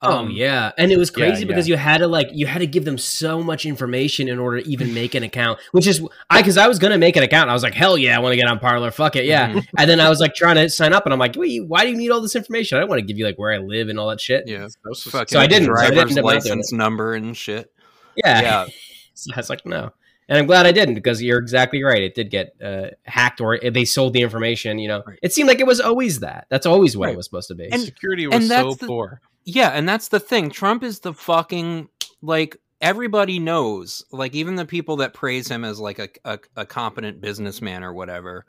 Oh 0.00 0.18
Um, 0.18 0.30
yeah, 0.30 0.70
and 0.78 0.92
it 0.92 0.96
was 0.96 1.10
yeah, 1.10 1.26
crazy 1.26 1.44
because 1.44 1.68
you 1.68 1.76
had 1.76 1.98
to 1.98 2.06
like 2.06 2.28
you 2.32 2.46
had 2.46 2.60
to 2.60 2.68
give 2.68 2.84
them 2.84 2.98
so 2.98 3.42
much 3.42 3.66
information 3.66 4.28
in 4.28 4.38
order 4.38 4.60
to 4.60 4.68
even 4.70 4.94
make 4.94 5.16
an 5.16 5.24
account. 5.24 5.58
Which 5.72 5.88
is 5.88 6.00
I 6.30 6.40
because 6.40 6.56
I 6.56 6.68
was 6.68 6.78
gonna 6.78 6.98
make 6.98 7.16
an 7.16 7.24
account. 7.24 7.50
I 7.50 7.52
was 7.52 7.64
like, 7.64 7.74
hell 7.74 7.98
yeah, 7.98 8.16
I 8.16 8.20
want 8.20 8.32
to 8.32 8.36
get 8.36 8.46
on 8.46 8.60
Parler. 8.60 8.92
Fuck 8.92 9.16
it, 9.16 9.24
yeah. 9.24 9.52
Mhm. 9.54 9.66
And 9.76 9.90
then 9.90 9.98
I 9.98 10.08
was 10.08 10.20
like 10.20 10.36
trying 10.36 10.54
to 10.54 10.70
sign 10.70 10.92
up, 10.92 11.04
and 11.04 11.12
I'm 11.12 11.18
like, 11.18 11.34
wait, 11.36 11.66
why 11.66 11.82
do 11.84 11.90
you 11.90 11.96
need 11.96 12.10
all 12.10 12.20
this 12.20 12.36
information? 12.36 12.76
I 12.78 12.80
don't 12.82 12.88
want 12.88 13.00
to 13.00 13.06
give 13.06 13.18
you 13.18 13.24
like 13.24 13.40
where 13.40 13.52
I 13.52 13.58
live 13.58 13.88
and 13.88 13.98
all 13.98 14.08
that 14.10 14.20
shit. 14.20 14.44
Yeah. 14.46 14.68
So 14.94 15.18
I 15.40 15.48
didn't, 15.48 15.66
so 15.66 15.72
I 15.72 15.88
Driver's 15.88 15.88
didn't 15.88 15.98
end 15.98 16.00
up 16.00 16.14
doing 16.14 16.24
license 16.24 16.72
number 16.72 17.14
and 17.14 17.36
shit. 17.36 17.72
Yeah, 18.16 18.40
Yeah. 18.42 18.66
So 19.14 19.32
I 19.34 19.38
was 19.38 19.50
like, 19.50 19.66
no. 19.66 19.90
And 20.28 20.38
I'm 20.38 20.46
glad 20.46 20.64
I 20.66 20.70
didn't 20.70 20.94
because 20.94 21.20
you're 21.20 21.38
exactly 21.40 21.82
right. 21.82 22.02
It 22.02 22.14
did 22.14 22.30
get 22.30 22.54
uh, 22.62 22.88
hacked 23.04 23.40
or 23.40 23.58
they 23.58 23.84
sold 23.84 24.12
the 24.12 24.22
information. 24.22 24.78
You 24.78 24.86
know, 24.88 25.02
Right. 25.04 25.18
it 25.24 25.32
seemed 25.32 25.48
like 25.48 25.58
it 25.58 25.66
was 25.66 25.80
always 25.80 26.20
that. 26.20 26.46
That's 26.50 26.66
always 26.66 26.96
what 26.96 27.06
Right. 27.06 27.14
it 27.14 27.16
was 27.16 27.26
supposed 27.26 27.48
to 27.48 27.56
be. 27.56 27.68
And- 27.72 27.82
Security 27.82 28.24
and 28.26 28.34
was 28.34 28.46
so 28.48 28.74
the- 28.74 28.86
poor. 28.86 29.20
Yeah, 29.50 29.70
and 29.70 29.88
that's 29.88 30.08
the 30.08 30.20
thing. 30.20 30.50
Trump 30.50 30.82
is 30.84 31.00
the 31.00 31.14
fucking 31.14 31.88
like 32.20 32.58
everybody 32.82 33.38
knows. 33.38 34.04
Like 34.12 34.34
even 34.34 34.56
the 34.56 34.66
people 34.66 34.96
that 34.96 35.14
praise 35.14 35.48
him 35.48 35.64
as 35.64 35.80
like 35.80 35.98
a, 35.98 36.08
a, 36.26 36.38
a 36.54 36.66
competent 36.66 37.22
businessman 37.22 37.82
or 37.82 37.94
whatever. 37.94 38.44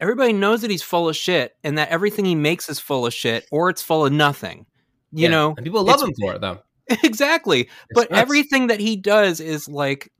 Everybody 0.00 0.32
knows 0.32 0.62
that 0.62 0.72
he's 0.72 0.82
full 0.82 1.08
of 1.08 1.14
shit 1.14 1.54
and 1.62 1.78
that 1.78 1.90
everything 1.90 2.24
he 2.24 2.34
makes 2.34 2.68
is 2.68 2.80
full 2.80 3.06
of 3.06 3.14
shit 3.14 3.46
or 3.52 3.70
it's 3.70 3.80
full 3.82 4.04
of 4.04 4.12
nothing. 4.12 4.66
You 5.12 5.24
Yeah. 5.24 5.28
know? 5.30 5.54
and 5.56 5.64
people 5.64 5.84
love 5.84 6.02
him 6.02 6.14
for 6.20 6.34
it 6.34 6.40
though. 6.40 6.58
exactly. 7.04 7.60
It's 7.62 7.70
but 7.94 8.10
nuts. 8.10 8.22
everything 8.22 8.66
that 8.68 8.80
he 8.80 8.96
does 8.96 9.38
is 9.38 9.68
like 9.68 10.10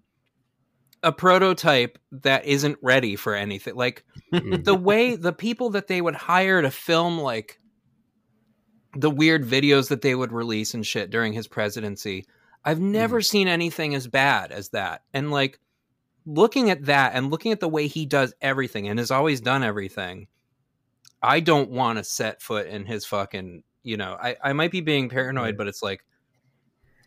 a 1.03 1.11
prototype 1.11 1.99
that 2.13 2.45
isn't 2.45 2.79
ready 2.83 3.17
for 3.17 3.35
anything. 3.35 3.75
Like 3.75 4.05
the 4.31 4.79
way 4.81 5.17
the 5.17 5.33
people 5.33 5.71
that 5.71 5.89
they 5.89 6.01
would 6.01 6.15
hire 6.15 6.63
to 6.63 6.71
film 6.71 7.19
like 7.19 7.59
the 8.97 9.11
weird 9.11 9.45
videos 9.45 9.89
that 9.89 10.03
they 10.03 10.15
would 10.15 10.33
release 10.33 10.75
and 10.75 10.87
shit 10.87 11.11
during 11.11 11.33
his 11.33 11.47
presidency 11.47 12.27
i've 12.65 12.79
mm-hmm. 12.79 12.93
never 12.93 13.21
seen 13.21 13.49
anything 13.49 13.95
as 13.95 14.07
bad 14.07 14.53
as 14.53 14.71
that. 14.71 15.03
And 15.15 15.31
like 15.31 15.59
looking 16.27 16.71
at 16.71 16.85
that 16.87 17.15
and 17.15 17.31
looking 17.31 17.53
at 17.53 17.61
the 17.61 17.69
way 17.69 17.87
he 17.87 18.07
does 18.07 18.35
everything 18.41 18.89
and 18.89 18.99
has 18.99 19.11
always 19.11 19.41
done 19.41 19.63
everything 19.63 20.27
i 21.23 21.41
don't 21.41 21.71
want 21.71 21.99
to 21.99 22.05
set 22.05 22.43
foot 22.43 22.67
in 22.67 22.85
his 22.85 23.07
fucking 23.07 23.63
you 23.83 23.97
know 23.97 24.17
i, 24.21 24.37
I 24.43 24.53
might 24.53 24.71
be 24.71 24.83
being 24.83 25.09
paranoid 25.09 25.57
but 25.57 25.67
it's 25.67 25.83
like 25.83 26.05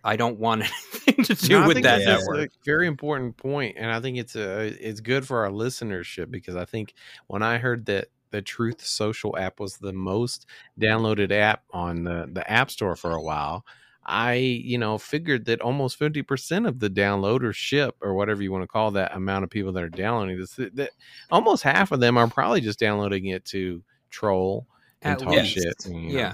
i 0.04 0.16
don't 0.16 0.40
want 0.40 0.64
anything 1.08 1.24
to 1.24 1.48
do 1.48 1.60
No, 1.60 1.68
with 1.68 1.82
that 1.84 2.04
that's 2.06 2.26
network. 2.26 2.50
a 2.50 2.66
very 2.66 2.88
important 2.88 3.38
point, 3.38 3.78
and 3.78 3.92
I 3.92 4.00
think 4.00 4.18
it's 4.18 4.36
a 4.36 4.66
it's 4.80 5.00
good 5.00 5.26
for 5.26 5.46
our 5.46 5.52
listenership 5.52 6.32
because 6.32 6.56
I 6.56 6.66
think 6.66 6.94
when 7.28 7.44
I 7.44 7.58
heard 7.58 7.86
that 7.88 8.08
the 8.34 8.42
Truth 8.42 8.84
Social 8.86 9.38
app 9.38 9.60
was 9.60 9.78
the 9.78 9.94
most 9.94 10.48
downloaded 10.82 11.32
app 11.32 11.64
on 11.72 12.04
the 12.04 12.28
the 12.34 12.50
App 12.52 12.70
Store 12.72 12.96
for 12.98 13.14
a 13.14 13.22
while, 13.22 13.64
I 14.06 14.34
you 14.34 14.78
know 14.78 14.98
figured 14.98 15.46
that 15.46 15.62
almost 15.62 15.98
fifty 15.98 16.24
percent 16.24 16.66
of 16.66 16.80
the 16.80 16.90
downloadership 16.90 17.92
or 18.02 18.16
whatever 18.16 18.42
you 18.42 18.52
want 18.52 18.64
to 18.64 18.68
call 18.68 18.92
that 18.92 19.16
amount 19.16 19.44
of 19.44 19.50
people 19.52 19.72
that 19.74 19.84
are 19.84 19.90
downloading 19.90 20.40
this, 20.40 20.56
that 20.56 20.90
almost 21.32 21.64
half 21.64 21.92
of 21.92 22.00
them 22.00 22.18
are 22.18 22.28
probably 22.28 22.60
just 22.60 22.80
downloading 22.80 23.28
it 23.28 23.46
to 23.46 23.84
troll 24.10 24.66
and 25.04 25.14
At 25.14 25.20
talk 25.20 25.34
least. 25.36 25.54
shit. 25.54 25.86
you 25.86 25.94
know, 25.94 26.20
yeah 26.20 26.34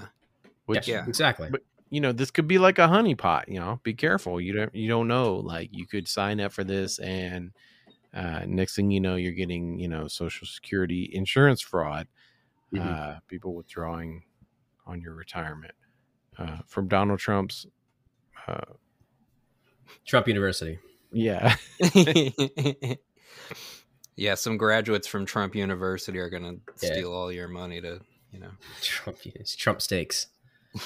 which 0.65 0.87
Yeah. 0.87 1.05
exactly. 1.07 1.49
but 1.51 1.61
you 1.89 1.99
know 2.01 2.11
this 2.11 2.31
could 2.31 2.47
be 2.47 2.57
like 2.59 2.77
a 2.79 2.87
honeypot 2.87 3.47
you 3.47 3.59
know 3.59 3.79
be 3.83 3.93
careful 3.93 4.39
you 4.39 4.53
don't 4.53 4.73
you 4.75 4.87
don't 4.87 5.07
know 5.07 5.35
like 5.35 5.69
you 5.71 5.85
could 5.87 6.07
sign 6.07 6.39
up 6.39 6.51
for 6.53 6.63
this 6.63 6.99
and 6.99 7.51
uh 8.13 8.41
next 8.47 8.75
thing 8.75 8.89
you 8.91 8.99
know 8.99 9.15
you're 9.15 9.31
getting 9.33 9.77
you 9.79 9.87
know 9.87 10.07
social 10.07 10.47
security 10.47 11.09
insurance 11.13 11.61
fraud 11.61 12.07
Mhm. 12.73 13.15
uh 13.15 13.19
people 13.27 13.53
withdrawing 13.55 14.23
on 14.85 15.01
your 15.01 15.13
retirement 15.15 15.73
uh 16.37 16.57
from 16.67 16.87
donald 16.87 17.19
trump's 17.19 17.65
uh 18.47 18.61
Trump 20.05 20.27
University. 20.27 20.79
yeah 21.11 21.55
yeah, 24.15 24.35
some 24.35 24.57
graduates 24.57 25.07
from 25.07 25.25
Trump 25.25 25.55
University 25.55 26.19
are 26.19 26.29
going 26.29 26.43
to 26.43 26.59
Yeah. 26.85 26.93
steal 26.93 27.13
all 27.13 27.31
your 27.31 27.47
money 27.47 27.79
to, 27.81 28.01
you 28.31 28.39
know. 28.39 28.51
Trump, 28.81 29.17
it's 29.25 29.55
Trump 29.55 29.81
stakes. 29.81 30.27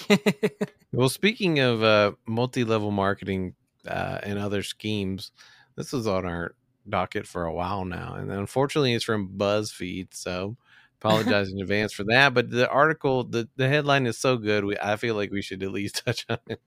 well 0.93 1.09
speaking 1.09 1.59
of 1.59 1.83
uh 1.83 2.13
multi-level 2.25 2.89
marketing 2.91 3.53
uh 3.86 4.19
and 4.23 4.39
other 4.39 4.63
schemes 4.63 5.31
this 5.75 5.93
is 5.93 6.07
on 6.07 6.25
our 6.25 6.55
docket 6.89 7.25
for 7.25 7.45
a 7.45 7.53
while 7.53 7.85
now 7.85 8.15
and 8.15 8.31
unfortunately 8.31 8.93
it's 8.93 9.05
from 9.05 9.29
buzzfeed 9.29 10.07
so 10.11 10.55
apologize 11.01 11.51
in 11.51 11.59
advance 11.59 11.91
for 11.91 12.05
that 12.05 12.33
but 12.33 12.49
the 12.49 12.69
article 12.69 13.23
the, 13.25 13.47
the 13.57 13.67
headline 13.67 14.05
is 14.05 14.17
so 14.17 14.37
good 14.37 14.63
we, 14.63 14.77
i 14.81 14.95
feel 14.95 15.15
like 15.15 15.31
we 15.31 15.41
should 15.41 15.61
at 15.61 15.71
least 15.71 16.01
touch 16.05 16.25
on 16.29 16.37
it. 16.47 16.61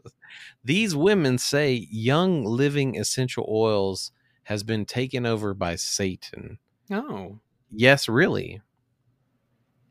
These 0.64 0.94
women 0.94 1.38
say 1.38 1.86
young 1.90 2.44
living 2.44 2.96
essential 2.96 3.46
oils 3.48 4.12
has 4.44 4.62
been 4.62 4.84
taken 4.84 5.24
over 5.26 5.54
by 5.54 5.76
satan. 5.76 6.58
Oh. 6.90 7.38
yes 7.70 8.08
really. 8.08 8.60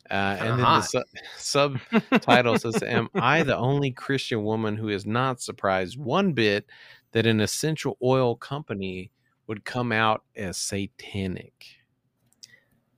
Uh, 0.09 0.38
and 0.39 0.49
then 0.51 0.57
the 0.59 0.81
su- 0.81 1.03
subtitle 1.38 2.59
says, 2.59 2.83
"Am 2.83 3.09
I 3.15 3.41
the 3.41 3.57
only 3.57 3.91
Christian 3.91 4.43
woman 4.43 4.75
who 4.75 4.89
is 4.89 5.05
not 5.05 5.41
surprised 5.41 5.97
one 5.97 6.33
bit 6.33 6.67
that 7.11 7.25
an 7.25 7.41
essential 7.41 7.97
oil 8.03 8.35
company 8.35 9.09
would 9.47 9.65
come 9.65 9.91
out 9.91 10.23
as 10.36 10.58
satanic?" 10.58 11.65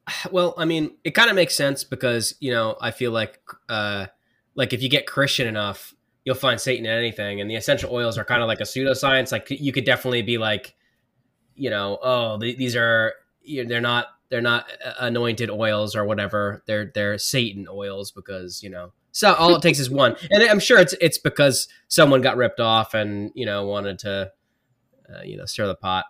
Well, 0.32 0.54
I 0.58 0.66
mean, 0.66 0.92
it 1.04 1.12
kind 1.12 1.30
of 1.30 1.36
makes 1.36 1.56
sense 1.56 1.84
because 1.84 2.36
you 2.40 2.52
know 2.52 2.78
I 2.80 2.92
feel 2.92 3.12
like 3.12 3.40
uh, 3.70 4.08
like 4.56 4.74
if 4.74 4.82
you 4.82 4.90
get 4.90 5.06
Christian 5.06 5.48
enough, 5.48 5.94
you'll 6.26 6.36
find 6.36 6.60
Satan 6.60 6.86
in 6.86 6.92
anything, 6.92 7.42
and 7.42 7.50
the 7.50 7.56
essential 7.56 7.94
oils 7.94 8.18
are 8.18 8.26
kind 8.26 8.42
of 8.42 8.48
like 8.48 8.60
a 8.60 8.64
pseudoscience. 8.64 9.32
Like 9.32 9.48
you 9.50 9.72
could 9.72 9.86
definitely 9.86 10.22
be 10.22 10.38
like, 10.38 10.76
you 11.56 11.70
know, 11.70 12.00
oh, 12.02 12.40
th- 12.40 12.58
these 12.58 12.76
are 12.76 13.14
you 13.42 13.64
know, 13.64 13.70
they're 13.70 13.82
not 13.82 14.08
they're 14.30 14.42
not 14.42 14.66
uh, 14.84 14.94
anointed 15.00 15.50
oils 15.50 15.96
or 15.96 16.06
whatever. 16.06 16.64
They're 16.68 16.92
they're 16.94 17.18
Satan 17.18 17.68
oils 17.70 18.12
because 18.12 18.62
you 18.62 18.70
know. 18.70 18.92
So 19.12 19.34
all 19.34 19.56
it 19.56 19.62
takes 19.62 19.80
is 19.80 19.90
one, 19.90 20.16
and 20.30 20.44
I'm 20.44 20.60
sure 20.60 20.78
it's 20.80 20.94
it's 21.02 21.18
because 21.18 21.68
someone 21.88 22.22
got 22.22 22.38
ripped 22.38 22.60
off 22.60 22.94
and 22.94 23.32
you 23.34 23.46
know 23.46 23.66
wanted 23.66 24.00
to, 24.00 24.32
uh, 25.10 25.22
you 25.24 25.38
know, 25.38 25.46
stir 25.46 25.66
the 25.68 25.76
pot. 25.76 26.06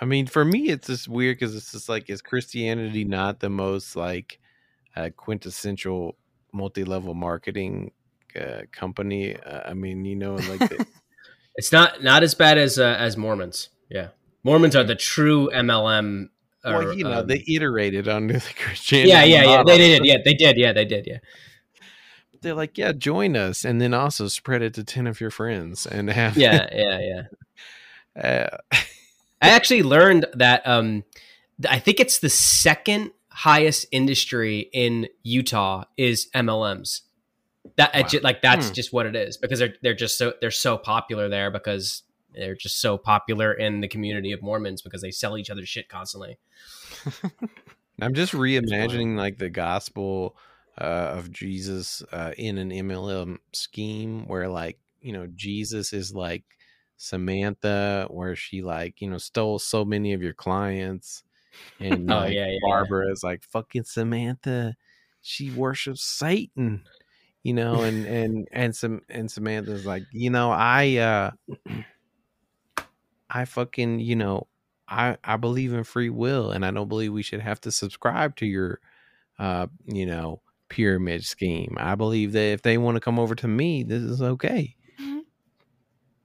I 0.00 0.04
mean, 0.04 0.26
for 0.26 0.44
me, 0.44 0.68
it's 0.68 0.86
just 0.86 1.08
weird 1.08 1.38
because 1.38 1.54
it's 1.54 1.72
just 1.72 1.88
like, 1.88 2.10
is 2.10 2.22
Christianity 2.22 3.04
not 3.04 3.40
the 3.40 3.50
most 3.50 3.96
like 3.96 4.38
uh, 4.96 5.10
quintessential 5.16 6.16
multi-level 6.52 7.14
marketing 7.14 7.92
uh, 8.38 8.62
company? 8.72 9.36
Uh, 9.36 9.70
I 9.70 9.74
mean, 9.74 10.04
you 10.04 10.16
know, 10.16 10.34
like 10.34 10.60
the, 10.60 10.86
It's 11.56 11.70
not 11.70 12.02
not 12.02 12.22
as 12.22 12.34
bad 12.34 12.58
as 12.58 12.78
uh, 12.78 12.96
as 12.98 13.16
Mormons. 13.16 13.68
Yeah, 13.88 14.08
Mormons 14.42 14.74
are 14.74 14.84
the 14.84 14.96
true 14.96 15.50
MLM. 15.54 16.28
or, 16.64 16.72
well, 16.72 16.92
you 16.92 17.04
know, 17.04 17.20
um, 17.20 17.26
they 17.26 17.44
iterated 17.46 18.08
under 18.08 18.34
the 18.34 18.52
Christianity. 18.58 19.10
yeah, 19.10 19.22
yeah, 19.24 19.44
yeah. 19.44 19.62
They 19.64 19.78
did. 19.78 20.04
Yeah, 20.04 20.16
they 20.24 20.34
did. 20.34 20.56
Yeah, 20.56 20.72
they 20.72 20.84
did. 20.84 21.06
Yeah. 21.06 21.18
They're 22.42 22.54
like, 22.54 22.76
yeah, 22.76 22.92
join 22.92 23.36
us, 23.36 23.64
and 23.64 23.80
then 23.80 23.94
also 23.94 24.28
spread 24.28 24.62
it 24.62 24.74
to 24.74 24.84
ten 24.84 25.06
of 25.06 25.20
your 25.20 25.30
friends, 25.30 25.86
and 25.86 26.10
have 26.10 26.36
Yeah, 26.36 26.68
yeah, 26.72 27.26
yeah. 28.16 28.48
I 29.44 29.50
actually 29.50 29.82
learned 29.82 30.26
that 30.34 30.66
um, 30.66 31.04
I 31.68 31.78
think 31.78 32.00
it's 32.00 32.18
the 32.20 32.30
second 32.30 33.12
highest 33.28 33.86
industry 33.90 34.68
in 34.72 35.08
Utah 35.22 35.84
is 35.96 36.28
MLMs. 36.34 37.02
That 37.76 37.94
Wow. 37.94 38.06
ju- 38.06 38.20
like 38.20 38.40
that's 38.40 38.68
Hmm. 38.68 38.74
just 38.74 38.92
what 38.92 39.06
it 39.06 39.16
is 39.16 39.36
because 39.36 39.58
they're 39.58 39.74
they're 39.82 39.94
just 39.94 40.16
so 40.16 40.34
they're 40.40 40.50
so 40.52 40.78
popular 40.78 41.28
there 41.28 41.50
because 41.50 42.02
they're 42.32 42.54
just 42.54 42.80
so 42.80 42.96
popular 42.98 43.52
in 43.52 43.80
the 43.80 43.88
community 43.88 44.32
of 44.32 44.42
Mormons 44.42 44.82
because 44.82 45.02
they 45.02 45.10
sell 45.10 45.36
each 45.36 45.50
other 45.50 45.66
shit 45.66 45.88
constantly. 45.88 46.38
I'm 48.00 48.14
just 48.14 48.32
reimagining 48.32 49.16
like 49.16 49.38
the 49.38 49.50
gospel 49.50 50.36
uh, 50.80 50.84
of 51.16 51.30
Jesus 51.32 52.02
uh, 52.12 52.32
in 52.36 52.58
an 52.58 52.70
MLM 52.70 53.38
scheme 53.52 54.26
where 54.26 54.48
like 54.48 54.78
you 55.00 55.12
know 55.12 55.26
Jesus 55.34 55.92
is 55.92 56.14
like 56.14 56.44
Samantha, 56.96 58.06
where 58.10 58.36
she 58.36 58.62
like 58.62 59.00
you 59.00 59.10
know 59.10 59.18
stole 59.18 59.58
so 59.58 59.84
many 59.84 60.12
of 60.12 60.22
your 60.22 60.34
clients, 60.34 61.24
and 61.80 62.10
Oh, 62.10 62.14
like, 62.14 62.36
yeah, 62.36 62.46
yeah, 62.46 62.58
yeah. 62.68 62.84
Barbara 62.86 63.10
is 63.12 63.22
like 63.24 63.44
fucking 63.44 63.84
Samantha, 63.84 64.76
she 65.22 65.50
worships 65.52 66.04
Satan, 66.04 66.84
you 67.44 67.54
know, 67.54 67.82
and 67.84 68.06
and 68.06 68.48
and 68.52 68.76
some 68.76 69.02
and 69.10 69.30
Samantha's 69.30 69.86
like 69.86 70.06
you 70.12 70.30
know 70.30 70.50
I 70.52 70.96
uh 70.98 71.32
I 73.30 73.44
fucking 73.44 74.00
you 74.00 74.16
know 74.16 74.48
I 74.88 75.16
I 75.24 75.36
believe 75.36 75.72
in 75.72 75.84
free 75.84 76.10
will 76.10 76.50
and 76.50 76.64
I 76.64 76.70
don't 76.70 76.88
believe 76.88 77.12
we 77.12 77.22
should 77.22 77.40
have 77.40 77.60
to 77.62 77.72
subscribe 77.72 78.36
to 78.36 78.46
your 78.46 78.80
uh 79.38 79.68
you 79.86 80.06
know 80.06 80.42
pyramid 80.68 81.24
scheme. 81.24 81.76
I 81.78 81.94
believe 81.96 82.32
that 82.32 82.40
if 82.54 82.62
they 82.62 82.78
want 82.78 82.96
to 82.96 83.00
come 83.02 83.18
over 83.20 83.34
to 83.36 83.48
me, 83.48 83.82
this 83.84 84.02
is 84.02 84.22
okay. 84.22 84.76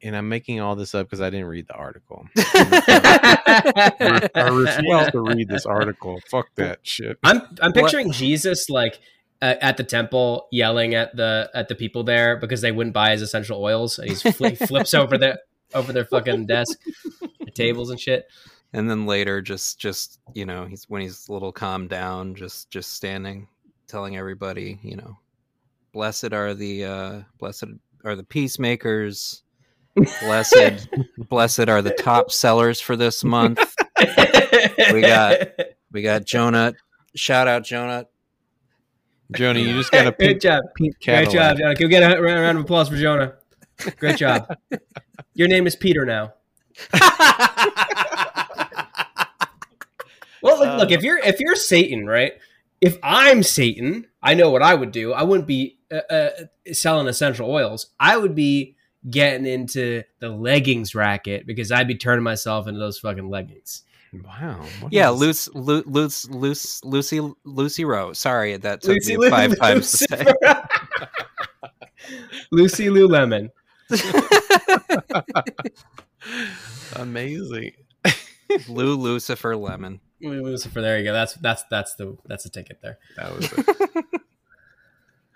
And 0.02 0.16
I'm 0.16 0.30
making 0.30 0.60
all 0.62 0.76
this 0.76 0.96
up 0.96 1.08
because 1.08 1.22
I 1.22 1.30
didn't 1.30 1.48
read 1.48 1.68
the 1.68 1.74
article. 1.76 2.26
I 2.38 4.50
refuse 4.52 4.86
Well- 4.88 5.12
to 5.12 5.22
read 5.22 5.50
this 5.50 5.66
article. 5.66 6.20
Fuck 6.30 6.50
that 6.56 6.80
shit. 6.84 7.18
I'm 7.24 7.42
I'm 7.62 7.72
What- 7.72 7.76
picturing 7.76 8.12
Jesus 8.12 8.70
like 8.70 9.00
uh, 9.42 9.56
at 9.62 9.78
the 9.78 9.84
temple 9.84 10.48
yelling 10.52 10.96
at 10.96 11.16
the 11.16 11.50
at 11.54 11.68
the 11.68 11.76
people 11.76 12.04
there 12.04 12.38
because 12.38 12.62
they 12.62 12.72
wouldn't 12.72 12.94
buy 12.94 13.12
his 13.12 13.22
essential 13.22 13.62
oils, 13.64 14.00
and 14.00 14.10
he's 14.10 14.24
fli 14.24 14.58
flips 14.68 14.94
over 14.94 15.18
the 15.18 15.40
over 15.74 15.94
their 15.94 16.06
fucking 16.06 16.46
desk, 16.46 16.80
their 17.40 17.52
tables 17.54 17.90
and 17.90 18.00
shit. 18.00 18.26
and 18.74 18.90
then 18.90 19.06
later 19.06 19.42
just 19.42 19.80
just 19.80 20.20
you 20.34 20.46
know 20.46 20.66
he's 20.66 20.86
when 20.90 21.02
he's 21.02 21.28
a 21.28 21.34
little 21.34 21.52
calmed 21.52 21.90
down 21.90 22.36
just 22.36 22.70
just 22.70 22.94
standing 22.94 23.48
telling 23.88 24.16
everybody 24.18 24.80
you 24.84 24.96
know 24.96 25.18
blessed 25.94 26.34
are 26.34 26.54
the 26.54 26.84
uh 26.86 27.22
blessed 27.40 27.66
are 28.06 28.16
the 28.16 28.24
peacemakers 28.24 29.42
Blessed, 29.96 30.88
blessed 31.18 31.68
are 31.70 31.82
the 31.82 31.92
top 31.94 32.32
sellers 32.32 32.80
for 32.80 32.96
this 32.96 33.24
month. 33.24 33.60
We 34.94 35.02
got- 35.02 35.50
We 35.92 36.02
got 36.04 36.24
Jonah. 36.26 36.74
Shout 37.16 37.48
out 37.48 37.64
Jonah. 37.64 38.06
Jonah, 39.32 39.60
you 39.60 39.74
just 39.74 39.92
got 39.92 40.08
a 40.08 40.12
Great 40.12 40.18
pink, 40.20 40.42
job. 40.42 40.64
pink 40.76 40.96
Great 41.04 41.30
job, 41.32 41.58
Jonah. 41.58 41.76
Can 41.76 41.86
we 41.88 41.90
get 41.90 42.04
a 42.04 42.22
round 42.22 42.42
round 42.42 42.58
of 42.60 42.64
applause 42.64 42.90
for 42.90 42.96
Jonah? 42.96 43.34
Great 43.98 44.18
job. 44.18 44.56
Your 45.34 45.48
name 45.48 45.66
is 45.68 45.76
Peter 45.76 46.06
now. 46.06 46.34
Well, 50.42 50.58
look, 50.60 50.80
look, 50.80 50.92
if 50.92 51.04
you're 51.04 51.18
if 51.18 51.40
you're 51.42 51.56
Satan, 51.58 52.06
right? 52.06 52.32
If 52.80 52.98
I'm 53.04 53.44
Satan, 53.44 54.08
I 54.24 54.36
know 54.36 54.50
what 54.52 54.62
I 54.62 54.74
would 54.74 54.92
do. 54.92 55.12
I 55.12 55.24
wouldn't 55.24 55.48
be 55.48 55.80
uh, 55.92 55.96
uh, 56.10 56.30
selling 56.72 57.08
essential 57.10 57.50
oils. 57.52 57.88
I 58.00 58.16
would 58.16 58.36
be 58.36 58.78
getting 59.10 59.46
into 59.46 60.04
the 60.20 60.30
leggings 60.30 60.96
racket 60.96 61.46
because 61.46 61.72
I'd 61.72 61.88
be 61.88 61.96
turning 61.96 62.24
myself 62.24 62.68
into 62.68 62.80
those 62.80 63.00
fucking 63.00 63.30
leggings. 63.30 63.84
Wow. 64.26 64.66
Yeah, 64.90 65.12
is- 65.12 65.20
loose, 65.20 65.48
loose, 65.54 65.86
loose, 65.86 66.30
loose, 66.30 66.84
Lucy, 66.84 67.22
Lucy 67.44 67.86
Rowe. 67.86 68.12
Sorry, 68.14 68.58
that 68.58 68.82
took 68.82 68.96
Lucy 68.96 69.14
me 69.18 69.18
Lou- 69.26 69.30
five 69.30 69.58
times 69.60 69.92
to 69.92 69.98
say. 70.08 70.26
Lucy 72.52 72.90
Lou 72.90 73.08
Lemon. 73.08 73.52
Amazing. 76.96 77.72
Lou 78.68 78.96
Lucifer 78.96 79.56
Lemon. 79.56 80.00
Lucifer. 80.22 80.82
There 80.82 80.98
you 80.98 81.04
go. 81.06 81.14
That's 81.14 81.34
that's 81.36 81.64
that's 81.70 81.94
the 81.96 82.18
that's 82.26 82.44
the 82.44 82.50
ticket 82.50 82.80
there. 82.82 82.98
That 83.16 83.36
was 83.36 83.54
it. 83.54 84.06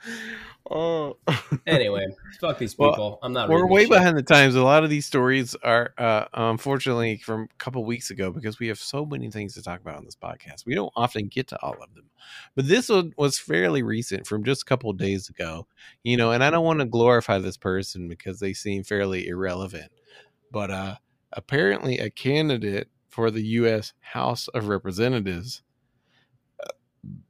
oh. 0.71 1.17
Anyway, 1.67 2.05
fuck 2.41 2.57
these 2.57 2.77
Well, 2.77 2.91
people. 2.91 3.19
I'm 3.23 3.31
not. 3.31 3.47
We're 3.49 3.65
way 3.65 3.83
shit. 3.83 3.91
behind 3.91 4.17
the 4.17 4.23
times. 4.23 4.55
A 4.55 4.63
lot 4.63 4.83
of 4.83 4.89
these 4.89 5.05
stories 5.05 5.55
are, 5.63 5.93
uh, 5.97 6.25
unfortunately, 6.33 7.17
from 7.17 7.43
a 7.43 7.57
couple 7.57 7.83
weeks 7.85 8.09
ago 8.09 8.31
because 8.31 8.59
we 8.59 8.67
have 8.67 8.79
so 8.79 9.05
many 9.05 9.29
things 9.31 9.53
to 9.53 9.61
talk 9.61 9.79
about 9.79 9.95
on 9.95 10.03
this 10.05 10.15
podcast. 10.15 10.65
We 10.65 10.75
don't 10.75 10.91
often 10.95 11.27
get 11.27 11.47
to 11.49 11.61
all 11.61 11.73
of 11.81 11.93
them, 11.95 12.09
but 12.55 12.67
this 12.67 12.89
one 12.89 13.13
was 13.17 13.37
fairly 13.39 13.81
recent, 13.83 14.27
from 14.27 14.43
just 14.43 14.63
a 14.63 14.65
couple 14.65 14.91
days 14.93 15.29
ago. 15.29 15.67
You 16.03 16.17
know, 16.17 16.31
and 16.31 16.43
I 16.43 16.49
don't 16.49 16.65
want 16.65 16.79
to 16.79 16.85
glorify 16.85 17.37
this 17.39 17.57
person 17.57 18.07
because 18.09 18.39
they 18.39 18.53
seem 18.53 18.83
fairly 18.83 19.27
irrelevant, 19.27 19.91
but 20.51 20.69
uh, 20.71 20.95
apparently, 21.31 21.99
a 21.99 22.09
candidate 22.09 22.89
for 23.09 23.31
the 23.31 23.41
U.S. 23.43 23.93
House 23.99 24.47
of 24.49 24.67
Representatives. 24.67 25.61
uh, 26.61 26.69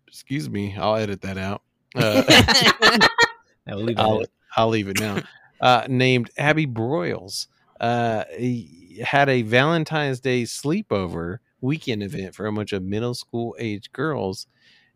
excuse 0.08 0.50
me, 0.50 0.76
I'll 0.78 0.96
edit 0.96 1.22
that 1.22 1.38
out. 1.38 1.62
Uh, 1.96 2.24
I 3.68 3.76
will 3.76 3.84
leave 3.84 3.98
that 3.98 4.04
I'll. 4.04 4.24
I'll 4.56 4.70
leave 4.70 4.88
it 4.88 5.00
now. 5.00 5.22
Uh, 5.60 5.86
named 5.88 6.30
Abby 6.38 6.68
Broyles 6.68 7.48
uh, 7.84 8.24
he 8.38 9.02
had 9.04 9.28
a 9.28 9.42
Valentine's 9.42 10.22
Day 10.22 10.44
sleepover 10.44 11.40
weekend 11.60 12.02
event 12.02 12.34
for 12.34 12.46
a 12.48 12.54
bunch 12.54 12.72
of 12.72 12.82
middle 12.82 13.14
school 13.14 13.56
age 13.60 13.92
girls, 13.92 14.48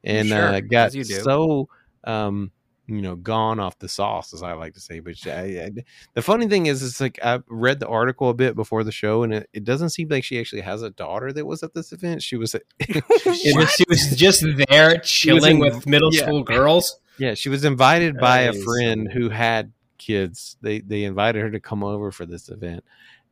and 0.06 0.30
Sure, 0.30 0.56
uh, 0.56 0.62
got 0.62 0.94
so 0.94 1.68
um, 2.06 2.52
you 2.86 3.02
know 3.02 3.18
gone 3.18 3.60
off 3.60 3.78
the 3.80 3.90
sauce, 3.90 4.34
as 4.34 4.42
I 4.42 4.54
like 4.54 4.74
to 4.76 4.80
say. 4.80 5.02
But 5.02 5.16
I, 5.28 5.42
I, 5.42 5.72
the 6.14 6.22
funny 6.22 6.48
thing 6.48 6.68
is, 6.68 6.82
it's 6.82 7.02
like 7.02 7.20
I 7.22 7.42
read 7.48 7.82
the 7.82 7.90
article 7.90 8.30
a 8.30 8.34
bit 8.34 8.56
before 8.56 8.86
the 8.86 8.92
show, 8.94 9.24
and 9.24 9.34
it, 9.34 9.50
it 9.52 9.64
doesn't 9.66 9.90
seem 9.90 10.08
like 10.08 10.24
she 10.24 10.40
actually 10.40 10.62
has 10.62 10.82
a 10.82 10.92
daughter 10.92 11.34
that 11.34 11.46
was 11.46 11.64
at 11.64 11.74
this 11.74 11.92
event. 11.92 12.24
She 12.24 12.38
was, 12.38 12.56
at, 12.56 12.62
was, 13.26 13.42
she 13.42 13.84
was 13.90 14.16
just 14.16 14.46
there 14.70 14.98
chilling 15.00 15.58
in- 15.58 15.60
with 15.60 15.86
middle 15.86 16.14
yeah. 16.14 16.22
school 16.22 16.44
girls. 16.44 17.02
Yeah, 17.20 17.34
she 17.34 17.50
was 17.50 17.66
invited 17.66 18.18
by 18.20 18.42
a 18.42 18.54
friend 18.54 19.12
who 19.12 19.30
had 19.30 19.72
kids. 19.98 20.58
They 20.62 20.80
they 20.80 21.04
invited 21.04 21.42
her 21.42 21.52
to 21.52 21.60
come 21.60 21.84
over 21.84 22.12
for 22.12 22.26
this 22.26 22.50
event, 22.50 22.84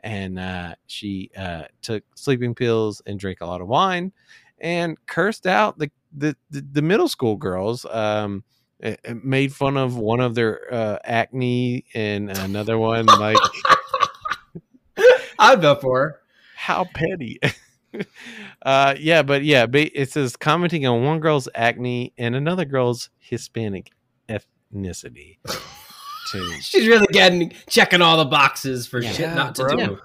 and 0.01 0.39
uh, 0.39 0.75
she 0.87 1.29
uh, 1.37 1.63
took 1.81 2.03
sleeping 2.15 2.55
pills 2.55 3.01
and 3.05 3.19
drank 3.19 3.41
a 3.41 3.45
lot 3.45 3.61
of 3.61 3.67
wine, 3.67 4.11
and 4.59 4.97
cursed 5.07 5.45
out 5.47 5.77
the 5.77 5.91
the 6.15 6.35
the, 6.49 6.65
the 6.73 6.81
middle 6.81 7.07
school 7.07 7.35
girls. 7.35 7.85
Um, 7.85 8.43
it- 8.79 8.99
it 9.05 9.23
made 9.23 9.53
fun 9.53 9.77
of 9.77 9.95
one 9.97 10.19
of 10.19 10.35
their 10.35 10.61
uh, 10.71 10.97
acne 11.05 11.85
and 11.93 12.29
another 12.29 12.77
one 12.77 13.05
like 13.05 13.37
I'd 15.39 15.61
vote 15.61 15.81
for 15.81 15.99
her. 16.01 16.19
how 16.55 16.85
petty. 16.93 17.39
uh, 18.63 18.95
yeah, 18.99 19.21
but 19.23 19.43
yeah, 19.43 19.65
ba- 19.65 19.99
it 19.99 20.11
says 20.11 20.35
commenting 20.35 20.85
on 20.85 21.03
one 21.03 21.19
girl's 21.19 21.47
acne 21.55 22.13
and 22.17 22.35
another 22.35 22.65
girl's 22.65 23.09
Hispanic 23.19 23.91
ethnicity. 24.29 25.37
too. 26.31 26.51
She's 26.61 26.87
really 26.87 27.07
getting 27.11 27.53
checking 27.69 28.01
all 28.01 28.17
the 28.17 28.25
boxes 28.25 28.87
for 28.87 28.99
Yeah. 28.99 29.11
shit 29.11 29.19
Yeah, 29.21 29.33
not 29.35 29.55
to 29.55 29.63
bro. 29.63 29.77
do. 29.77 29.99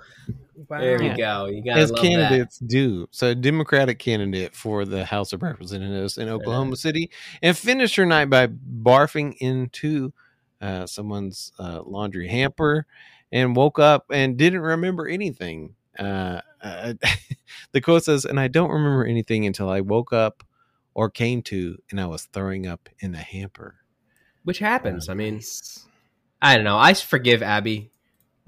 There 0.69 1.03
you 1.03 1.17
go. 1.17 1.47
You 1.47 1.65
gotta 1.65 1.81
as 1.81 1.91
love 1.91 2.03
candidates 2.03 2.59
do. 2.59 3.09
So, 3.11 3.33
Democratic 3.35 3.99
candidate 3.99 4.55
for 4.55 4.85
the 4.85 5.05
House 5.05 5.33
of 5.33 5.43
Representatives 5.43 6.19
in 6.19 6.29
Oklahoma 6.29 6.77
City, 6.77 7.11
and 7.43 7.57
finished 7.57 7.97
her 7.97 8.05
night 8.05 8.27
by 8.27 8.47
barfing 8.47 9.37
into 9.41 10.13
uh, 10.61 10.87
someone's 10.87 11.51
uh, 11.59 11.81
laundry 11.85 12.29
hamper, 12.29 12.87
and 13.33 13.57
woke 13.57 13.79
up 13.79 14.05
and 14.13 14.37
didn't 14.37 14.61
remember 14.61 15.09
anything. 15.09 15.75
Uh, 15.99 16.41
uh, 16.63 16.95
the 17.73 17.81
quote 17.81 18.05
says, 18.05 18.25
"And 18.25 18.39
I 18.41 18.49
don't 18.49 18.71
remember 18.71 19.05
anything 19.05 19.47
until 19.47 19.69
I 19.69 19.81
woke 19.81 20.13
up 20.13 20.43
or 20.95 21.09
came 21.11 21.43
to, 21.43 21.79
and 21.91 22.01
I 22.01 22.07
was 22.07 22.25
throwing 22.25 22.67
up 22.67 22.89
in 23.01 23.13
the 23.13 23.19
hamper." 23.19 23.77
Which 24.45 24.59
happens. 24.59 25.09
I 25.09 25.15
mean, 25.15 25.35
Nice. 25.35 25.87
I 26.41 26.57
don't 26.57 26.65
know. 26.65 26.79
I 26.79 26.95
forgive 26.95 27.43
Abby. 27.43 27.91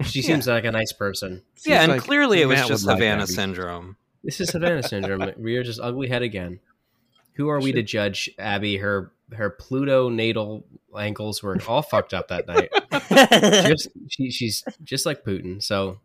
She 0.03 0.21
Yeah. 0.21 0.25
seems 0.27 0.47
like 0.47 0.65
a 0.65 0.71
nice 0.71 0.91
person. 0.91 1.43
Yeah, 1.65 1.81
and 1.83 1.91
like 1.91 2.01
clearly 2.01 2.41
it 2.41 2.47
was 2.47 2.57
Matt 2.59 2.67
just 2.67 2.85
Havana 2.89 3.23
Abby. 3.23 3.31
syndrome. 3.31 3.97
This 4.23 4.41
is 4.41 4.49
Havana 4.49 4.81
syndrome. 4.83 5.31
We 5.37 5.55
are 5.57 5.63
just 5.63 5.79
ugly 5.81 6.07
head 6.07 6.23
again. 6.23 6.59
Who 7.35 7.49
are 7.49 7.59
we 7.61 7.71
to 7.73 7.83
judge 7.83 8.29
Abby? 8.39 8.77
Her 8.77 9.11
her 9.33 9.49
Pluto 9.51 10.09
natal 10.09 10.65
ankles 10.97 11.41
were 11.43 11.57
all 11.67 11.81
fucked 11.83 12.13
up 12.13 12.27
that 12.29 12.47
night. 12.47 12.69
Just 13.69 13.87
she, 14.09 14.29
she's 14.29 14.63
just 14.83 15.05
like 15.07 15.23
Putin. 15.23 15.61
So 15.63 15.99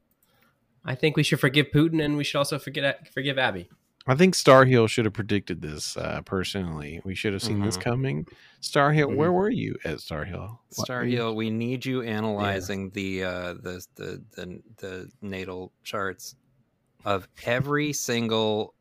I 0.88 0.94
think 0.94 1.16
we 1.16 1.22
should 1.22 1.38
forgive 1.40 1.66
Putin, 1.72 2.02
and 2.02 2.16
we 2.16 2.24
should 2.24 2.38
also 2.38 2.58
forget 2.58 3.08
forgive 3.12 3.36
Abby. 3.38 3.68
I 4.06 4.14
think 4.14 4.34
Star 4.34 4.64
Hill 4.64 4.86
should 4.86 5.04
have 5.04 5.12
predicted 5.12 5.60
this. 5.60 5.94
Uh, 5.94 6.22
personally, 6.24 7.02
we 7.04 7.14
should 7.14 7.34
have 7.34 7.42
seen 7.42 7.60
this 7.60 7.76
Mhm. 7.76 7.82
coming. 7.82 8.26
Star 8.60 8.92
Hill, 8.92 9.10
Mhm. 9.10 9.16
where 9.16 9.32
were 9.32 9.50
you 9.50 9.76
at 9.84 10.00
Star 10.00 10.24
Hill? 10.24 10.62
Star 10.70 11.00
were 11.00 11.04
you- 11.04 11.16
Heel, 11.18 11.36
we 11.36 11.50
need 11.50 11.84
you 11.84 12.00
analyzing 12.00 12.88
the 12.90 13.22
uh 13.22 13.52
the, 13.54 13.84
the 13.96 14.22
the 14.34 14.62
the 14.78 15.10
natal 15.20 15.72
charts 15.84 16.36
of 17.04 17.28
every 17.44 17.92
single 17.92 18.74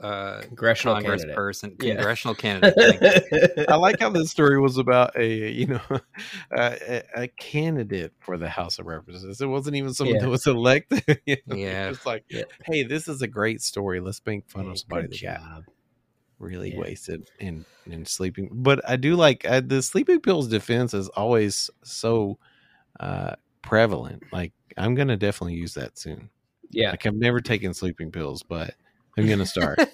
uh 0.00 0.42
Congressional 0.42 0.94
Congress 0.96 1.22
candidate. 1.22 1.36
person, 1.36 1.76
Yeah. 1.80 1.94
congressional 1.94 2.34
candidate. 2.34 3.64
I 3.68 3.76
like 3.76 3.98
how 4.00 4.10
this 4.10 4.30
story 4.30 4.60
was 4.60 4.76
about 4.76 5.16
a 5.16 5.50
you 5.50 5.66
know 5.66 5.80
a, 5.90 6.00
a- 7.16 7.22
a 7.24 7.28
candidate 7.28 8.12
for 8.20 8.36
the 8.36 8.48
House 8.48 8.78
of 8.78 8.86
Representatives. 8.86 9.40
It 9.40 9.46
wasn't 9.46 9.76
even 9.76 9.94
someone 9.94 10.16
Yeah. 10.16 10.22
that 10.22 10.28
was 10.28 10.46
elected. 10.46 11.20
you 11.26 11.36
know? 11.46 11.56
Yeah. 11.56 11.88
it's 11.90 12.04
like, 12.04 12.24
Yeah. 12.28 12.42
hey, 12.66 12.82
this 12.82 13.08
is 13.08 13.22
a 13.22 13.26
great 13.28 13.62
story. 13.62 14.00
Let's 14.00 14.20
make 14.26 14.48
fun 14.50 14.64
Hey, 14.66 14.70
of 14.72 14.78
somebody 14.78 15.02
good 15.08 15.12
that 15.12 15.22
got 15.22 15.40
job. 15.40 15.64
really 16.38 16.72
Yeah. 16.74 16.80
wasted 16.80 17.30
and 17.40 17.64
and 17.90 18.06
sleeping. 18.06 18.50
But 18.52 18.86
I 18.88 18.96
do 18.96 19.16
like 19.16 19.46
uh, 19.48 19.62
the 19.64 19.80
sleeping 19.82 20.20
pills 20.20 20.48
defense 20.48 20.92
is 20.92 21.08
always 21.10 21.70
so 21.84 22.38
uh 23.00 23.36
prevalent. 23.62 24.24
Like 24.30 24.52
I'm 24.76 24.94
gonna 24.94 25.16
definitely 25.16 25.54
use 25.54 25.72
that 25.74 25.98
soon. 25.98 26.28
Yeah. 26.70 26.90
Like 26.90 27.06
I've 27.06 27.14
never 27.14 27.40
taken 27.40 27.72
sleeping 27.72 28.10
pills, 28.10 28.42
but 28.42 28.74
I'm 29.16 29.28
gonna 29.28 29.46
start. 29.46 29.78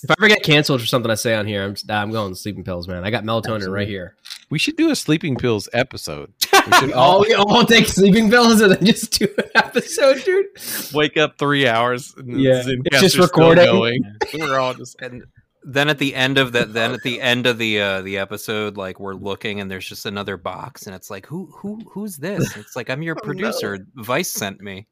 If 0.00 0.12
I 0.12 0.14
ever 0.16 0.28
get 0.28 0.44
canceled 0.44 0.80
for 0.80 0.86
something 0.86 1.10
I 1.10 1.16
say 1.16 1.34
on 1.34 1.44
here, 1.44 1.64
I'm 1.64 1.74
I'm 1.90 2.12
going 2.12 2.32
sleeping 2.36 2.62
pills, 2.62 2.86
man. 2.86 3.02
I 3.04 3.10
got 3.10 3.24
melatonin 3.24 3.56
Absolutely. 3.56 3.68
right 3.70 3.88
here. 3.88 4.14
we 4.48 4.56
should 4.56 4.76
do 4.76 4.90
a 4.90 4.96
sleeping 4.96 5.34
pills 5.34 5.68
episode. 5.72 6.32
We 6.66 6.72
should 6.78 6.92
Oh, 6.92 6.94
all 6.94 7.20
we 7.22 7.34
all 7.34 7.64
take 7.64 7.86
sleeping 7.86 8.30
pills 8.30 8.60
and 8.60 8.72
then 8.72 8.84
just 8.84 9.18
do 9.18 9.26
an 9.38 9.44
episode, 9.56 10.22
dude. 10.24 10.46
wake 10.94 11.16
up 11.16 11.36
three 11.36 11.66
hours. 11.66 12.14
And 12.16 12.40
Yeah, 12.40 12.62
just 12.92 13.14
still 13.14 13.24
recording. 13.24 13.64
Going. 13.64 14.04
We're 14.34 14.58
all 14.60 14.72
just 14.74 15.00
and 15.02 15.24
then 15.64 15.88
at 15.88 15.98
the 15.98 16.14
end 16.14 16.38
of 16.38 16.52
that 16.52 16.72
then 16.72 16.92
at 16.92 17.02
the 17.02 17.20
end 17.20 17.46
of 17.48 17.58
the 17.58 17.80
uh 17.80 18.00
the 18.02 18.18
episode 18.18 18.76
like 18.76 19.00
we're 19.00 19.14
looking 19.14 19.60
and 19.60 19.68
there's 19.68 19.86
just 19.88 20.06
another 20.06 20.36
box 20.36 20.86
and 20.86 20.94
it's 20.94 21.10
like 21.10 21.26
who 21.26 21.46
who 21.56 21.80
who's 21.90 22.16
this 22.16 22.56
it's 22.56 22.76
like 22.76 22.88
i'm 22.88 23.02
your 23.02 23.16
Oh, 23.16 23.20
no. 23.20 23.24
producer 23.26 23.78
vice 23.96 24.30
sent 24.30 24.60
me 24.62 24.86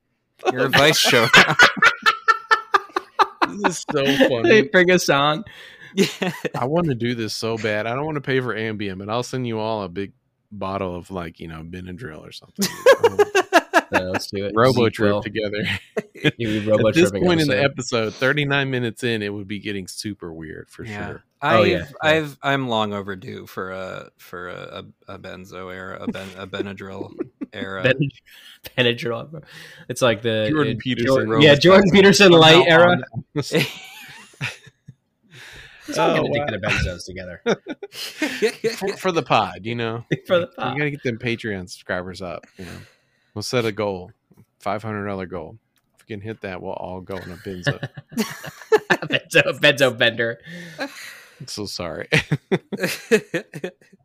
your 0.52 0.68
vice 0.68 0.98
show 0.98 1.28
this 3.46 3.78
is 3.78 3.84
so 3.90 4.04
funny. 4.28 4.48
They 4.48 4.62
bring 4.62 4.90
us 4.90 5.08
on. 5.08 5.44
yeah 5.94 6.32
I 6.54 6.64
want 6.66 6.86
to 6.88 6.94
do 6.94 7.14
this 7.14 7.34
so 7.34 7.56
bad. 7.56 7.86
I 7.86 7.94
don't 7.94 8.04
want 8.04 8.16
to 8.16 8.20
pay 8.20 8.40
for 8.40 8.54
Ambien, 8.54 8.98
but 8.98 9.08
I'll 9.08 9.22
send 9.22 9.46
you 9.46 9.58
all 9.58 9.82
a 9.82 9.88
big 9.88 10.12
bottle 10.52 10.94
of 10.96 11.10
like 11.10 11.40
you 11.40 11.48
know 11.48 11.62
Benadryl 11.62 12.20
or 12.26 12.32
something. 12.32 12.66
Yeah, 13.92 14.00
let's 14.00 14.26
do 14.26 14.44
it. 14.44 14.52
Robo 14.56 14.88
trip 14.88 15.22
together. 15.22 15.62
You 16.38 16.60
be 16.60 16.66
robo 16.68 16.88
At 16.88 16.94
this 16.94 17.10
tripping 17.10 17.24
point 17.24 17.40
in 17.40 17.46
the 17.46 17.62
episode. 17.62 18.08
episode, 18.08 18.14
39 18.14 18.68
minutes 18.68 19.04
in, 19.04 19.22
it 19.22 19.32
would 19.32 19.46
be 19.46 19.60
getting 19.60 19.86
super 19.86 20.32
weird 20.32 20.68
for 20.70 20.84
yeah 20.84 21.06
sure. 21.06 21.24
I've, 21.40 21.60
Oh, 21.60 21.62
yeah, 21.62 21.76
yeah. 21.78 21.84
I've 22.02 22.36
I'm 22.42 22.68
long 22.68 22.92
overdue 22.92 23.46
for 23.46 23.70
a 23.70 24.10
for 24.18 24.48
a, 24.48 24.84
a, 25.06 25.14
a 25.14 25.18
benzo 25.20 25.72
or 25.72 25.94
a 25.94 26.08
ben 26.08 26.26
a 26.36 26.48
Benadryl. 26.48 27.12
era. 27.52 27.82
Ben- 27.82 28.10
Benadryl. 28.76 29.30
bro. 29.30 29.40
It's 29.88 30.02
like 30.02 30.22
the 30.22 30.48
Jordan 30.50 30.76
uh, 30.76 30.80
Peterson. 30.80 31.06
Jordan- 31.06 31.40
yeah, 31.42 31.54
Jordan 31.54 31.90
Peterson 31.90 32.32
light 32.32 32.66
era. 32.68 32.98
Let's 33.34 33.52
all 35.98 35.98
Oh, 35.98 36.28
get 36.32 36.52
addicted 36.52 36.62
to 36.62 36.68
benzos 36.68 37.04
together 37.06 37.40
for, 38.76 38.96
for 38.96 39.12
the 39.12 39.22
pod, 39.22 39.60
you 39.64 39.74
know. 39.76 40.04
for 40.26 40.40
the 40.40 40.46
We 40.46 40.54
pod. 40.64 40.78
gotta 40.78 40.90
get 40.90 41.02
them 41.04 41.18
Patreon 41.18 41.70
subscribers 41.70 42.20
up. 42.22 42.44
You 42.58 42.64
know, 42.64 42.78
we'll 43.34 43.42
set 43.42 43.64
a 43.64 43.70
goal, 43.72 44.10
five 44.58 44.82
hundred 44.82 45.06
dollar 45.06 45.26
goal. 45.26 45.58
If 45.94 46.00
we 46.08 46.14
can 46.16 46.20
hit 46.20 46.40
that, 46.40 46.60
we'll 46.60 46.72
all 46.72 47.00
go 47.00 47.14
on 47.14 47.30
a 47.30 47.36
benzo. 47.36 47.78
benzo, 48.90 49.60
benzo 49.60 49.96
bender. 49.96 50.40
I'm 50.80 51.46
so 51.46 51.66
sorry. 51.66 52.08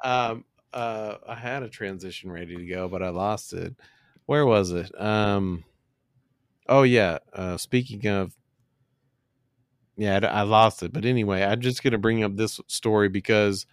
um, 0.03 0.45
uh, 0.73 1.15
I 1.27 1.35
had 1.35 1.63
a 1.63 1.69
transition 1.69 2.31
ready 2.31 2.55
to 2.55 2.65
go, 2.65 2.87
but 2.87 3.03
I 3.03 3.09
lost 3.09 3.53
it. 3.53 3.75
Where 4.25 4.45
was 4.45 4.71
it? 4.71 4.91
Um, 4.99 5.63
oh 6.67 6.83
yeah. 6.83 7.19
Uh, 7.33 7.57
speaking 7.57 8.05
of, 8.07 8.35
yeah, 9.97 10.19
I, 10.23 10.39
I 10.39 10.41
lost 10.43 10.83
it. 10.83 10.93
But 10.93 11.05
anyway, 11.05 11.43
I'm 11.43 11.61
just 11.61 11.83
gonna 11.83 11.97
bring 11.97 12.23
up 12.23 12.35
this 12.37 12.59
story 12.67 13.09
because 13.09 13.65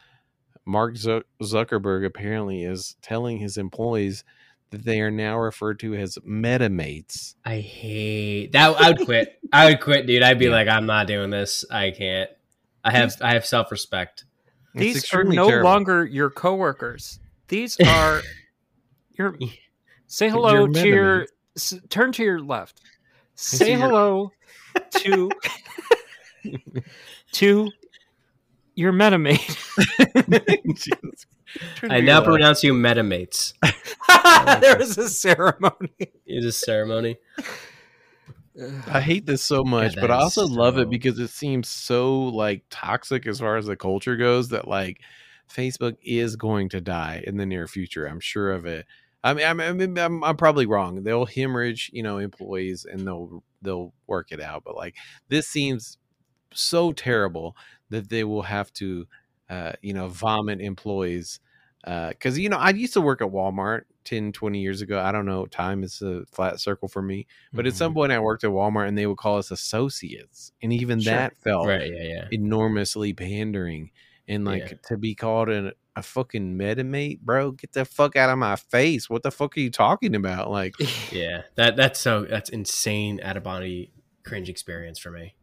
Mark 0.64 0.94
Zuckerberg 0.94 2.04
apparently 2.04 2.64
is 2.64 2.96
telling 3.02 3.38
his 3.38 3.56
employees 3.56 4.24
that 4.70 4.84
they 4.84 5.00
are 5.00 5.10
now 5.10 5.38
referred 5.38 5.78
to 5.80 5.94
as 5.94 6.18
metamates. 6.26 7.34
I 7.44 7.60
hate 7.60 8.52
that. 8.52 8.76
I 8.78 8.88
would 8.90 9.06
quit. 9.06 9.38
I 9.52 9.66
would 9.70 9.80
quit, 9.80 10.06
dude. 10.06 10.22
I'd 10.22 10.38
be 10.38 10.46
Yeah. 10.46 10.50
like, 10.50 10.68
I'm 10.68 10.84
not 10.86 11.06
doing 11.06 11.30
this. 11.30 11.64
I 11.70 11.90
can't. 11.90 12.30
I 12.84 12.90
have 12.92 13.16
I 13.22 13.32
have 13.34 13.46
self 13.46 13.70
respect. 13.70 14.24
It's 14.80 15.02
These 15.02 15.14
are 15.14 15.24
no 15.24 15.48
terrible. 15.48 15.68
longer 15.70 16.04
your 16.06 16.30
coworkers. 16.30 17.18
These 17.48 17.78
are 17.86 18.22
your. 19.12 19.36
Say 20.06 20.28
hello 20.28 20.52
Your 20.54 20.68
to 20.68 20.88
your. 20.88 21.26
S- 21.56 21.74
Turn 21.90 22.12
to 22.12 22.22
your 22.22 22.40
left. 22.40 22.80
Say 23.34 23.72
your- 23.72 23.80
hello 23.80 24.32
to 24.98 25.30
to 27.32 27.70
your 28.74 28.92
metamate. 28.92 29.56
Jesus. 30.76 31.26
I 31.90 32.00
now 32.00 32.16
left. 32.18 32.26
pronounce 32.26 32.62
you 32.64 32.74
metamates. 32.74 33.54
there 34.60 34.76
was 34.78 34.96
a 34.98 35.08
ceremony. 35.08 35.88
It 35.98 36.10
is 36.26 36.44
a 36.44 36.52
ceremony. 36.52 37.16
I 38.86 39.00
hate 39.00 39.26
this 39.26 39.42
so 39.42 39.62
much, 39.62 39.94
that 39.94 40.00
but 40.00 40.10
I 40.10 40.16
also 40.16 40.46
love 40.46 40.78
it 40.78 40.90
because 40.90 41.18
it 41.18 41.28
seems 41.28 41.68
so 41.68 42.22
like 42.24 42.64
toxic 42.70 43.26
as 43.26 43.40
far 43.40 43.56
as 43.56 43.66
the 43.66 43.76
culture 43.76 44.16
goes 44.16 44.48
that 44.48 44.66
like 44.66 45.00
Facebook 45.48 45.96
is 46.02 46.36
going 46.36 46.68
to 46.70 46.80
die 46.80 47.22
in 47.26 47.36
the 47.36 47.46
near 47.46 47.66
future. 47.66 48.06
I'm 48.06 48.20
sure 48.20 48.52
of 48.52 48.66
it. 48.66 48.86
I 49.22 49.34
mean, 49.34 49.46
I'm, 49.46 49.60
I 49.60 49.72
mean, 49.72 49.98
I'm, 49.98 50.22
I'm 50.24 50.36
probably 50.36 50.66
wrong. 50.66 51.02
They'll 51.02 51.26
hemorrhage, 51.26 51.90
you 51.92 52.02
know, 52.02 52.18
employees 52.18 52.84
and 52.84 53.06
they'll 53.06 53.42
they'll 53.62 53.92
work 54.06 54.32
it 54.32 54.40
out. 54.40 54.62
But 54.64 54.76
like 54.76 54.96
this 55.28 55.48
seems 55.48 55.98
so 56.52 56.92
terrible 56.92 57.56
that 57.90 58.08
they 58.08 58.24
will 58.24 58.42
have 58.42 58.72
to, 58.74 59.06
uh, 59.50 59.72
you 59.82 59.94
know, 59.94 60.08
vomit 60.08 60.60
employees. 60.60 61.40
Because 62.10 62.38
you 62.38 62.48
know, 62.48 62.58
I 62.58 62.70
used 62.70 62.92
to 62.94 63.00
work 63.00 63.22
at 63.22 63.28
Walmart 63.28 63.82
10, 64.04 64.32
20 64.32 64.60
years 64.60 64.82
ago. 64.82 65.00
I 65.00 65.10
don't 65.12 65.26
know. 65.26 65.46
Time 65.46 65.82
is 65.82 66.02
a 66.02 66.24
flat 66.26 66.60
circle 66.60 66.88
for 66.88 67.00
me. 67.02 67.26
But 67.52 67.66
at 67.66 67.70
Mm-hmm. 67.72 67.78
some 67.78 67.94
point, 67.94 68.12
I 68.12 68.18
worked 68.18 68.44
at 68.44 68.50
Walmart, 68.50 68.88
and 68.88 68.96
they 68.98 69.06
would 69.06 69.16
call 69.18 69.38
us 69.38 69.50
associates, 69.50 70.52
and 70.62 70.72
even 70.72 71.00
Sure. 71.00 71.12
that 71.14 71.36
felt 71.42 71.66
Right, 71.66 71.90
yeah, 71.92 72.02
yeah. 72.02 72.28
enormously 72.32 73.12
pandering. 73.14 73.90
And 74.26 74.44
like 74.44 74.70
Yeah. 74.70 74.76
to 74.88 74.96
be 74.98 75.14
called 75.14 75.48
an, 75.48 75.72
a 75.96 76.02
fucking 76.02 76.58
metamate, 76.58 77.20
bro, 77.20 77.52
get 77.52 77.72
the 77.72 77.84
fuck 77.86 78.14
out 78.16 78.28
of 78.30 78.38
my 78.38 78.56
face! 78.56 79.08
What 79.08 79.22
the 79.22 79.30
fuck 79.30 79.56
are 79.56 79.60
you 79.60 79.70
talking 79.70 80.14
about? 80.14 80.50
Like, 80.50 80.74
Yeah. 81.12 81.42
That 81.54 81.76
that's 81.76 81.98
so 81.98 82.24
that's 82.24 82.50
insane 82.50 83.20
out 83.22 83.36
of 83.38 83.42
body 83.42 83.92
cringe 84.24 84.50
experience 84.50 84.98
for 84.98 85.10
me. 85.10 85.34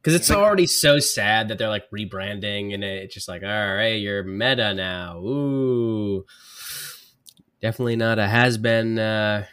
Because 0.00 0.14
it's 0.14 0.30
Like- 0.30 0.38
already 0.38 0.66
so 0.66 0.98
sad 0.98 1.48
that 1.48 1.58
they're 1.58 1.68
like 1.68 1.90
rebranding 1.90 2.72
and 2.72 2.82
it's 2.84 3.12
just 3.14 3.28
like, 3.28 3.42
all 3.42 3.48
right, 3.74 4.00
you're 4.00 4.22
meta 4.22 4.72
now. 4.74 5.18
Ooh. 5.18 6.24
Definitely 7.60 7.96
not 7.96 8.18
a 8.20 8.26
has 8.28 8.56
been 8.58 8.98
uh, 8.98 9.44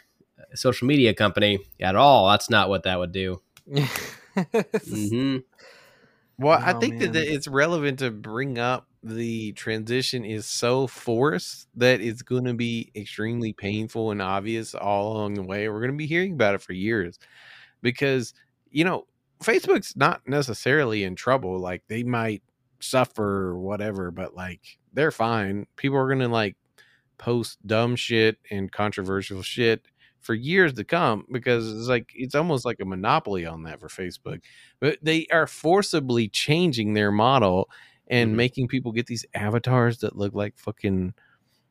social 0.54 0.86
media 0.86 1.12
company 1.14 1.58
at 1.80 1.96
all. 1.96 2.30
That's 2.30 2.48
not 2.48 2.68
what 2.68 2.84
that 2.84 2.98
would 2.98 3.12
do. 3.12 3.40
hmm 4.88 5.38
well, 6.38 6.60
I 6.62 6.72
Oh, 6.74 6.80
think 6.80 6.96
man. 7.00 7.12
that 7.12 7.32
it's 7.32 7.48
relevant 7.48 7.98
to 8.00 8.10
bring 8.10 8.58
up 8.58 8.86
the 9.02 9.52
transition 9.52 10.24
is 10.24 10.44
so 10.46 10.86
forced 10.86 11.66
that 11.76 12.00
it's 12.02 12.20
going 12.22 12.44
to 12.44 12.52
be 12.52 12.90
extremely 12.94 13.52
painful 13.54 14.10
and 14.10 14.20
obvious 14.20 14.74
all 14.74 15.14
along 15.14 15.34
the 15.34 15.42
way. 15.42 15.68
We're 15.68 15.80
going 15.80 15.92
to 15.92 15.96
be 15.96 16.06
hearing 16.06 16.34
about 16.34 16.54
it 16.54 16.60
for 16.60 16.74
years 16.74 17.18
because 17.80 18.34
you 18.70 18.84
know 18.84 19.06
Facebook's 19.42 19.96
not 19.96 20.22
necessarily 20.26 21.04
in 21.04 21.14
trouble. 21.14 21.58
Like 21.58 21.82
they 21.88 22.02
might 22.02 22.42
suffer 22.80 23.48
or 23.48 23.58
whatever, 23.58 24.10
but 24.10 24.34
like 24.34 24.78
they're 24.92 25.10
fine. 25.10 25.66
People 25.76 25.98
are 25.98 26.08
gonna 26.08 26.28
like 26.28 26.56
post 27.18 27.58
dumb 27.66 27.96
shit 27.96 28.38
and 28.50 28.70
controversial 28.72 29.42
shit 29.42 29.86
for 30.20 30.34
years 30.34 30.72
to 30.74 30.84
come 30.84 31.24
because 31.32 31.72
it's 31.72 31.88
like 31.88 32.10
it's 32.14 32.34
almost 32.34 32.64
like 32.64 32.80
a 32.80 32.84
monopoly 32.84 33.46
on 33.46 33.62
that 33.64 33.80
for 33.80 33.88
Facebook. 33.88 34.40
But 34.80 34.98
they 35.02 35.26
are 35.32 35.46
forcibly 35.46 36.28
changing 36.28 36.94
their 36.94 37.12
model 37.12 37.68
and 38.08 38.32
Mhm. 38.32 38.36
making 38.36 38.68
people 38.68 38.92
get 38.92 39.06
these 39.06 39.24
avatars 39.34 39.98
that 39.98 40.16
look 40.16 40.34
like 40.34 40.58
fucking 40.58 41.14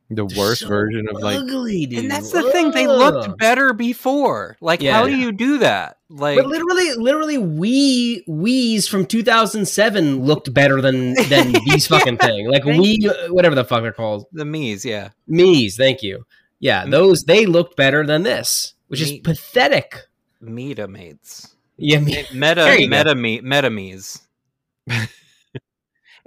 the 0.10 0.26
worst 0.26 0.62
So 0.62 0.68
version 0.68 1.08
of 1.10 1.22
like 1.22 1.38
ugly, 1.38 1.86
dude. 1.88 2.00
and 2.00 2.12
that's 2.12 2.32
the 2.32 2.52
thing; 2.52 2.72
they 2.72 2.88
looked 2.88 3.38
better 3.38 3.74
before. 3.74 4.56
Like, 4.62 4.82
Yeah. 4.82 4.94
how 4.94 5.06
do 5.08 5.16
you 5.16 5.32
do 5.32 5.58
that? 5.60 5.98
Like, 6.10 6.38
But 6.38 6.46
literally, 6.48 6.94
literally, 6.94 7.38
we 7.40 8.24
Wii's 8.28 8.88
from 8.88 9.06
2007 9.08 10.24
looked 10.24 10.54
better 10.54 10.80
than 10.82 11.14
than 11.30 11.54
these 11.66 11.88
fucking 11.88 12.18
thing. 12.18 12.48
Like 12.50 12.64
Thank 12.64 12.80
we, 12.82 13.10
uh, 13.10 13.34
whatever 13.34 13.56
the 13.56 13.66
fuck 13.66 13.82
they're 13.82 13.92
called, 13.92 14.26
the 14.32 14.44
Mii's, 14.46 14.86
yeah. 14.86 15.10
Mii's. 15.30 15.76
Thank 15.78 16.04
you. 16.04 16.26
Yeah, 16.60 16.86
those 16.86 17.24
they 17.26 17.46
looked 17.46 17.76
better 17.76 18.06
than 18.06 18.24
this, 18.24 18.76
which 18.88 19.02
is 19.02 19.20
pathetic 19.20 20.04
meta 20.42 20.88
mates 20.88 21.56
Yeah, 21.78 22.00
me- 22.00 22.24
Meta, 22.34 22.56
There 22.62 22.78
you 22.80 22.88
go. 22.90 22.98
meta, 22.98 23.16
me, 23.16 23.42
metames. 23.42 24.22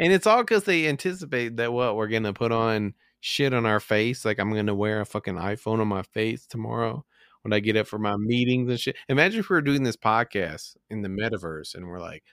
And 0.00 0.12
it's 0.12 0.26
all 0.28 0.42
because 0.42 0.62
they 0.64 0.86
anticipate 0.86 1.56
that 1.56 1.72
what 1.72 1.96
we're 1.96 2.06
gonna 2.08 2.32
put 2.32 2.52
on 2.52 2.94
shit 3.28 3.52
on 3.54 3.66
our 3.66 3.78
face. 3.80 4.24
Like 4.24 4.38
I'm 4.40 4.52
gonna 4.54 4.74
wear 4.74 5.00
a 5.00 5.06
fucking 5.06 5.34
iPhone 5.36 5.80
on 5.80 5.88
my 5.88 6.02
face 6.02 6.46
tomorrow 6.46 7.04
when 7.42 7.52
I 7.52 7.60
get 7.60 7.76
up 7.76 7.86
for 7.86 7.98
my 7.98 8.16
meetings 8.16 8.68
and 8.70 8.80
shit. 8.80 8.96
Imagine 9.08 9.40
if 9.40 9.50
we 9.50 9.54
were 9.54 9.60
doing 9.62 9.82
this 9.82 9.96
podcast 9.96 10.76
in 10.90 11.02
the 11.02 11.08
metaverse 11.08 11.74
and 11.74 11.86
we're 11.86 12.00
like, 12.00 12.24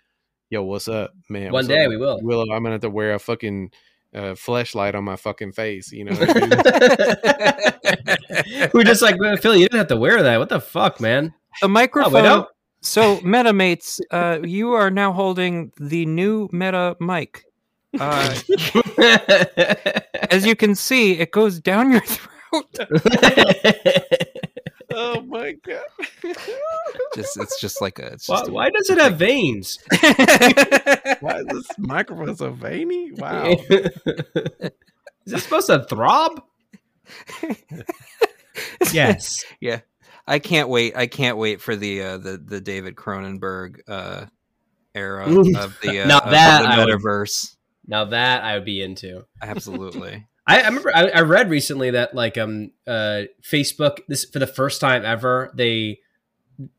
"Yo, 0.50 0.64
what's 0.64 0.88
up, 0.88 1.12
man? 1.30 1.46
One 1.46 1.52
What's 1.54 1.68
day 1.68 1.84
up? 1.84 1.90
we 1.90 1.98
will. 1.98 2.20
Willow, 2.22 2.44
I'm 2.52 2.64
gonna 2.64 2.72
have 2.72 2.82
to 2.82 2.90
wear 2.90 3.14
a 3.14 3.20
fucking 3.20 3.72
uh, 4.14 4.36
flashlight 4.36 4.96
on 4.96 5.04
my 5.04 5.16
fucking 5.18 5.52
face." 5.52 5.92
You 5.92 6.06
know, 6.06 6.14
what 6.16 6.30
I 6.30 6.40
mean? 8.62 8.70
We're 8.74 8.84
just 8.84 9.02
like 9.02 9.18
Phil. 9.42 9.56
You 9.56 9.66
didn't 9.66 9.78
have 9.80 9.88
to 9.88 9.98
wear 9.98 10.24
that. 10.24 10.38
What 10.38 10.50
the 10.50 10.62
fuck, 10.62 11.00
man? 11.02 11.34
The 11.62 11.66
Oh, 11.66 11.70
microphone. 11.70 12.14
we 12.14 12.22
don't. 12.22 12.48
So, 12.82 13.18
Metamates, 13.18 14.00
uh, 14.12 14.40
you 14.44 14.74
are 14.74 14.92
now 14.92 15.12
holding 15.12 15.72
the 15.80 16.06
new 16.06 16.48
Meta 16.52 16.96
mic. 17.00 17.44
Uh, 18.00 18.36
as 20.32 20.46
you 20.46 20.56
can 20.56 20.76
see, 20.76 21.14
it 21.20 21.32
goes 21.32 21.60
down 21.60 21.92
your 21.92 22.02
throat. 22.02 22.32
oh 24.94 25.22
my 25.22 25.54
god! 25.54 25.84
Just 27.16 27.38
it's 27.40 27.60
just 27.60 27.82
like 27.82 28.00
a. 28.00 28.14
It's 28.14 28.28
why, 28.30 28.38
just 28.40 28.50
a- 28.50 28.54
why 28.54 28.70
does 28.70 28.90
it 28.90 28.98
have 28.98 29.18
veins? 29.18 29.80
Why 31.22 31.40
is 31.40 31.46
this 31.48 31.68
microphone 31.78 32.36
so 32.36 32.52
veiny? 32.52 33.12
Wow. 33.14 33.56
Is 33.70 35.34
it 35.34 35.40
supposed 35.40 35.68
to 35.68 35.84
throb? 35.86 36.42
yes. 38.94 39.44
Yeah. 39.60 39.80
I 40.28 40.40
can't 40.40 40.70
wait. 40.70 40.96
I 40.96 41.08
can't 41.08 41.38
wait 41.38 41.62
for 41.62 41.76
the 41.76 42.02
uh, 42.02 42.18
the 42.18 42.38
the 42.38 42.60
David 42.62 42.96
Cronenberg 42.96 43.80
uh, 43.88 44.26
era 44.94 45.26
of 45.26 45.78
the 45.82 46.02
uh, 46.04 46.08
Now 46.08 46.20
of 46.20 46.32
that 46.32 46.62
the 46.64 46.68
I 46.70 46.86
would- 46.86 47.00
metaverse. 47.00 47.55
Now 47.88 48.06
that 48.06 48.44
I 48.44 48.56
would 48.56 48.66
be 48.66 48.82
into. 48.82 49.26
Absolutely. 49.42 50.28
I, 50.48 50.62
I 50.62 50.68
remember 50.68 50.92
I, 50.96 51.08
I 51.10 51.22
read 51.22 51.50
recently 51.50 51.92
that 51.92 52.14
like 52.14 52.38
um 52.38 52.72
uh 52.86 53.24
Facebook 53.42 53.98
this 54.08 54.26
for 54.26 54.40
the 54.40 54.48
first 54.48 54.80
time 54.82 55.04
ever 55.04 55.52
they 55.56 56.00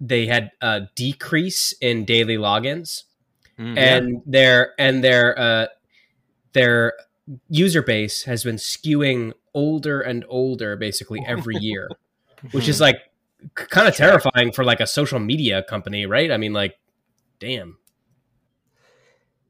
they 0.01 0.27
had 0.27 0.51
a 0.63 0.83
decrease 0.95 1.73
in 1.81 2.05
daily 2.05 2.37
logins 2.37 3.05
Mhm. 3.59 3.79
and 3.79 4.23
their 4.27 4.75
and 4.79 5.03
their 5.03 5.39
uh 5.39 5.67
their 6.53 6.93
user 7.49 7.83
base 7.83 8.25
has 8.25 8.45
been 8.45 8.57
skewing 8.57 9.33
older 9.55 10.01
and 10.01 10.25
older 10.29 10.77
basically 10.77 11.25
every 11.27 11.57
year 11.61 11.89
which 12.53 12.69
is 12.69 12.81
like 12.83 12.97
kind 13.55 13.89
of 13.89 13.97
terrifying 13.97 14.53
for 14.53 14.63
like 14.63 14.81
a 14.81 14.87
social 14.87 15.19
media 15.19 15.63
company 15.63 16.05
right 16.05 16.31
i 16.31 16.37
mean 16.37 16.53
like 16.53 16.79
damn 17.41 17.79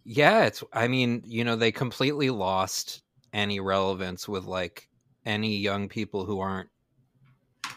Yeah, 0.09 0.45
it's. 0.45 0.63
I 0.73 0.87
mean, 0.87 1.23
you 1.27 1.43
know, 1.43 1.57
they 1.57 1.73
completely 1.73 2.31
lost 2.31 3.03
any 3.33 3.59
relevance 3.59 4.29
with 4.29 4.45
like 4.45 4.89
any 5.25 5.57
young 5.57 5.89
people 5.89 6.25
who 6.25 6.39
aren't 6.41 6.69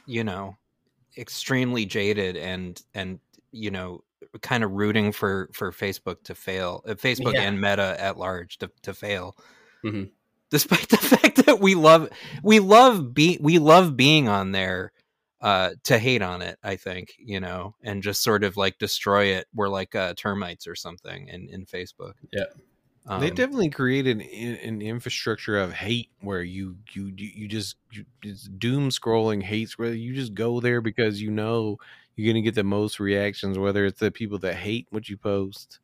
you 0.06 0.24
know, 0.24 0.56
extremely 1.18 1.86
jaded 1.86 2.38
and 2.38 2.82
and 2.94 3.20
you 3.52 3.72
know, 3.72 4.04
kind 4.42 4.64
of 4.64 4.72
rooting 4.72 5.12
for 5.12 5.50
for 5.54 5.72
Facebook 5.72 6.22
to 6.24 6.36
fail, 6.36 6.84
uh, 6.88 6.94
Facebook 6.94 7.34
Yeah. 7.34 7.42
and 7.44 7.60
Meta 7.60 7.96
at 8.00 8.18
large 8.18 8.58
to 8.60 8.70
to 8.84 8.94
fail. 8.94 9.36
Mhm. 9.84 10.12
Despite 10.52 10.90
the 10.90 10.98
fact 10.98 11.46
that 11.46 11.60
we 11.60 11.74
love 11.76 12.10
we 12.44 12.60
love 12.60 13.14
be 13.14 13.38
we 13.42 13.58
love 13.60 13.98
being 13.98 14.28
on 14.28 14.52
there 14.52 14.92
uh 15.42 15.72
to 15.84 15.98
hate 15.98 16.22
on 16.22 16.42
it 16.42 16.58
i 16.64 16.76
think 16.76 17.14
you 17.18 17.40
know 17.40 17.74
and 17.84 18.04
just 18.04 18.22
sort 18.24 18.44
of 18.44 18.58
like 18.58 18.78
destroy 18.78 19.26
it 19.26 19.48
we're 19.54 19.70
like 19.70 19.96
uh 19.96 20.14
termites 20.16 20.68
or 20.68 20.76
something 20.76 21.28
in 21.28 21.48
in 21.50 21.66
facebook 21.66 22.14
Yeah. 22.32 22.44
um, 23.08 23.22
they 23.22 23.30
definitely 23.30 23.70
created 23.70 24.22
an, 24.22 24.56
an 24.56 24.82
infrastructure 24.82 25.58
of 25.58 25.74
hate 25.74 26.10
where 26.22 26.42
you 26.42 26.76
you 26.94 27.12
you 27.16 27.32
you 27.36 27.48
just 27.48 27.76
you, 27.92 28.06
it's 28.24 28.44
doom 28.44 28.90
scrolling 28.90 29.42
hates 29.42 29.78
where 29.78 29.94
you 29.94 30.14
just 30.14 30.34
go 30.34 30.60
there 30.60 30.82
because 30.82 31.22
you 31.22 31.32
know 31.32 31.78
you're 32.16 32.32
gonna 32.34 32.42
get 32.42 32.56
the 32.56 32.64
most 32.64 33.00
reactions, 33.00 33.58
whether 33.58 33.86
it's 33.86 34.00
the 34.02 34.12
people 34.12 34.38
that 34.40 34.56
hate 34.56 34.88
what 34.90 35.08
you 35.08 35.16
post 35.16 35.80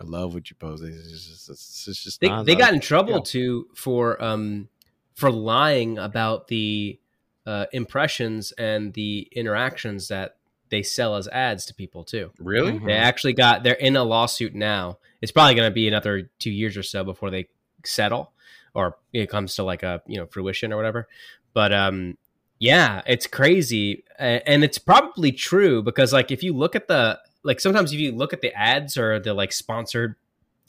or 0.00 0.06
love 0.06 0.34
what 0.34 0.50
you 0.50 0.56
post. 0.56 0.82
It's 0.82 1.12
just 1.12 1.50
it's, 1.50 1.88
it's 1.88 2.02
just 2.02 2.20
they, 2.20 2.28
they 2.44 2.54
got 2.54 2.72
in 2.74 2.80
trouble 2.80 3.18
Yeah. 3.18 3.20
too 3.20 3.68
for 3.74 4.22
um 4.22 4.68
for 5.14 5.30
lying 5.30 5.98
about 5.98 6.48
the 6.48 6.98
uh, 7.46 7.66
impressions 7.72 8.52
and 8.52 8.92
the 8.94 9.28
interactions 9.32 10.08
that 10.08 10.36
they 10.68 10.82
sell 10.82 11.14
as 11.14 11.28
ads 11.28 11.64
to 11.66 11.74
people 11.74 12.02
too. 12.04 12.32
really. 12.38 12.72
Mhm. 12.72 12.86
They 12.86 12.92
actually 12.94 13.34
got 13.34 13.62
they're 13.62 13.74
in 13.74 13.96
a 13.96 14.02
lawsuit 14.04 14.54
now. 14.54 14.98
It's 15.22 15.30
probably 15.32 15.54
going 15.54 15.70
to 15.70 15.74
be 15.74 15.86
another 15.88 16.28
two 16.38 16.50
years 16.50 16.76
or 16.76 16.82
so 16.82 17.04
before 17.04 17.30
they 17.30 17.48
settle, 17.84 18.32
or 18.74 18.98
it 19.12 19.30
comes 19.30 19.54
to 19.56 19.62
like 19.62 19.82
a 19.84 20.02
you 20.06 20.18
know 20.18 20.26
fruition 20.26 20.72
or 20.72 20.76
whatever. 20.76 21.06
But 21.54 21.72
um, 21.72 22.18
yeah, 22.58 23.02
it's 23.06 23.26
crazy, 23.28 24.02
and 24.18 24.64
it's 24.64 24.78
probably 24.78 25.30
true 25.30 25.82
because 25.82 26.12
like 26.12 26.30
if 26.32 26.42
you 26.42 26.52
look 26.52 26.74
at 26.74 26.88
the 26.88 27.20
like 27.44 27.60
sometimes 27.60 27.92
if 27.92 28.00
you 28.00 28.10
look 28.12 28.32
at 28.32 28.40
the 28.40 28.52
ads 28.54 28.96
or 28.98 29.20
the 29.20 29.34
like 29.34 29.52
sponsored 29.52 30.16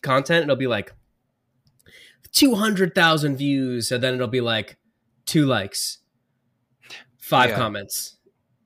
content, 0.04 0.44
it'll 0.44 0.56
be 0.56 0.68
like 0.68 0.94
two 2.32 2.56
hundred 2.56 2.94
thousand 2.94 3.38
views, 3.38 3.92
and 3.92 4.04
then 4.04 4.14
it'll 4.14 4.28
be 4.28 4.42
like 4.42 4.78
two 5.26 5.46
likes, 5.46 5.98
five 7.28 7.50
Yeah. 7.52 7.56
comments, 7.58 8.18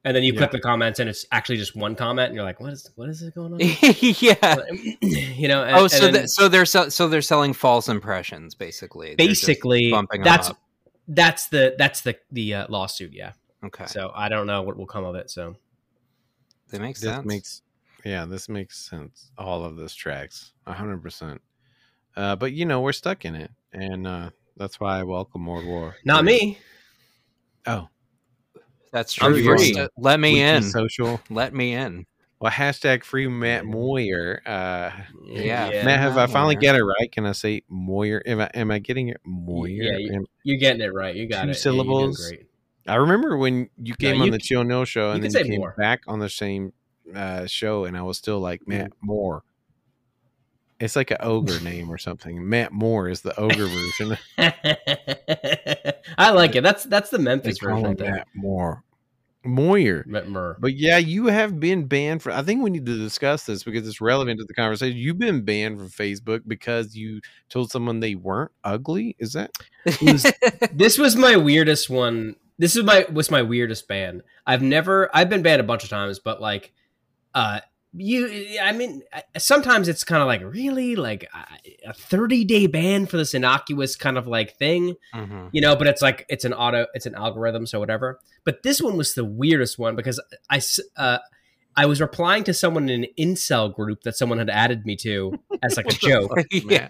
and 0.04 0.16
then 0.16 0.24
you 0.24 0.34
Yeah. 0.34 0.40
click 0.40 0.52
the 0.52 0.60
comments, 0.60 1.00
and 1.00 1.10
it's 1.10 1.26
actually 1.32 1.58
just 1.58 1.76
one 1.76 1.96
comment, 1.96 2.28
and 2.28 2.36
you're 2.36 2.44
like, 2.46 2.60
what 2.60 2.72
is 2.74 2.90
what 2.96 3.10
is 3.10 3.22
it 3.22 3.34
going 3.36 3.54
on? 3.54 3.60
yeah 3.60 4.56
you 5.02 5.48
know. 5.48 5.64
and- 5.64 5.76
oh 5.78 5.84
and 5.84 5.92
so 5.92 6.00
then 6.06 6.14
that, 6.14 6.30
so 6.30 6.48
they're 6.48 6.66
sell- 6.66 6.92
so 6.92 7.08
they're 7.08 7.22
selling 7.22 7.54
false 7.54 7.90
impressions 7.90 8.56
basically 8.56 9.16
basically 9.16 9.94
that's 10.24 10.52
that's 11.08 11.48
the 11.48 11.76
that's 11.78 12.02
the 12.02 12.16
the 12.32 12.54
uh, 12.54 12.66
lawsuit. 12.70 13.12
Yeah. 13.14 13.34
okay 13.66 13.86
So 13.88 14.12
I 14.16 14.30
don't 14.30 14.48
know 14.48 14.62
what 14.62 14.78
will 14.78 14.86
come 14.86 15.04
of 15.06 15.16
it. 15.16 15.30
So 15.30 15.56
that 16.70 16.80
makes 16.82 17.02
This 17.02 17.10
sense 17.14 17.26
makes 17.26 17.62
yeah, 18.06 18.26
this 18.26 18.50
makes 18.50 18.90
sense. 18.90 19.30
All 19.38 19.64
of 19.64 19.76
this 19.76 19.94
tracks 19.94 20.54
hundred 20.66 21.04
percent. 21.04 21.42
Uh, 22.16 22.36
but 22.36 22.52
you 22.54 22.66
know 22.66 22.82
we're 22.82 22.94
stuck 22.94 23.26
in 23.26 23.36
it, 23.36 23.52
and 23.74 24.08
uh, 24.08 24.30
that's 24.58 24.80
why 24.80 25.00
I 25.00 25.04
welcome 25.04 25.42
more 25.42 25.64
War. 25.64 25.96
not 26.06 26.24
me. 26.26 26.58
Oh, 27.68 27.90
that's 28.92 29.22
I'm 29.22 29.34
true 29.34 29.42
You're 29.42 29.58
free. 29.58 29.88
let 29.98 30.20
me 30.20 30.34
Wiki 30.34 30.42
in 30.42 30.64
Social. 30.64 31.22
let 31.30 31.54
me 31.54 31.74
in 31.74 32.06
Well, 32.40 32.52
hashtag 32.52 33.04
free 33.04 33.28
Matt 33.28 33.66
Moyer. 33.66 34.42
Uh, 34.46 34.92
Yeah. 35.28 35.84
Matt, 35.86 36.00
have 36.00 36.18
I 36.18 36.26
finally 36.28 36.56
Moyer. 36.56 36.62
get 36.62 36.76
it 36.76 36.84
right? 36.84 37.12
Can 37.12 37.26
I 37.26 37.32
say 37.34 37.64
Moyer? 37.70 38.22
Am 38.26 38.40
I 38.42 38.50
am 38.54 38.72
I 38.72 38.80
getting 38.80 39.10
it 39.10 39.22
Moyer? 39.26 39.70
Yeah, 39.70 39.98
you- 39.98 40.14
Am- 40.14 40.26
You're 40.44 40.58
getting 40.58 40.82
it 40.82 40.94
right. 40.94 41.16
You 41.16 41.28
got 41.28 41.44
Two 41.44 41.50
it. 41.50 41.54
Yeah, 41.54 41.60
syllables. 41.60 42.28
great. 42.30 42.48
I 42.88 42.96
remember 42.96 43.38
when 43.38 43.70
you 43.78 43.94
came 43.96 44.18
No, 44.18 44.24
on 44.24 44.32
the 44.32 44.40
c- 44.40 44.48
Chill 44.56 44.64
No 44.64 44.86
show, 44.86 45.12
and 45.12 45.22
can 45.24 45.32
then 45.32 45.46
you 45.46 45.52
came 45.52 45.60
more. 45.60 45.76
back 45.78 46.02
on 46.08 46.18
the 46.20 46.30
same 46.30 46.74
uh, 47.16 47.46
show, 47.46 47.86
and 47.86 47.96
I 47.96 48.02
was 48.02 48.18
still 48.18 48.40
like 48.40 48.68
Matt 48.68 48.92
Moore. 49.02 49.44
It's 50.82 50.96
like 50.96 51.12
an 51.12 51.18
ogre 51.22 51.60
name 51.60 51.92
or 51.92 51.98
something. 51.98 52.50
Matt 52.50 52.72
Moore 52.72 53.08
is 53.08 53.22
the 53.22 53.40
ogre 53.40 53.68
version. 53.68 54.18
I 56.18 56.32
like 56.32 56.56
it. 56.56 56.64
That's 56.64 56.84
that's 56.86 57.12
the 57.12 57.20
Memphis 57.20 57.60
version. 57.60 57.86
him 57.86 57.92
I 57.92 57.96
think. 57.96 58.10
Matt 58.10 58.28
Moore. 58.34 58.84
Moyer. 59.44 60.04
Matt 60.08 60.28
Murr. 60.28 60.58
But 60.60 60.76
yeah, 60.76 60.98
you 60.98 61.28
have 61.28 61.60
been 61.60 61.86
banned 61.86 62.22
for. 62.22 62.32
I 62.32 62.44
think 62.44 62.64
we 62.64 62.70
need 62.70 62.86
to 62.86 62.98
discuss 62.98 63.46
this 63.46 63.64
because 63.64 63.88
it's 63.88 64.02
relevant 64.02 64.40
to 64.40 64.46
the 64.46 64.54
conversation. 64.54 64.98
You've 64.98 65.18
been 65.18 65.44
banned 65.44 65.78
from 65.78 65.90
Facebook 65.90 66.42
because 66.46 66.96
you 66.96 67.22
told 67.50 67.72
someone 67.72 68.00
they 68.00 68.16
weren't 68.16 68.52
ugly. 68.64 69.16
Is 69.20 69.34
that? 69.34 69.52
this 70.74 70.98
was 70.98 71.16
my 71.16 71.38
weirdest 71.38 71.90
one. 71.90 72.36
This 72.60 72.76
is 72.76 72.84
my 72.84 73.06
was 73.12 73.32
my 73.32 73.42
weirdest 73.42 73.88
ban. 73.88 74.22
I've 74.46 74.62
never 74.62 75.10
I've 75.16 75.30
been 75.30 75.42
banned 75.42 75.62
a 75.62 75.66
bunch 75.66 75.84
of 75.84 75.90
times, 75.90 76.20
but 76.20 76.40
like, 76.40 76.72
uh, 77.34 77.62
you. 77.94 78.58
I 78.62 78.72
mean, 78.72 79.04
sometimes 79.38 79.88
it's 79.88 80.04
kind 80.04 80.22
of 80.22 80.28
like 80.28 80.42
really 80.44 80.96
like 80.96 81.28
a 81.86 81.94
thirty 81.94 82.46
day 82.46 82.68
ban 82.68 83.06
for 83.06 83.18
this 83.18 83.34
innocuous 83.34 83.96
kind 83.96 84.18
of 84.18 84.28
like 84.28 84.56
thing, 84.58 84.96
Mhm. 85.14 85.50
you 85.52 85.62
know. 85.62 85.76
But 85.76 85.88
it's 85.88 86.02
like 86.02 86.26
it's 86.30 86.46
an 86.46 86.54
auto, 86.54 86.86
it's 86.94 87.06
an 87.06 87.16
algorithm, 87.16 87.66
so 87.66 87.80
whatever. 87.80 88.20
But 88.46 88.64
this 88.64 88.82
one 88.82 88.98
was 88.98 89.14
the 89.14 89.26
weirdest 89.26 89.78
one 89.80 89.96
because 89.96 90.20
I 90.50 90.58
s- 90.58 90.80
uh. 90.96 91.20
I 91.74 91.86
was 91.86 92.02
replying 92.02 92.44
to 92.44 92.54
someone 92.54 92.90
in 92.90 93.06
an 93.06 93.10
incel 93.18 93.74
group 93.74 94.02
that 94.02 94.18
someone 94.18 94.40
had 94.40 94.50
added 94.50 94.86
me 94.86 94.98
to 94.98 95.40
as 95.64 95.78
like 95.78 95.86
a 95.86 95.94
joke 96.06 96.38
yeah 96.52 96.90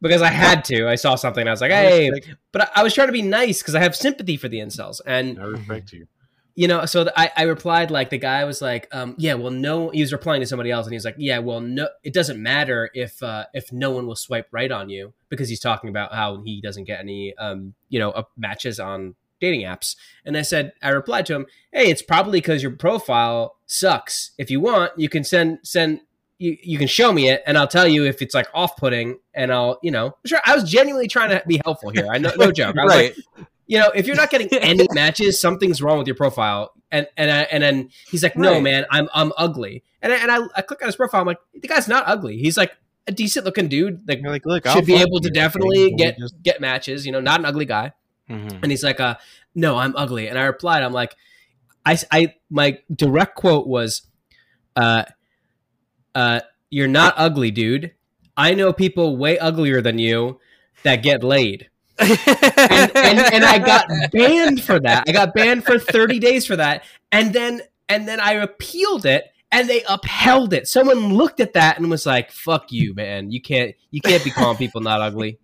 because 0.00 0.22
I 0.22 0.28
had 0.30 0.64
to. 0.64 0.88
I 0.88 0.94
saw 0.94 1.14
something 1.14 1.42
and 1.42 1.48
I 1.50 1.52
was 1.52 1.60
like, 1.60 1.70
"Hey, 1.70 2.10
but 2.50 2.62
I, 2.62 2.80
I 2.80 2.82
was 2.82 2.94
trying 2.94 3.08
to 3.08 3.12
be 3.12 3.20
nice 3.20 3.58
because 3.60 3.74
I 3.74 3.80
have 3.80 3.94
sympathy 3.94 4.38
for 4.38 4.48
the 4.48 4.60
incels, 4.60 5.02
and 5.04 5.38
I 5.38 5.44
respect 5.44 5.92
you. 5.92 6.06
You 6.56 6.68
know, 6.68 6.86
so 6.86 7.04
the, 7.04 7.18
I, 7.18 7.30
I 7.36 7.42
replied 7.42 7.90
like 7.90 8.10
the 8.10 8.18
guy 8.18 8.44
was 8.44 8.62
like, 8.62 8.88
um, 8.92 9.16
"Yeah, 9.18 9.34
well, 9.34 9.50
no." 9.50 9.90
He 9.90 10.00
was 10.00 10.12
replying 10.12 10.40
to 10.40 10.46
somebody 10.46 10.70
else, 10.70 10.86
and 10.86 10.92
he 10.92 10.96
was 10.96 11.04
like, 11.04 11.16
"Yeah, 11.18 11.38
well, 11.38 11.60
no, 11.60 11.88
it 12.04 12.12
doesn't 12.12 12.40
matter 12.40 12.90
if 12.94 13.20
uh, 13.22 13.46
if 13.52 13.72
no 13.72 13.90
one 13.90 14.06
will 14.06 14.14
swipe 14.14 14.46
right 14.52 14.70
on 14.70 14.88
you 14.88 15.12
because 15.28 15.48
he's 15.48 15.58
talking 15.58 15.90
about 15.90 16.14
how 16.14 16.42
he 16.42 16.60
doesn't 16.60 16.84
get 16.84 17.00
any, 17.00 17.36
um, 17.38 17.74
you 17.88 17.98
know, 17.98 18.10
uh, 18.12 18.22
matches 18.36 18.78
on 18.78 19.16
dating 19.40 19.62
apps." 19.62 19.96
And 20.24 20.36
I 20.36 20.42
said, 20.42 20.72
I 20.80 20.90
replied 20.90 21.26
to 21.26 21.34
him, 21.34 21.46
"Hey, 21.72 21.90
it's 21.90 22.02
probably 22.02 22.40
because 22.40 22.62
your 22.62 22.72
profile 22.72 23.56
sucks. 23.66 24.30
If 24.38 24.48
you 24.48 24.60
want, 24.60 24.92
you 24.96 25.08
can 25.08 25.24
send 25.24 25.58
send." 25.64 26.00
You, 26.36 26.56
you 26.64 26.78
can 26.78 26.88
show 26.88 27.12
me 27.12 27.28
it 27.28 27.44
and 27.46 27.56
I'll 27.56 27.68
tell 27.68 27.86
you 27.86 28.04
if 28.04 28.20
it's 28.20 28.34
like 28.34 28.48
off 28.52 28.76
putting 28.76 29.20
and 29.34 29.52
I'll, 29.52 29.78
you 29.84 29.92
know, 29.92 30.16
sure. 30.26 30.40
I 30.44 30.56
was 30.56 30.68
genuinely 30.68 31.06
trying 31.06 31.30
to 31.30 31.40
be 31.46 31.60
helpful 31.64 31.90
here. 31.90 32.08
I 32.10 32.18
know, 32.18 32.32
no 32.36 32.50
joke. 32.50 32.76
I 32.76 32.84
was 32.84 32.92
like, 32.92 33.16
right 33.36 33.46
you 33.66 33.78
know, 33.78 33.90
if 33.94 34.06
you're 34.06 34.16
not 34.16 34.30
getting 34.30 34.48
any 34.52 34.86
matches, 34.92 35.40
something's 35.40 35.80
wrong 35.82 35.98
with 35.98 36.06
your 36.06 36.16
profile. 36.16 36.72
And 36.90 37.06
and 37.16 37.30
I, 37.30 37.42
and 37.42 37.62
then 37.62 37.90
he's 38.10 38.22
like, 38.22 38.36
no, 38.36 38.52
Right. 38.54 38.62
man, 38.62 38.86
I'm 38.90 39.08
I'm 39.14 39.32
ugly. 39.36 39.82
And 40.02 40.12
I, 40.12 40.16
and 40.16 40.30
I, 40.30 40.38
I 40.56 40.62
click 40.62 40.82
on 40.82 40.86
his 40.88 40.96
profile. 40.96 41.22
I'm 41.22 41.26
like, 41.26 41.38
the 41.54 41.66
guy's 41.68 41.88
not 41.88 42.04
ugly. 42.06 42.36
He's 42.38 42.56
like 42.56 42.72
a 43.06 43.12
decent 43.12 43.44
looking 43.44 43.68
dude. 43.68 44.06
Like 44.08 44.20
You're 44.22 44.30
like, 44.30 44.46
look, 44.46 44.64
should 44.66 44.76
I'll 44.76 44.82
be 44.84 44.94
able 44.96 45.20
to 45.20 45.30
definitely 45.30 45.92
get 45.92 46.18
Just- 46.18 46.40
get 46.42 46.60
matches. 46.60 47.04
You 47.06 47.12
know, 47.12 47.20
not 47.20 47.40
an 47.40 47.46
ugly 47.46 47.64
guy. 47.64 47.92
Mhm. 48.30 48.60
And 48.62 48.70
he's 48.70 48.84
like, 48.84 49.00
uh, 49.00 49.16
no, 49.54 49.76
I'm 49.76 49.94
ugly. 49.96 50.28
And 50.28 50.38
I 50.38 50.44
replied, 50.44 50.82
I'm 50.82 50.92
like, 50.92 51.14
I 51.84 51.98
I 52.12 52.34
my 52.50 52.78
direct 52.94 53.34
quote 53.34 53.66
was, 53.66 54.02
uh, 54.76 55.04
uh, 56.14 56.40
you're 56.70 56.88
not 56.88 57.14
ugly, 57.16 57.50
dude. 57.50 57.92
I 58.36 58.54
know 58.54 58.72
people 58.72 59.16
way 59.16 59.38
uglier 59.38 59.80
than 59.80 59.98
you 59.98 60.40
that 60.82 61.02
get 61.02 61.22
laid 61.22 61.68
and, 61.98 62.96
and 62.96 63.34
and 63.34 63.44
I 63.44 63.58
got 63.58 63.86
banned 64.12 64.62
for 64.62 64.80
that. 64.80 65.04
I 65.08 65.12
got 65.12 65.34
banned 65.34 65.64
for 65.64 65.78
30 65.78 66.18
days 66.18 66.46
for 66.46 66.56
that. 66.56 66.84
And 67.12 67.32
then 67.32 67.62
and 67.88 68.08
then 68.08 68.20
I 68.20 68.34
appealed 68.34 69.06
it 69.06 69.24
and 69.52 69.68
they 69.68 69.84
upheld 69.88 70.52
it. 70.52 70.66
Someone 70.66 71.14
looked 71.14 71.40
at 71.40 71.52
that 71.52 71.78
and 71.78 71.90
was 71.90 72.06
like, 72.06 72.32
"Fuck 72.32 72.72
you, 72.72 72.94
man. 72.94 73.30
You 73.30 73.40
can't 73.40 73.74
you 73.90 74.00
can't 74.00 74.24
be 74.24 74.30
calling 74.30 74.56
people 74.56 74.80
not 74.80 75.00
ugly. 75.00 75.38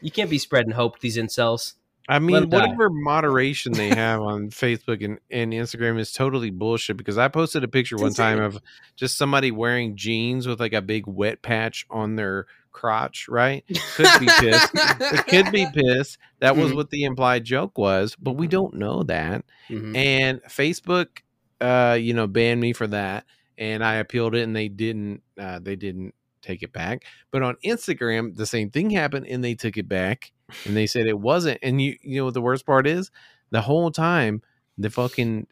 You 0.00 0.10
can't 0.10 0.30
be 0.30 0.38
spreading 0.38 0.72
hope 0.72 1.00
these 1.00 1.16
incels." 1.16 1.74
I 2.08 2.18
mean, 2.20 2.36
it 2.36 2.50
die. 2.50 2.60
whatever 2.60 2.88
moderation 2.88 3.72
they 3.72 3.88
have 3.88 4.20
on 4.20 4.50
Facebook 4.50 5.04
and, 5.04 5.18
and 5.30 5.52
Instagram 5.52 5.98
is 5.98 6.12
totally 6.12 6.50
bullshit 6.50 6.96
because 6.96 7.18
I 7.18 7.28
posted 7.28 7.64
a 7.64 7.68
picture 7.68 7.96
one 7.96 8.12
time 8.12 8.40
of 8.40 8.58
just 8.94 9.18
somebody 9.18 9.50
wearing 9.50 9.96
jeans 9.96 10.46
with 10.46 10.60
like 10.60 10.72
a 10.72 10.82
big 10.82 11.08
wet 11.08 11.42
patch 11.42 11.84
on 11.90 12.14
their 12.14 12.46
crotch, 12.76 13.26
right? 13.28 13.64
Could 13.96 14.20
be 14.20 14.26
pissed. 14.38 14.70
it 14.74 15.26
could 15.28 15.50
be 15.50 15.66
piss. 15.72 16.18
That 16.40 16.56
was 16.56 16.72
Mhm. 16.72 16.76
what 16.76 16.90
the 16.90 17.04
implied 17.04 17.44
joke 17.44 17.78
was, 17.78 18.14
but 18.16 18.32
we 18.32 18.46
don't 18.46 18.74
know 18.74 19.02
that. 19.04 19.44
Mhm. 19.70 19.96
And 19.96 20.42
Facebook, 20.44 21.20
uh, 21.60 21.96
you 21.98 22.12
know, 22.12 22.26
banned 22.26 22.60
me 22.60 22.74
for 22.74 22.86
that, 22.88 23.24
and 23.56 23.82
I 23.82 23.94
appealed 23.94 24.34
it, 24.34 24.42
and 24.42 24.54
they 24.54 24.68
didn't. 24.68 25.22
Uh, 25.40 25.58
they 25.58 25.74
didn't 25.74 26.14
take 26.42 26.62
it 26.62 26.72
back. 26.72 27.04
But 27.30 27.42
on 27.42 27.56
Instagram, 27.64 28.36
the 28.36 28.46
same 28.46 28.70
thing 28.70 28.90
happened, 28.90 29.26
and 29.26 29.42
they 29.42 29.54
took 29.54 29.76
it 29.78 29.88
back, 29.88 30.32
and 30.66 30.76
they 30.76 30.86
said 30.86 31.06
it 31.06 31.18
wasn't. 31.18 31.58
And 31.62 31.80
you, 31.80 31.96
you 32.02 32.18
know, 32.18 32.26
what 32.26 32.34
the 32.34 32.42
worst 32.42 32.66
part 32.66 32.86
is, 32.86 33.10
the 33.50 33.62
whole 33.62 33.90
time, 33.90 34.42
the 34.76 34.90
fucking 34.90 35.46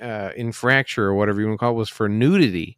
uh, 0.00 0.30
infraction 0.36 1.04
or 1.04 1.14
whatever 1.14 1.40
you 1.40 1.46
want 1.46 1.58
to 1.60 1.64
call 1.64 1.72
it 1.72 1.76
was 1.76 1.88
for 1.90 2.08
nudity, 2.08 2.76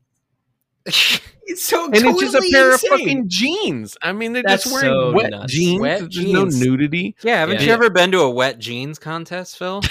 It's 1.44 1.64
so 1.64 1.86
and 1.86 1.96
it's 1.96 2.20
just 2.20 2.34
a 2.36 2.50
pair 2.52 2.70
insane. 2.72 2.92
of 2.92 2.98
fucking 3.00 3.24
jeans. 3.28 3.96
I 4.00 4.12
mean, 4.12 4.32
they're 4.32 4.44
That's 4.44 4.62
just 4.62 4.72
wearing 4.72 4.88
so 4.90 5.12
wet 5.12 5.30
nuts. 5.32 5.52
jeans. 5.52 5.80
Wet 5.80 5.98
There's 6.00 6.24
no 6.24 6.44
nudity. 6.44 7.16
yeah 7.24 7.38
haven't 7.40 7.56
Yeah. 7.60 7.66
you 7.66 7.72
ever 7.72 7.90
been 7.90 8.12
to 8.12 8.20
a 8.20 8.30
wet 8.30 8.60
jeans 8.60 8.98
contest 9.00 9.58
phil 9.58 9.82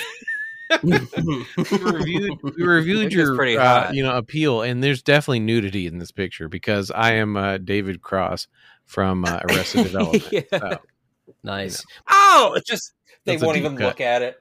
we 0.84 0.98
reviewed 1.82 2.40
we 2.42 2.64
reviewed 2.64 3.12
your 3.14 3.36
pretty 3.36 3.58
uh, 3.58 3.92
you 3.92 4.02
know 4.02 4.16
appeal, 4.16 4.62
and 4.62 4.82
there's 4.82 5.02
definitely 5.04 5.42
nudity 5.42 5.86
in 5.88 5.98
this 6.00 6.12
picture 6.12 6.48
because 6.48 6.90
I 6.92 7.14
am 7.16 7.36
uh, 7.36 7.58
David 7.58 8.02
Cross 8.02 8.48
from 8.86 9.26
uh, 9.26 9.42
Arrested 9.50 9.84
Development. 9.84 10.28
Yeah. 10.32 10.42
So, 10.52 10.78
nice. 11.44 11.84
Oh, 12.10 12.54
it's 12.56 12.66
just 12.70 12.94
they 13.26 13.34
That's 13.34 13.44
won't 13.44 13.58
even 13.58 13.76
cut. 13.78 13.84
look 13.86 14.02
at 14.02 14.22
it. 14.22 14.38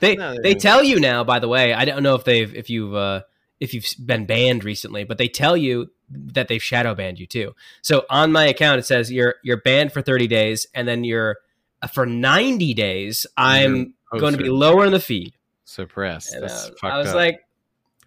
they 0.00 0.16
No, 0.16 0.34
they 0.34 0.52
they- 0.52 0.54
tell 0.54 0.84
you 0.84 1.00
now. 1.00 1.24
By 1.24 1.38
the 1.38 1.48
way, 1.48 1.72
I 1.72 1.86
don't 1.86 2.02
know 2.02 2.14
if 2.14 2.24
they've 2.24 2.54
if 2.54 2.68
you've 2.68 2.94
uh, 2.94 3.22
if 3.60 3.74
you've 3.74 3.86
been 4.04 4.26
banned 4.26 4.64
recently, 4.64 5.04
but 5.04 5.18
they 5.18 5.28
tell 5.28 5.56
you 5.56 5.90
that 6.10 6.48
they've 6.48 6.62
shadow 6.62 6.94
banned 6.94 7.20
you 7.20 7.26
too. 7.26 7.54
So 7.82 8.04
on 8.10 8.32
my 8.32 8.46
account, 8.46 8.78
it 8.80 8.86
says 8.86 9.12
you're 9.12 9.36
you're 9.44 9.60
banned 9.60 9.92
for 9.92 10.02
30 10.02 10.26
days, 10.26 10.66
and 10.74 10.88
then 10.88 11.04
you're 11.04 11.36
uh, 11.82 11.86
for 11.86 12.06
90 12.06 12.74
days. 12.74 13.26
I'm 13.36 13.94
going 14.18 14.32
to 14.32 14.42
be 14.42 14.48
lower 14.50 14.84
in 14.86 14.92
the 14.92 14.98
feed. 15.00 15.34
suppressed. 15.64 16.32
And, 16.34 16.42
That's 16.42 16.70
uh, 16.82 16.86
I 16.86 16.98
was 16.98 17.08
up. 17.08 17.14
like, 17.14 17.40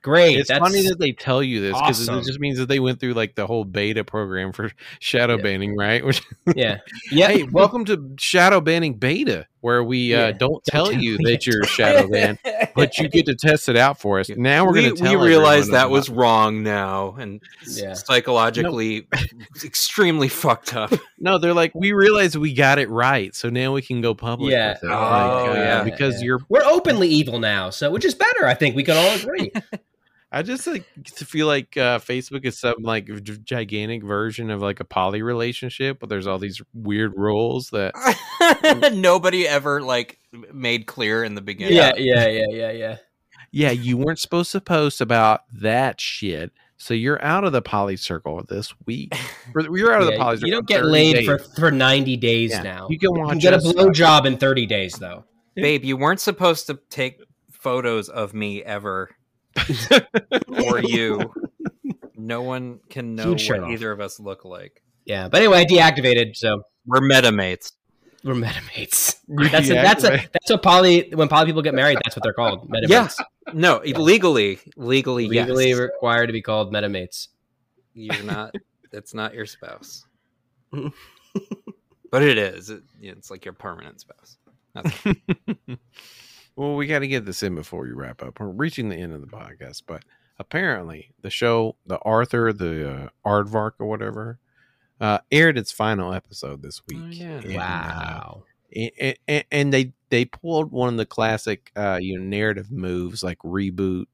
great. 0.01 0.37
it's 0.37 0.49
that's 0.49 0.59
funny 0.59 0.81
that 0.89 0.99
they 0.99 1.13
tell 1.13 1.41
you 1.41 1.61
this 1.61 1.71
because 1.79 2.01
awesome. 2.01 2.19
it 2.19 2.25
just 2.25 2.39
means 2.41 2.57
that 2.57 2.65
they 2.67 2.79
went 2.79 2.99
through 2.99 3.13
like 3.13 3.35
the 3.35 3.47
whole 3.47 3.63
beta 3.63 4.03
program 4.03 4.51
for 4.51 4.71
shadow 4.99 5.37
Yeah. 5.37 5.43
banning, 5.43 5.77
right? 5.77 6.03
Which 6.05 6.21
yeah 6.55 6.79
yeah. 7.11 7.27
hey, 7.29 7.43
welcome 7.43 7.85
to 7.85 8.15
shadow 8.19 8.59
banning 8.59 8.95
beta, 8.95 9.47
where 9.63 9.83
we 9.83 10.13
uh, 10.13 10.31
don't 10.33 10.63
tell 10.65 10.87
tell 10.87 10.93
you 11.01 11.17
me 11.17 11.31
that 11.31 11.45
you're 11.47 11.63
shadow 11.63 12.07
banned, 12.07 12.37
but 12.75 12.97
you 12.97 13.07
get 13.07 13.25
to 13.27 13.35
test 13.35 13.69
it 13.69 13.77
out 13.77 13.97
for 13.99 14.19
us. 14.19 14.29
Now 14.29 14.65
we're 14.65 14.73
we, 14.73 14.81
going 14.81 14.95
to 14.95 15.01
tell 15.01 15.11
you. 15.13 15.19
we 15.19 15.27
realize 15.27 15.67
that 15.69 15.85
about- 15.85 15.91
was 15.91 16.09
wrong 16.09 16.63
now 16.63 17.15
and 17.15 17.41
Yeah. 17.65 17.93
psychologically 17.93 19.07
extremely 19.63 20.27
fucked 20.27 20.75
up. 20.75 20.93
No, 21.17 21.37
they're 21.37 21.53
like, 21.53 21.73
we 21.73 21.93
realize 21.93 22.37
we 22.37 22.53
got 22.53 22.77
it 22.77 22.89
right, 22.89 23.33
so 23.33 23.49
now 23.49 23.73
we 23.73 23.81
can 23.81 24.01
go 24.01 24.13
public. 24.13 24.51
Yeah. 24.51 24.73
with 24.73 24.83
it. 24.83 24.87
Oh, 24.87 24.89
Like, 24.91 25.49
uh, 25.49 25.53
yeah. 25.59 25.83
because 25.83 26.15
Yeah. 26.19 26.25
you're. 26.25 26.39
We're 26.49 26.65
openly 26.65 27.07
evil 27.07 27.39
now, 27.39 27.69
so 27.69 27.89
which 27.89 28.03
is 28.05 28.13
better. 28.15 28.45
I 28.45 28.53
think 28.53 28.75
we 28.75 28.83
can 28.83 28.97
all 28.97 29.15
agree. 29.15 29.51
I 30.33 30.41
just 30.41 30.65
like 30.65 30.83
feel 31.15 31.45
like 31.47 31.77
uh, 31.77 31.99
Facebook 31.99 32.43
is 32.43 32.57
some 32.57 32.75
like 32.81 33.05
g- 33.23 33.37
gigantic 33.43 34.03
version 34.03 34.49
of 34.49 34.61
like 34.61 34.79
a 34.79 34.83
poly 34.83 35.21
relationship, 35.21 35.99
but 35.99 36.09
there's 36.09 36.25
all 36.27 36.39
these 36.39 36.61
weird 36.73 37.13
rules 37.15 37.69
that. 37.69 37.93
Nobody 38.93 39.47
ever 39.47 39.81
like 39.81 40.17
made 40.51 40.87
clear 40.87 41.23
in 41.23 41.35
the 41.35 41.41
beginning. 41.41 41.75
yeah, 41.77 41.93
yeah, 41.97 42.27
yeah, 42.27 42.45
yeah, 42.49 42.71
yeah. 42.71 42.97
Yeah, 43.51 43.69
you 43.71 43.97
weren't 43.97 44.17
supposed 44.19 44.51
to 44.53 44.61
post 44.61 44.99
about 44.99 45.41
that 45.53 46.01
shit, 46.01 46.51
so 46.77 46.95
you're 46.95 47.23
out 47.23 47.43
of 47.43 47.51
the 47.51 47.61
poly 47.61 47.95
circle 47.97 48.43
this 48.49 48.73
week. 48.87 49.13
You're 49.55 49.93
out 49.93 50.01
of 50.01 50.07
the 50.07 50.17
poly 50.17 50.37
circle. 50.37 50.47
you 50.49 50.53
don't 50.55 50.67
get 50.67 50.83
laid 50.83 51.13
days. 51.13 51.25
for 51.27 51.37
for 51.37 51.69
90 51.71 52.17
days 52.17 52.49
Yeah. 52.51 52.63
now. 52.63 52.87
You 52.89 52.97
can 52.97 53.15
You 53.15 53.27
can 53.27 53.37
get 53.37 53.53
a 53.53 53.57
us- 53.57 53.71
blowjob 53.71 54.25
in 54.25 54.37
30 54.37 54.65
days, 54.65 54.93
though. 54.93 55.25
Babe, 55.55 55.83
you 55.85 55.95
weren't 55.95 56.19
supposed 56.19 56.65
to 56.65 56.79
take 56.89 57.19
photos 57.51 58.09
of 58.09 58.33
me 58.33 58.63
ever 58.63 59.11
or 60.65 60.79
you. 60.79 61.33
No 62.15 62.41
one 62.41 62.79
can 62.89 63.15
know 63.15 63.29
Huge 63.29 63.41
shirt 63.41 63.59
what 63.61 63.67
off. 63.69 63.73
either 63.73 63.91
of 63.91 63.99
us 63.99 64.19
look 64.19 64.45
like. 64.45 64.81
Yeah, 65.05 65.27
but 65.27 65.39
anyway, 65.41 65.59
I 65.59 65.65
deactivated, 65.65 66.35
so 66.35 66.63
We're 66.85 67.01
metamates. 67.01 67.71
we're 68.23 68.35
metamates. 68.35 69.15
You 69.25 69.47
That's 69.47 69.69
a, 69.69 69.73
that's 69.73 70.03
a, 70.03 70.09
that's 70.33 70.49
what 70.49 70.61
poly 70.61 71.09
when 71.13 71.29
poly 71.29 71.45
people 71.45 71.61
get 71.61 71.73
married. 71.73 71.97
That's 72.03 72.13
what 72.15 72.23
they're 72.23 72.33
called. 72.33 72.69
Metamates. 72.69 72.89
Yeah. 72.89 73.07
No, 73.53 73.81
legally, 73.85 74.59
legally, 74.75 75.27
legally 75.29 75.69
yes. 75.69 75.77
required 75.79 76.27
to 76.27 76.33
be 76.33 76.41
called 76.41 76.73
metamates. 76.73 77.29
You're 77.93 78.21
not. 78.23 78.53
That's 78.91 79.13
not 79.13 79.33
your 79.33 79.45
spouse. 79.45 80.05
but 80.71 82.21
it 82.21 82.37
is. 82.37 82.69
It, 82.69 82.83
it's 83.01 83.31
like 83.31 83.45
your 83.45 83.53
permanent 83.53 84.01
spouse. 84.01 84.37
That's- 86.55 86.67
well, 86.67 86.75
we 86.75 86.87
got 86.87 86.99
to 86.99 87.07
get 87.07 87.25
this 87.25 87.43
in 87.43 87.55
before 87.55 87.81
we 87.83 87.91
wrap 87.91 88.21
up. 88.23 88.39
We're 88.39 88.47
reaching 88.49 88.89
the 88.89 88.95
end 88.97 89.13
of 89.13 89.21
the 89.21 89.27
podcast, 89.27 89.83
but 89.87 90.03
apparently 90.39 91.13
the 91.21 91.29
show, 91.29 91.75
the 91.85 91.97
Arthur, 91.99 92.53
the 92.53 92.91
uh, 92.91 93.09
Aardvark 93.25 93.71
or 93.79 93.87
whatever, 93.87 94.39
uh, 95.01 95.19
aired 95.31 95.57
its 95.57 95.71
final 95.71 96.13
episode 96.13 96.61
this 96.61 96.81
week. 96.87 96.99
Oh, 97.01 97.07
yeah. 97.09 97.39
And, 97.41 97.55
uh, 97.55 97.59
Wow. 97.59 98.43
and, 98.75 99.15
and, 99.27 99.45
and 99.51 99.73
they 99.73 99.93
they 100.09 100.25
pulled 100.25 100.71
one 100.71 100.89
of 100.89 100.97
the 100.97 101.05
classic 101.07 101.71
uh 101.75 101.97
you 101.99 102.17
know 102.17 102.23
narrative 102.23 102.71
moves 102.71 103.23
like 103.23 103.39
reboot 103.39 104.05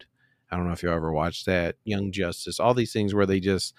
i 0.49 0.55
don't 0.55 0.65
know 0.65 0.71
if 0.71 0.81
you 0.81 0.89
ever 0.91 1.11
watched 1.11 1.45
that 1.45 1.75
young 1.83 2.11
justice 2.13 2.57
all 2.59 2.73
these 2.73 2.93
things 2.93 3.13
where 3.13 3.25
they 3.25 3.39
just 3.41 3.73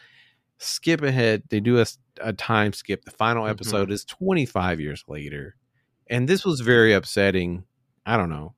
skip 0.59 1.01
ahead 1.03 1.43
they 1.49 1.61
do 1.61 1.83
a 2.21 2.33
time 2.35 2.73
skip 2.75 3.05
the 3.07 3.11
final 3.11 3.45
Mhm. 3.45 3.51
episode 3.51 3.91
is 3.91 4.05
25 4.05 4.81
years 4.81 5.03
later 5.09 5.57
and 6.09 6.29
this 6.29 6.45
was 6.45 6.61
very 6.61 6.93
upsetting 6.93 7.65
i 8.13 8.17
don't 8.17 8.31
know 8.31 8.55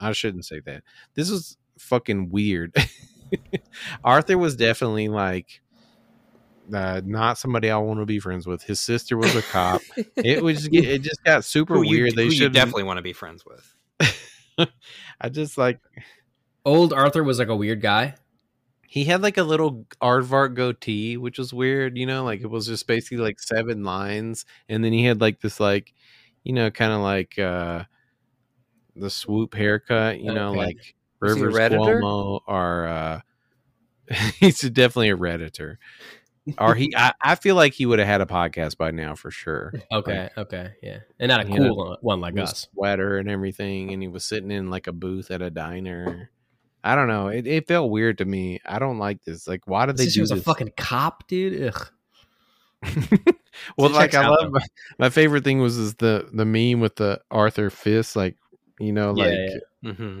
i 0.00 0.12
shouldn't 0.12 0.44
say 0.44 0.60
that 0.60 0.82
this 1.14 1.30
was 1.30 1.56
fucking 1.78 2.30
weird 2.30 2.74
arthur 4.04 4.38
was 4.38 4.56
definitely 4.56 5.08
like 5.08 5.60
uh, 6.72 7.00
not 7.04 7.38
somebody 7.38 7.70
I 7.70 7.76
want 7.78 8.00
to 8.00 8.06
be 8.06 8.18
friends 8.18 8.46
with. 8.46 8.62
His 8.62 8.80
sister 8.80 9.16
was 9.16 9.34
a 9.34 9.42
cop. 9.42 9.82
it 10.16 10.42
was 10.42 10.68
it 10.72 11.02
just 11.02 11.22
got 11.24 11.44
super 11.44 11.74
who 11.76 11.82
you, 11.82 12.02
weird. 12.02 12.16
they 12.16 12.30
should 12.30 12.52
definitely 12.52 12.84
want 12.84 12.98
to 12.98 13.02
be 13.02 13.12
friends 13.12 13.44
with. 13.44 13.74
I 15.20 15.28
just 15.28 15.58
like 15.58 15.80
Old 16.64 16.92
Arthur 16.92 17.24
was 17.24 17.38
like 17.38 17.48
a 17.48 17.56
weird 17.56 17.80
guy. 17.80 18.14
he 18.86 19.04
had 19.04 19.22
like 19.22 19.38
a 19.38 19.42
little 19.42 19.86
aardvark 20.00 20.54
goatee, 20.54 21.16
which 21.16 21.38
was 21.38 21.52
weird. 21.52 21.96
You 21.96 22.06
know, 22.06 22.24
like 22.24 22.40
it 22.40 22.50
was 22.50 22.66
just 22.66 22.86
basically 22.86 23.18
like 23.18 23.40
seven 23.40 23.84
lines, 23.84 24.44
and 24.68 24.84
then 24.84 24.92
he 24.92 25.04
had 25.04 25.20
like 25.20 25.40
this 25.40 25.58
like 25.58 25.92
you 26.44 26.52
know 26.52 26.70
kind 26.70 26.92
of 26.92 27.00
like 27.00 27.38
uh 27.38 27.84
the 28.96 29.10
swoop 29.10 29.54
haircut. 29.54 30.20
You 30.20 30.32
know, 30.32 30.50
Okay. 30.50 30.58
like 30.58 30.94
Was 31.20 31.34
he 31.36 31.40
a 31.42 31.44
Rivers 31.46 31.70
Cuomo 31.72 32.40
are. 32.46 32.86
uh 32.86 33.20
He's 34.38 34.60
definitely 34.60 35.10
a 35.10 35.16
redditor. 35.16 35.76
or 36.58 36.74
he, 36.74 36.92
I, 36.96 37.12
I 37.22 37.34
feel 37.36 37.54
like 37.54 37.72
he 37.72 37.86
would 37.86 38.00
have 38.00 38.08
had 38.08 38.20
a 38.20 38.26
podcast 38.26 38.76
by 38.76 38.90
now 38.90 39.14
for 39.14 39.30
sure. 39.30 39.72
Okay, 39.92 40.28
okay, 40.36 40.72
yeah, 40.82 40.98
and 41.20 41.28
not 41.28 41.40
a 41.40 41.44
cool 41.44 41.96
one, 42.02 42.20
like 42.20 42.36
us. 42.36 42.66
sweater 42.74 43.18
and 43.18 43.30
everything, 43.30 43.92
and 43.92 44.02
he 44.02 44.08
was 44.08 44.24
sitting 44.24 44.50
in 44.50 44.68
like 44.68 44.88
a 44.88 44.92
booth 44.92 45.30
at 45.30 45.40
a 45.40 45.50
diner. 45.50 46.30
I 46.82 46.96
don't 46.96 47.06
know. 47.06 47.28
It, 47.28 47.46
it 47.46 47.68
felt 47.68 47.92
weird 47.92 48.18
to 48.18 48.24
me. 48.24 48.58
I 48.66 48.80
don't 48.80 48.98
like 48.98 49.22
this. 49.22 49.46
Like, 49.46 49.68
why 49.68 49.86
did 49.86 49.96
they 49.96 50.06
This 50.06 50.14
do 50.14 50.20
was 50.22 50.32
a 50.32 50.36
fucking 50.36 50.72
cop, 50.76 51.28
dude. 51.28 51.72
Ugh. 51.72 51.88
well, 53.78 53.90
like 53.90 54.14
I 54.14 54.26
love 54.26 54.50
my, 54.50 54.60
my 54.98 55.08
favorite 55.10 55.44
thing 55.44 55.60
was 55.60 55.78
is 55.78 55.94
the 55.94 56.28
the 56.32 56.44
meme 56.44 56.80
with 56.80 56.96
the 56.96 57.20
Arthur 57.30 57.70
fist, 57.70 58.16
like 58.16 58.36
you 58.82 58.92
know, 58.92 59.12
Yeah, 59.12 59.28
like 59.28 59.38
yeah. 59.82 59.92
hmm 59.92 60.20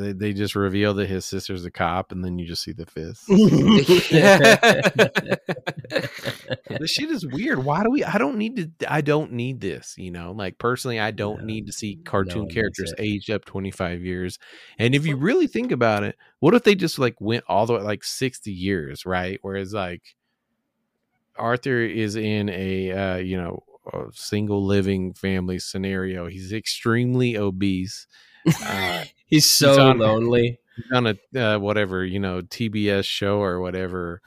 They, 0.00 0.12
they 0.12 0.32
just 0.32 0.54
reveal 0.54 0.94
that 0.94 1.08
his 1.08 1.24
sister's 1.24 1.64
a 1.64 1.70
cop, 1.70 2.12
and 2.12 2.24
then 2.24 2.38
you 2.38 2.46
just 2.46 2.62
see 2.62 2.72
the 2.72 2.86
fist. 2.86 3.24
this 6.78 6.90
shit 6.90 7.10
is 7.10 7.26
weird. 7.26 7.64
Why 7.64 7.82
do 7.82 7.90
we? 7.90 8.04
I 8.04 8.18
don't 8.18 8.38
need 8.38 8.78
to. 8.80 8.92
I 8.92 9.00
don't 9.00 9.32
need 9.32 9.60
this. 9.60 9.94
You 9.98 10.10
know, 10.10 10.32
like 10.32 10.58
personally, 10.58 10.98
I 10.98 11.10
don't 11.10 11.40
No, 11.40 11.46
need 11.46 11.66
to 11.66 11.72
see 11.72 11.98
cartoon 12.04 12.40
one 12.40 12.48
needs 12.48 12.54
characters 12.54 12.94
aged 12.98 13.30
up 13.30 13.44
twenty 13.44 13.70
five 13.70 14.00
years. 14.00 14.38
And 14.78 14.94
if 14.94 15.06
you 15.06 15.16
really 15.16 15.46
think 15.46 15.72
about 15.72 16.02
it, 16.02 16.16
what 16.40 16.54
if 16.54 16.64
they 16.64 16.74
just 16.74 16.98
like 16.98 17.20
went 17.20 17.44
all 17.48 17.66
the 17.66 17.74
way 17.74 17.82
like 17.82 18.04
sixty 18.04 18.52
years, 18.52 19.04
right? 19.04 19.38
Whereas 19.42 19.72
like 19.72 20.02
Arthur 21.36 21.80
is 21.80 22.16
in 22.16 22.48
a 22.48 22.92
uh, 22.92 23.16
you 23.16 23.36
know 23.36 23.62
a 23.92 24.06
single 24.12 24.64
living 24.64 25.14
family 25.14 25.58
scenario. 25.58 26.26
He's 26.26 26.52
extremely 26.52 27.36
obese. 27.36 28.06
Uh, 28.64 29.04
He's 29.26 29.44
so 29.44 29.90
on- 29.90 29.98
lonely. 29.98 30.58
he's 30.76 30.90
on 30.92 31.06
a 31.06 31.38
uh, 31.38 31.58
whatever 31.58 32.02
you 32.02 32.18
know 32.18 32.40
TBS 32.40 33.04
show 33.04 33.42
or 33.42 33.60
whatever 33.60 34.22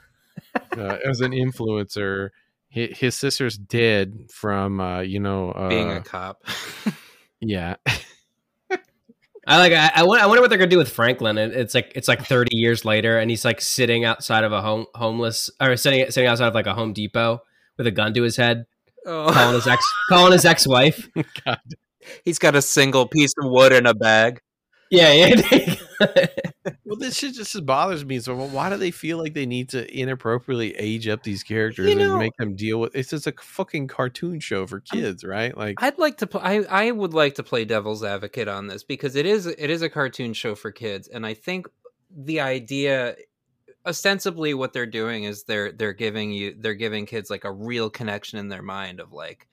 uh, 0.76 0.98
as 1.04 1.20
an 1.20 1.32
influencer. 1.32 2.28
His, 2.68 2.98
his 2.98 3.14
sister's 3.16 3.58
dead 3.58 4.28
from 4.32 4.80
uh, 4.80 5.00
you 5.00 5.18
know 5.18 5.50
uh, 5.50 5.68
Being 5.68 5.90
a 5.90 6.00
cop. 6.00 6.44
yeah. 7.40 7.76
I 9.44 9.58
like. 9.58 9.72
I, 9.72 9.90
I, 9.96 10.02
wonder, 10.04 10.22
I 10.22 10.26
wonder 10.26 10.40
what 10.40 10.50
they're 10.50 10.58
gonna 10.58 10.70
do 10.70 10.78
with 10.78 10.88
Franklin. 10.92 11.36
It, 11.36 11.52
it's 11.52 11.74
like 11.74 11.92
it's 11.96 12.06
like 12.06 12.24
thirty 12.24 12.56
years 12.56 12.84
later, 12.84 13.18
and 13.18 13.28
he's 13.28 13.44
like 13.44 13.60
sitting 13.60 14.04
outside 14.04 14.44
of 14.44 14.52
a 14.52 14.62
home 14.62 14.86
homeless 14.94 15.50
or 15.60 15.76
sitting 15.76 16.08
sitting 16.10 16.28
outside 16.28 16.46
of 16.46 16.54
like 16.54 16.66
a 16.66 16.74
Home 16.74 16.92
Depot 16.92 17.40
with 17.76 17.88
a 17.88 17.90
gun 17.90 18.14
to 18.14 18.22
his 18.22 18.36
head, 18.36 18.66
Oh. 19.06 19.30
calling 19.32 19.50
oh, 19.50 19.54
his 19.54 19.66
ex 19.66 19.84
calling 20.08 20.32
his 20.32 20.44
ex 20.44 20.66
wife. 20.66 21.08
God. 21.44 21.60
he's 22.24 22.38
got 22.38 22.54
a 22.54 22.62
single 22.62 23.06
piece 23.06 23.32
of 23.42 23.50
wood 23.50 23.72
in 23.72 23.86
a 23.86 23.94
bag. 23.94 24.40
Yeah, 24.90 25.12
yeah. 25.12 25.74
Well, 26.92 26.98
this 26.98 27.16
shit 27.16 27.32
just 27.34 27.64
bothers 27.64 28.04
me. 28.04 28.18
So 28.20 28.36
why 28.36 28.68
do 28.68 28.76
they 28.76 28.90
feel 28.90 29.16
like 29.16 29.32
they 29.32 29.46
need 29.46 29.70
to 29.70 29.98
inappropriately 29.98 30.76
age 30.76 31.08
up 31.08 31.22
these 31.22 31.42
characters 31.42 31.88
You 31.88 31.94
know- 31.94 32.10
and 32.10 32.18
make 32.18 32.36
them 32.36 32.54
deal 32.54 32.80
with? 32.80 32.94
It's 32.94 33.08
just 33.08 33.26
a 33.26 33.32
fucking 33.40 33.88
cartoon 33.88 34.40
show 34.40 34.66
for 34.66 34.80
kids, 34.80 35.24
right? 35.24 35.56
Like 35.56 35.82
I'd 35.82 35.98
like 35.98 36.18
to. 36.18 36.26
Pl- 36.26 36.42
I 36.44 36.56
I 36.68 36.90
would 36.90 37.14
like 37.14 37.36
to 37.36 37.42
play 37.42 37.64
devil's 37.64 38.04
advocate 38.04 38.46
on 38.46 38.66
this 38.66 38.84
because 38.84 39.16
it 39.16 39.24
is 39.24 39.46
it 39.46 39.70
is 39.70 39.80
a 39.80 39.88
cartoon 39.88 40.34
show 40.34 40.54
for 40.54 40.70
kids, 40.70 41.08
and 41.08 41.24
I 41.24 41.32
think 41.32 41.66
the 42.14 42.40
idea, 42.40 43.16
ostensibly, 43.86 44.54
what 44.54 44.72
they're 44.72 44.86
doing 44.86 45.24
is 45.24 45.44
they're 45.44 45.72
they're 45.72 45.92
giving 45.92 46.30
you 46.30 46.54
they're 46.58 46.74
giving 46.74 47.06
kids 47.06 47.30
like 47.30 47.44
a 47.44 47.52
real 47.52 47.90
connection 47.90 48.38
in 48.38 48.48
their 48.48 48.62
mind 48.62 49.00
of 49.00 49.12
like 49.12 49.48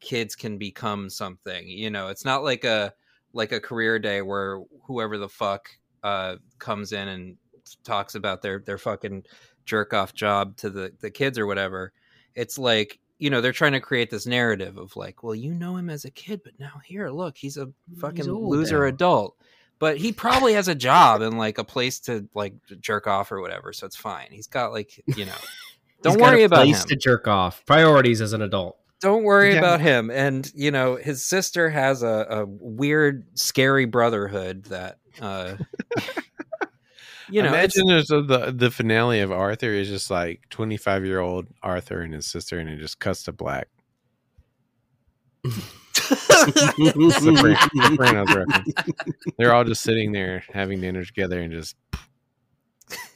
kids 0.00 0.34
can 0.34 0.58
become 0.58 1.08
something. 1.10 1.66
You 1.68 1.90
know, 1.90 2.08
it's 2.08 2.24
not 2.24 2.44
like 2.44 2.64
a 2.64 2.92
like 3.32 3.52
a 3.52 3.60
career 3.60 3.98
day 3.98 4.22
where 4.22 4.60
whoever 4.86 5.18
the 5.18 5.28
fuck 5.28 5.68
uh, 6.02 6.36
comes 6.58 6.92
in 6.92 7.08
and 7.08 7.36
talks 7.82 8.14
about 8.14 8.42
their 8.42 8.60
their 8.60 8.78
fucking 8.78 9.24
jerk 9.64 9.94
off 9.94 10.14
job 10.14 10.56
to 10.58 10.70
the 10.70 10.92
the 11.00 11.10
kids 11.10 11.38
or 11.38 11.46
whatever. 11.46 11.92
It's 12.34 12.58
like 12.58 13.00
you 13.18 13.30
know 13.30 13.40
they're 13.40 13.52
trying 13.52 13.72
to 13.72 13.80
create 13.80 14.10
this 14.10 14.26
narrative 14.26 14.76
of 14.76 14.94
like, 14.96 15.22
well, 15.22 15.34
you 15.34 15.54
know 15.54 15.76
him 15.76 15.90
as 15.90 16.04
a 16.04 16.10
kid, 16.10 16.42
but 16.44 16.58
now 16.58 16.80
here, 16.84 17.08
look, 17.08 17.36
he's 17.36 17.56
a 17.56 17.72
fucking 17.98 18.28
old 18.28 18.48
loser 18.48 18.80
now." 18.80 18.88
adult. 18.88 19.36
But 19.78 19.98
he 19.98 20.12
probably 20.12 20.54
has 20.54 20.68
a 20.68 20.74
job 20.74 21.20
and 21.20 21.36
like 21.36 21.58
a 21.58 21.64
place 21.64 22.00
to 22.00 22.28
like 22.34 22.54
jerk 22.80 23.06
off 23.06 23.32
or 23.32 23.40
whatever, 23.40 23.72
so 23.72 23.86
it's 23.86 23.96
fine. 23.96 24.28
He's 24.30 24.46
got 24.46 24.72
like 24.72 25.02
you 25.16 25.26
know. 25.26 25.32
Don't 26.02 26.20
worry 26.20 26.42
a 26.42 26.46
about 26.46 26.64
place 26.64 26.82
him. 26.82 26.88
to 26.88 26.96
jerk 26.96 27.26
off. 27.26 27.64
Priorities 27.64 28.20
as 28.20 28.34
an 28.34 28.42
adult. 28.42 28.76
Don't 29.00 29.22
worry 29.24 29.52
Yeah. 29.52 29.58
about 29.58 29.80
him. 29.80 30.10
And 30.10 30.50
you 30.54 30.70
know, 30.70 30.96
his 30.96 31.24
sister 31.24 31.70
has 31.70 32.02
a, 32.02 32.26
a 32.30 32.44
weird, 32.46 33.26
scary 33.38 33.86
brotherhood 33.86 34.64
that 34.64 34.98
uh 35.20 35.56
you 37.30 37.42
know 37.42 37.48
imagine 37.48 37.86
there's 37.86 38.10
a, 38.10 38.20
the 38.22 38.52
the 38.54 38.70
finale 38.70 39.20
of 39.20 39.32
Arthur 39.32 39.70
is 39.70 39.88
just 39.88 40.10
like 40.10 40.42
25 40.50 41.04
year 41.06 41.20
old 41.20 41.46
Arthur 41.62 42.00
and 42.02 42.12
his 42.14 42.26
sister, 42.26 42.58
and 42.58 42.68
it 42.68 42.78
just 42.78 42.98
cuts 42.98 43.22
to 43.24 43.32
black. 43.32 43.68
Sopran- 45.94 47.56
Sopranos 47.82 48.34
reference. 48.34 48.74
They're 49.38 49.54
all 49.54 49.64
just 49.64 49.82
sitting 49.82 50.12
there 50.12 50.44
having 50.52 50.80
dinner 50.80 51.04
together 51.04 51.40
and 51.40 51.52
just. 51.52 51.76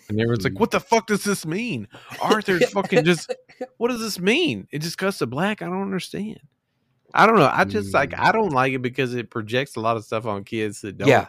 And 0.08 0.18
everyone's 0.18 0.44
like, 0.44 0.58
"What 0.58 0.70
the 0.70 0.80
fuck 0.80 1.06
does 1.08 1.22
this 1.24 1.44
mean?" 1.44 1.86
Arthur's 2.22 2.70
fucking 2.70 3.04
just. 3.04 3.34
What 3.76 3.88
does 3.88 4.00
this 4.00 4.20
mean? 4.20 4.68
It 4.70 4.80
just 4.82 4.98
cuts 4.98 5.18
to 5.18 5.26
black. 5.26 5.62
I 5.62 5.66
don't 5.66 5.82
understand. 5.82 6.38
I 7.12 7.26
don't 7.26 7.36
know. 7.38 7.50
I 7.52 7.64
just 7.64 7.92
like. 7.92 8.10
Mm. 8.10 8.20
I 8.20 8.30
don't 8.32 8.52
like 8.52 8.72
it 8.72 8.82
because 8.82 9.14
it 9.14 9.30
projects 9.30 9.74
a 9.76 9.80
lot 9.80 9.96
of 9.96 10.04
stuff 10.04 10.26
on 10.26 10.44
kids 10.44 10.80
that 10.82 10.96
don't. 10.96 11.08
Yeah. 11.08 11.26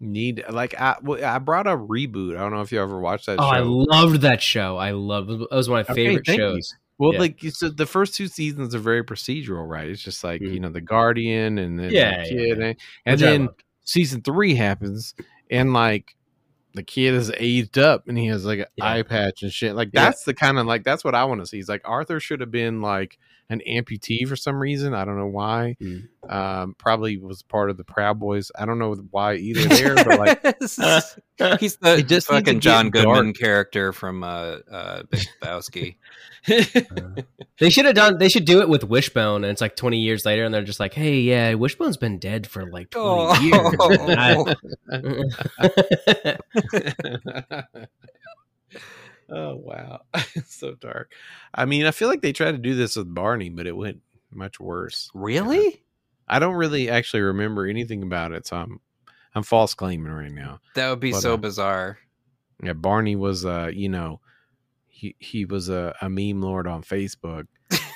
Need 0.00 0.44
like 0.50 0.74
I 0.80 0.96
well, 1.02 1.24
I 1.24 1.38
brought 1.38 1.66
a 1.68 1.76
reboot. 1.76 2.36
I 2.36 2.40
don't 2.40 2.52
know 2.52 2.60
if 2.60 2.70
you 2.72 2.80
ever 2.82 2.98
watched 3.00 3.26
that 3.26 3.38
Oh, 3.40 3.42
show. 3.42 3.48
I 3.56 3.60
loved 3.60 4.20
that 4.22 4.42
show. 4.42 4.76
I 4.76 4.90
loved 4.92 5.30
it 5.30 5.48
was 5.50 5.68
one 5.68 5.80
of 5.80 5.88
my 5.88 5.92
Okay, 5.92 6.06
favorite 6.08 6.26
shows. 6.26 6.74
you. 6.76 6.78
Well, 6.98 7.12
Yeah. 7.14 7.18
like 7.20 7.42
you 7.42 7.50
said, 7.50 7.76
the 7.76 7.86
first 7.86 8.14
two 8.14 8.26
seasons 8.26 8.74
are 8.74 8.78
very 8.80 9.04
procedural, 9.04 9.68
right? 9.68 9.88
It's 9.88 10.02
just 10.02 10.24
like 10.24 10.40
Mhm. 10.40 10.52
you 10.54 10.60
know 10.60 10.70
the 10.70 10.80
Guardian 10.80 11.58
and 11.58 11.78
then 11.78 11.90
Yeah, 11.90 12.24
the 12.24 12.28
kid, 12.28 12.58
yeah. 12.58 12.64
and, 12.66 12.76
and 13.06 13.20
then 13.20 13.48
season 13.84 14.20
three 14.22 14.54
happens, 14.54 15.14
and 15.50 15.72
like 15.72 16.14
the 16.74 16.82
kid 16.82 17.14
is 17.14 17.32
aged 17.38 17.78
up, 17.78 18.06
and 18.08 18.18
he 18.18 18.26
has 18.26 18.44
like 18.44 18.58
an 18.60 18.66
eye 18.80 19.02
patch 19.02 19.42
and 19.42 19.52
shit. 19.52 19.74
Like 19.74 19.90
that's 19.92 20.24
the 20.24 20.34
kind 20.34 20.58
of 20.58 20.66
like 20.66 20.84
that's 20.84 21.02
what 21.04 21.14
I 21.14 21.24
want 21.24 21.40
to 21.40 21.46
see. 21.46 21.58
It's 21.58 21.68
like 21.68 21.82
Arthur 21.84 22.20
should 22.20 22.40
have 22.40 22.50
been 22.50 22.82
like 22.82 23.18
an 23.50 23.62
amputee 23.66 24.28
for 24.28 24.36
some 24.36 24.56
reason. 24.60 24.92
I 24.92 25.04
don't 25.04 25.16
know 25.16 25.26
why. 25.26 25.76
Mm. 25.80 26.08
Um, 26.28 26.74
probably 26.78 27.16
was 27.16 27.42
part 27.42 27.70
of 27.70 27.76
the 27.76 27.84
Proud 27.84 28.18
Boys. 28.18 28.50
I 28.58 28.66
don't 28.66 28.78
know 28.78 28.94
why 29.10 29.34
either 29.36 29.68
there, 29.68 29.94
but 29.94 30.18
like 30.18 30.42
he's 31.60 31.76
the 31.76 31.96
It 31.98 32.08
just 32.08 32.26
fucking 32.26 32.60
John 32.60 32.90
Goodman 32.90 33.26
dark. 33.26 33.36
character 33.38 33.92
from 33.92 34.24
uh 34.24 34.56
uh 34.70 35.02
Big 35.10 35.20
Lebowski. 35.42 35.96
They 37.60 37.70
should 37.70 37.86
have 37.86 37.96
done. 37.96 38.18
They 38.18 38.28
should 38.28 38.44
do 38.44 38.60
it 38.60 38.68
with 38.68 38.84
Wishbone, 38.84 39.42
and 39.42 39.50
it's 39.50 39.60
like 39.60 39.74
twenty 39.74 39.98
years 39.98 40.24
later, 40.24 40.44
and 40.44 40.54
they're 40.54 40.62
just 40.62 40.78
like, 40.78 40.94
"Hey, 40.94 41.18
yeah, 41.22 41.54
Wishbone's 41.54 41.96
been 41.96 42.18
dead 42.20 42.46
for 42.46 42.70
like 42.70 42.90
twenty 42.90 43.52
Oh. 43.52 44.54
years." 44.54 44.56
I- 44.90 46.36
oh 49.30 49.56
wow, 49.56 50.00
so 50.46 50.74
dark. 50.74 51.12
I 51.54 51.64
mean, 51.64 51.84
I 51.86 51.90
feel 51.90 52.08
like 52.08 52.22
they 52.22 52.32
tried 52.32 52.52
to 52.52 52.58
do 52.58 52.74
this 52.74 52.96
with 52.96 53.12
Barney, 53.14 53.48
but 53.50 53.66
it 53.66 53.76
went 53.76 54.00
much 54.32 54.60
worse. 54.60 55.10
really? 55.14 55.82
I 56.28 56.38
don't 56.38 56.54
really 56.54 56.90
actually 56.90 57.22
remember 57.22 57.66
anything 57.66 58.02
about 58.02 58.32
it, 58.32 58.46
so 58.46 58.56
I'm 58.56 58.80
I'm 59.34 59.42
false 59.42 59.74
claiming 59.74 60.12
right 60.12 60.32
now. 60.32 60.60
That 60.74 60.90
would 60.90 61.00
be 61.00 61.12
But, 61.12 61.20
so 61.20 61.34
uh, 61.34 61.36
bizarre. 61.36 61.98
Yeah, 62.62 62.72
Barney 62.72 63.16
was 63.16 63.44
uh, 63.44 63.70
you 63.72 63.88
know, 63.88 64.20
he 64.86 65.14
he 65.18 65.44
was 65.44 65.68
a, 65.68 65.94
a 66.02 66.08
meme 66.08 66.42
lord 66.42 66.66
on 66.66 66.82
Facebook. 66.82 67.46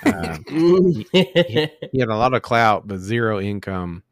Um, 0.05 0.45
he 1.13 1.99
had 1.99 2.09
a 2.09 2.17
lot 2.17 2.35
of 2.35 2.43
clout 2.43 2.87
but 2.87 2.99
zero 2.99 3.41
income 3.41 4.03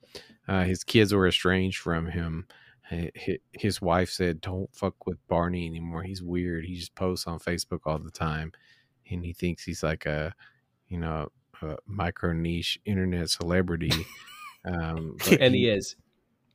uh, 0.49 0.65
his 0.65 0.85
kids 0.85 1.13
were 1.13 1.27
estranged 1.27 1.79
from 1.79 2.07
him 2.07 2.47
Hi- 2.89 3.11
hi- 3.17 3.41
his 3.53 3.83
wife 3.83 4.09
said 4.11 4.41
don't 4.41 4.73
fuck 4.75 5.07
with 5.07 5.19
barney 5.27 5.67
anymore 5.67 6.03
he's 6.05 6.23
weird 6.23 6.65
he 6.65 6.77
just 6.77 6.95
posts 6.95 7.27
on 7.27 7.41
facebook 7.41 7.81
all 7.87 7.99
the 7.99 8.11
time 8.11 8.53
and 9.11 9.25
he 9.25 9.33
thinks 9.33 9.65
he's 9.65 9.83
like 9.83 10.07
a 10.07 10.33
you 10.89 10.99
know 10.99 11.29
a 11.63 11.77
micro 11.87 12.33
niche 12.33 12.79
internet 12.85 13.31
celebrity 13.31 13.93
um 14.65 15.17
and 15.41 15.55
he 15.55 15.69
is. 15.69 15.97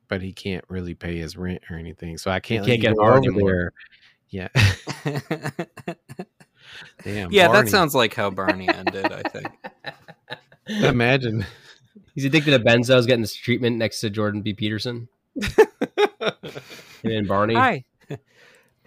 but 0.07 0.21
he 0.21 0.33
can't 0.33 0.63
really 0.67 0.93
pay 0.93 1.17
his 1.17 1.37
rent 1.37 1.61
or 1.69 1.77
anything 1.77 2.17
so 2.17 2.31
i 2.31 2.39
can't, 2.39 2.65
can't 2.65 2.81
get 2.81 2.95
go 2.95 3.03
over 3.03 3.17
anymore. 3.17 3.49
there 3.51 3.71
yeah 4.29 4.47
damn 7.03 7.31
yeah, 7.31 7.47
Barney. 7.47 7.61
that 7.63 7.69
sounds 7.69 7.95
like 7.95 8.13
how 8.13 8.29
Barney 8.29 8.67
ended, 8.67 9.05
I 9.05 9.21
think. 9.29 9.47
imagine 10.83 11.45
He's 12.15 12.25
addicted 12.25 12.51
to 12.51 12.59
benzos, 12.59 13.05
getting 13.05 13.21
this 13.21 13.35
treatment 13.35 13.77
next 13.77 13.99
to 13.99 14.09
Jordan 14.09 14.41
B. 14.41 14.53
Peterson 14.53 15.09
and 15.35 17.13
then 17.13 17.25
Barney. 17.27 17.55
Hi. 17.55 17.83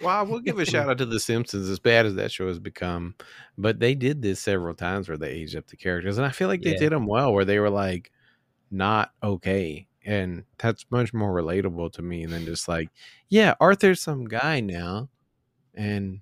Well, 0.00 0.16
I 0.16 0.22
will 0.22 0.40
give 0.40 0.58
a 0.58 0.64
shout 0.64 0.88
out 0.88 0.98
to 0.98 1.06
The 1.06 1.18
Simpsons, 1.20 1.68
as 1.68 1.78
bad 1.78 2.06
as 2.06 2.14
that 2.16 2.30
show 2.32 2.46
has 2.48 2.58
become. 2.58 3.14
But 3.56 3.80
they 3.80 3.94
did 3.94 4.22
this 4.22 4.40
several 4.40 4.74
times 4.74 5.08
where 5.08 5.18
they 5.18 5.30
aged 5.30 5.56
up 5.56 5.66
the 5.66 5.76
characters, 5.76 6.18
and 6.18 6.26
I 6.26 6.30
feel 6.30 6.48
like 6.48 6.62
they 6.62 6.72
Yeah. 6.72 6.78
did 6.78 6.92
them 6.92 7.06
well, 7.06 7.32
where 7.32 7.44
they 7.44 7.58
were 7.58 7.70
like 7.70 8.12
not 8.70 9.12
okay, 9.22 9.86
and 10.04 10.44
that's 10.58 10.84
much 10.90 11.12
more 11.12 11.32
relatable 11.34 11.92
to 11.94 12.02
me 12.02 12.26
than 12.26 12.44
just 12.44 12.68
like, 12.68 12.90
yeah, 13.28 13.54
Arthur's 13.60 14.00
some 14.00 14.24
guy 14.26 14.60
now, 14.60 15.08
and 15.74 16.20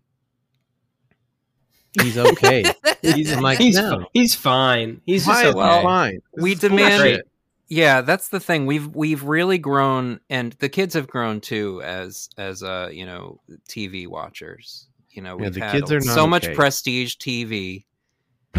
he's 2.00 2.18
okay. 2.18 2.64
He's, 3.02 3.36
like, 3.36 3.58
he's, 3.58 3.76
no. 3.76 4.04
he's 4.12 4.34
fine. 4.34 5.00
He's 5.06 5.26
Why 5.26 5.44
just 5.44 5.56
is 5.56 5.62
okay. 5.62 5.82
fine? 5.82 6.18
This 6.34 6.42
We 6.42 6.54
demand- 6.56 7.02
bullshit. 7.02 7.28
Yeah 7.68 8.00
that's 8.00 8.28
the 8.28 8.40
thing 8.40 8.66
we've 8.66 8.88
we've 8.94 9.22
really 9.22 9.58
grown 9.58 10.20
and 10.30 10.52
the 10.54 10.68
kids 10.68 10.94
have 10.94 11.08
grown 11.08 11.40
too 11.40 11.82
as 11.82 12.28
as 12.38 12.62
uh 12.62 12.88
you 12.92 13.06
know 13.06 13.40
tv 13.68 14.06
watchers 14.06 14.86
you 15.10 15.22
know 15.22 15.36
we've 15.36 15.54
the 15.54 15.60
had 15.60 15.72
kids 15.72 15.90
are 15.90 16.00
not 16.00 16.14
so 16.14 16.26
much 16.26 16.52
prestige 16.54 17.14
tv 17.16 17.84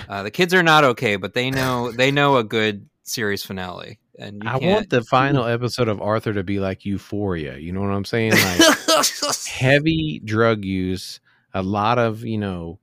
uh 0.10 0.24
the 0.24 0.32
kids 0.32 0.54
are 0.54 0.64
not 0.64 0.84
okay 0.84 1.16
but 1.16 1.34
they 1.34 1.50
know 1.50 1.92
they 1.92 2.12
know 2.12 2.38
a 2.38 2.44
good 2.44 2.88
series 3.04 3.44
finale 3.44 4.00
and 4.18 4.44
you 4.44 4.50
I 4.50 4.58
want 4.58 4.90
the 4.90 5.04
final 5.04 5.46
episode 5.46 5.88
of 5.88 6.02
Arthur 6.02 6.34
to 6.34 6.44
be 6.44 6.60
like 6.60 6.86
Euphoria. 6.86 7.58
You 7.58 7.72
know 7.72 7.82
what 7.82 7.92
I'm 7.92 8.06
saying? 8.06 8.32
Like 8.32 9.46
heavy 9.48 10.20
drug 10.24 10.66
use, 10.66 11.20
a 11.54 11.62
lot 11.62 12.00
of 12.00 12.24
you 12.24 12.38
know. 12.38 12.80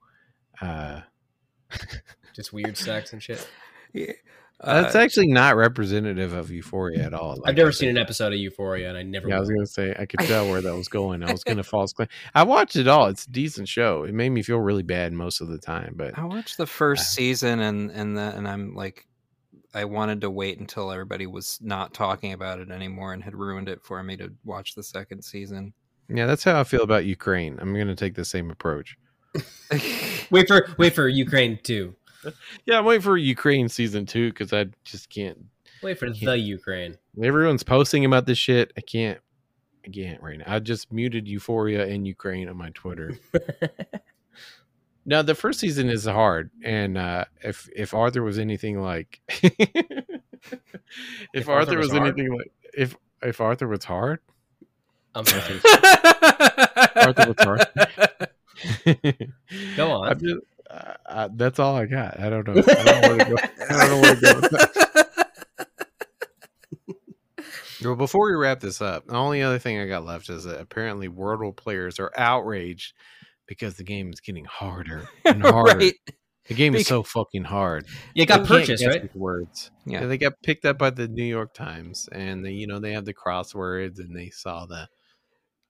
uh 0.61 1.01
Just 2.35 2.53
weird 2.53 2.77
sex 2.77 3.13
and 3.13 3.23
shit. 3.23 3.47
Yeah. 3.93 4.11
That's 4.63 4.95
Uh, 4.95 4.99
actually 5.01 5.27
not 5.27 5.57
representative 5.57 6.33
of 6.33 6.51
Euphoria 6.51 7.03
at 7.05 7.13
all. 7.15 7.43
I've 7.45 7.57
never 7.57 7.73
seen 7.73 7.89
an 7.89 7.99
episode 7.99 8.33
of 8.33 8.39
Euphoria, 8.39 8.89
and 8.89 8.97
I 8.97 9.03
never. 9.03 9.29
Yeah, 9.29 9.37
I 9.37 9.41
was 9.41 9.49
gonna 9.51 9.67
say 9.67 9.95
I 9.99 10.07
could 10.07 10.21
tell 10.21 10.49
where 10.49 10.63
that 10.63 10.75
was 10.75 10.89
going. 10.89 11.23
I 11.23 11.33
was 11.33 11.43
gonna 11.45 11.63
false 11.65 11.93
claim. 11.93 12.09
I 12.35 12.45
watched 12.45 12.77
it 12.77 12.87
all. 12.89 13.07
It's 13.09 13.27
a 13.27 13.31
decent 13.31 13.69
show. 13.69 14.05
It 14.05 14.15
made 14.15 14.31
me 14.31 14.43
feel 14.43 14.59
really 14.59 14.83
bad 14.85 15.13
most 15.13 15.41
of 15.41 15.49
the 15.49 15.59
time, 15.59 15.95
but 15.97 16.17
I 16.19 16.25
watched 16.25 16.57
the 16.57 16.67
first 16.67 17.03
Uh, 17.03 17.17
season 17.17 17.61
and 17.61 17.91
and 17.91 18.17
the, 18.17 18.23
and 18.37 18.47
I'm 18.49 18.75
like 18.75 19.07
I 19.75 19.85
wanted 19.87 20.21
to 20.21 20.31
wait 20.31 20.61
until 20.61 20.93
everybody 20.93 21.27
was 21.27 21.59
not 21.61 21.93
talking 21.93 22.33
about 22.33 22.61
it 22.61 22.71
anymore 22.71 23.13
and 23.13 23.25
had 23.25 23.35
ruined 23.35 23.69
it 23.69 23.83
for 23.83 24.01
me 24.05 24.17
to 24.19 24.33
watch 24.45 24.77
the 24.77 24.85
second 24.85 25.23
season. 25.25 25.73
yeah, 26.09 26.27
that's 26.27 26.45
how 26.45 26.61
I 26.61 26.65
feel 26.65 26.83
about 26.83 27.05
Ukraine. 27.07 27.59
I'm 27.61 27.75
gonna 27.77 27.97
take 27.97 28.15
the 28.15 28.25
same 28.25 28.51
approach. 28.53 28.97
Wait 30.31 30.47
for 30.47 30.69
wait 30.79 30.95
for 30.95 31.09
Ukraine 31.09 31.59
too. 31.63 31.97
Yeah, 32.67 32.79
I'm 32.79 32.85
waiting 32.85 33.03
for 33.03 33.17
Ukraine 33.17 33.69
season 33.69 34.07
two 34.07 34.31
because 34.31 34.53
I 34.53 34.67
just 34.85 35.11
can't. 35.11 35.39
Wait 35.83 35.99
for 35.99 36.11
the 36.11 36.39
Ukraine. 36.39 36.97
Everyone's 37.23 37.63
posting 37.63 38.05
about 38.05 38.27
this 38.27 38.39
shit. 38.39 38.73
I 38.77 38.81
can't. 38.81 39.21
I 39.85 39.91
can't 39.91 40.23
right 40.23 40.39
now. 40.39 40.45
I 40.47 40.59
just 40.61 40.93
muted 40.93 41.29
Euphoria 41.29 41.87
and 41.87 42.07
Ukraine 42.07 42.49
on 42.49 42.57
my 42.57 42.71
Twitter. 42.71 43.13
No, 45.07 45.23
the 45.23 45.35
first 45.35 45.61
season 45.61 45.91
is 45.91 46.07
hard, 46.07 46.51
and 46.65 46.97
uh, 46.97 47.27
if 47.43 47.69
if 47.77 47.93
Arthur 47.93 48.23
was 48.23 48.39
anything 48.39 48.81
like, 48.81 49.21
if, 49.29 50.55
If 51.35 51.49
Arthur, 51.49 51.73
Arthur 51.73 51.79
was 51.79 51.89
was, 51.89 51.95
anything 51.97 52.33
like, 52.33 52.51
if 52.73 52.97
if 53.23 53.41
Arthur 53.41 53.69
was 53.69 53.85
hard, 53.85 54.21
I'm 55.15 55.27
sorry. 55.27 55.61
Arthur 56.97 57.35
was 57.35 57.37
hard. 57.39 57.67
Go 59.77 59.93
on. 59.93 60.21
I'm 60.71 60.77
uh, 60.79 60.93
uh, 61.07 61.29
that's 61.35 61.59
all 61.59 61.77
I 61.77 61.87
got. 61.87 62.19
I 62.21 62.31
don't 62.31 62.47
know. 62.47 62.55
I 62.67 62.85
don't 62.85 62.85
know 63.03 63.17
where 63.17 63.19
to 63.19 63.31
go. 63.31 63.37
I 63.71 63.87
don't 63.87 63.91
know 63.91 64.01
where 64.01 64.15
to 64.15 64.21
go. 64.21 64.35
With 64.35 64.51
that. 64.51 64.71
Well, 67.83 67.97
before 67.97 68.27
we 68.27 68.35
wrap 68.35 68.61
this 68.61 68.81
up, 68.81 69.07
the 69.07 69.15
only 69.15 69.43
other 69.43 69.59
thing 69.59 69.79
I 69.79 69.87
got 69.87 70.07
left 70.07 70.31
is 70.31 70.45
that 70.45 70.59
apparently 70.59 71.09
Wordle 71.09 71.55
players 71.55 71.99
are 71.99 72.11
outraged 72.17 72.95
because 73.47 73.75
the 73.77 73.85
game 73.85 74.11
is 74.11 74.21
getting 74.21 74.47
harder 74.47 75.07
and 75.27 75.43
harder 75.43 75.77
right. 75.79 75.95
The 76.47 76.55
game 76.55 76.75
is 76.75 76.87
so 76.87 77.03
fucking 77.03 77.45
hard. 77.45 77.87
Yeah, 78.15 78.23
it 78.23 78.27
got 78.27 78.43
They 78.43 78.47
purchased, 78.47 78.87
right? 78.87 79.15
Words. 79.17 79.71
Yeah. 79.87 80.01
Yeah. 80.01 80.07
they 80.07 80.19
got 80.19 80.35
picked 80.43 80.65
up 80.67 80.79
by 80.79 80.91
the 80.91 81.09
New 81.09 81.25
York 81.25 81.55
Times, 81.55 82.09
and 82.13 82.45
they, 82.45 82.53
you 82.53 82.67
know, 82.67 82.79
they 82.81 82.93
have 82.93 83.07
the 83.07 83.15
crosswords, 83.15 83.99
and 83.99 84.15
they 84.15 84.29
saw 84.31 84.67
the 84.67 84.89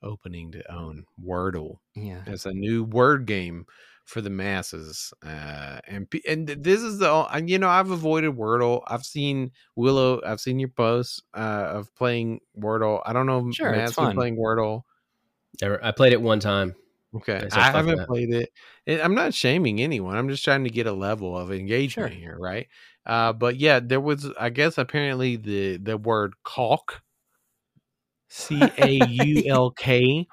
opening 0.02 0.50
to 0.52 0.72
own 0.72 1.04
Wordle 1.24 1.78
Yeah. 1.94 2.22
as 2.26 2.44
a 2.44 2.52
new 2.52 2.82
word 2.84 3.26
game 3.26 3.66
for 4.04 4.20
the 4.20 4.30
masses. 4.30 5.12
Uh, 5.24 5.80
and 5.86 6.06
and 6.28 6.46
this 6.46 6.82
is 6.82 6.98
the, 6.98 7.10
and, 7.32 7.48
you 7.48 7.58
know, 7.58 7.68
I've 7.68 7.90
avoided 7.90 8.36
Wordle. 8.36 8.82
I've 8.86 9.04
seen 9.04 9.52
Willow. 9.76 10.20
I've 10.24 10.40
seen 10.40 10.58
your 10.58 10.68
posts 10.68 11.22
uh, 11.34 11.68
of 11.72 11.94
playing 11.94 12.40
Wordle. 12.58 13.02
I 13.04 13.12
don't 13.12 13.26
know. 13.26 13.48
if 13.48 13.54
Sure, 13.54 13.72
Matt's 13.72 13.96
been 13.96 14.12
playing 14.14 14.36
Wordle. 14.36 14.82
Never, 15.62 15.82
I 15.84 15.92
played 15.92 16.12
it 16.12 16.20
one 16.20 16.40
time. 16.40 16.74
Okay, 17.16 17.48
I 17.52 17.70
haven't 17.70 17.98
that. 17.98 18.08
played 18.08 18.30
it. 18.32 18.50
I'm 19.00 19.14
not 19.14 19.32
shaming 19.32 19.80
anyone. 19.80 20.16
I'm 20.16 20.28
just 20.28 20.44
trying 20.44 20.64
to 20.64 20.70
get 20.70 20.88
a 20.88 20.92
level 20.92 21.38
of 21.38 21.52
engagement 21.52 22.12
Sure. 22.12 22.20
here, 22.20 22.36
right? 22.36 22.66
Uh, 23.06 23.32
but 23.32 23.54
yeah, 23.56 23.78
there 23.78 24.00
was, 24.00 24.28
I 24.38 24.50
guess, 24.50 24.78
apparently 24.78 25.36
the 25.36 25.76
the 25.76 25.96
word 25.96 26.34
caulk, 26.42 27.02
C 28.28 28.60
A 28.78 29.06
U 29.06 29.44
L 29.46 29.70
K, 29.70 30.26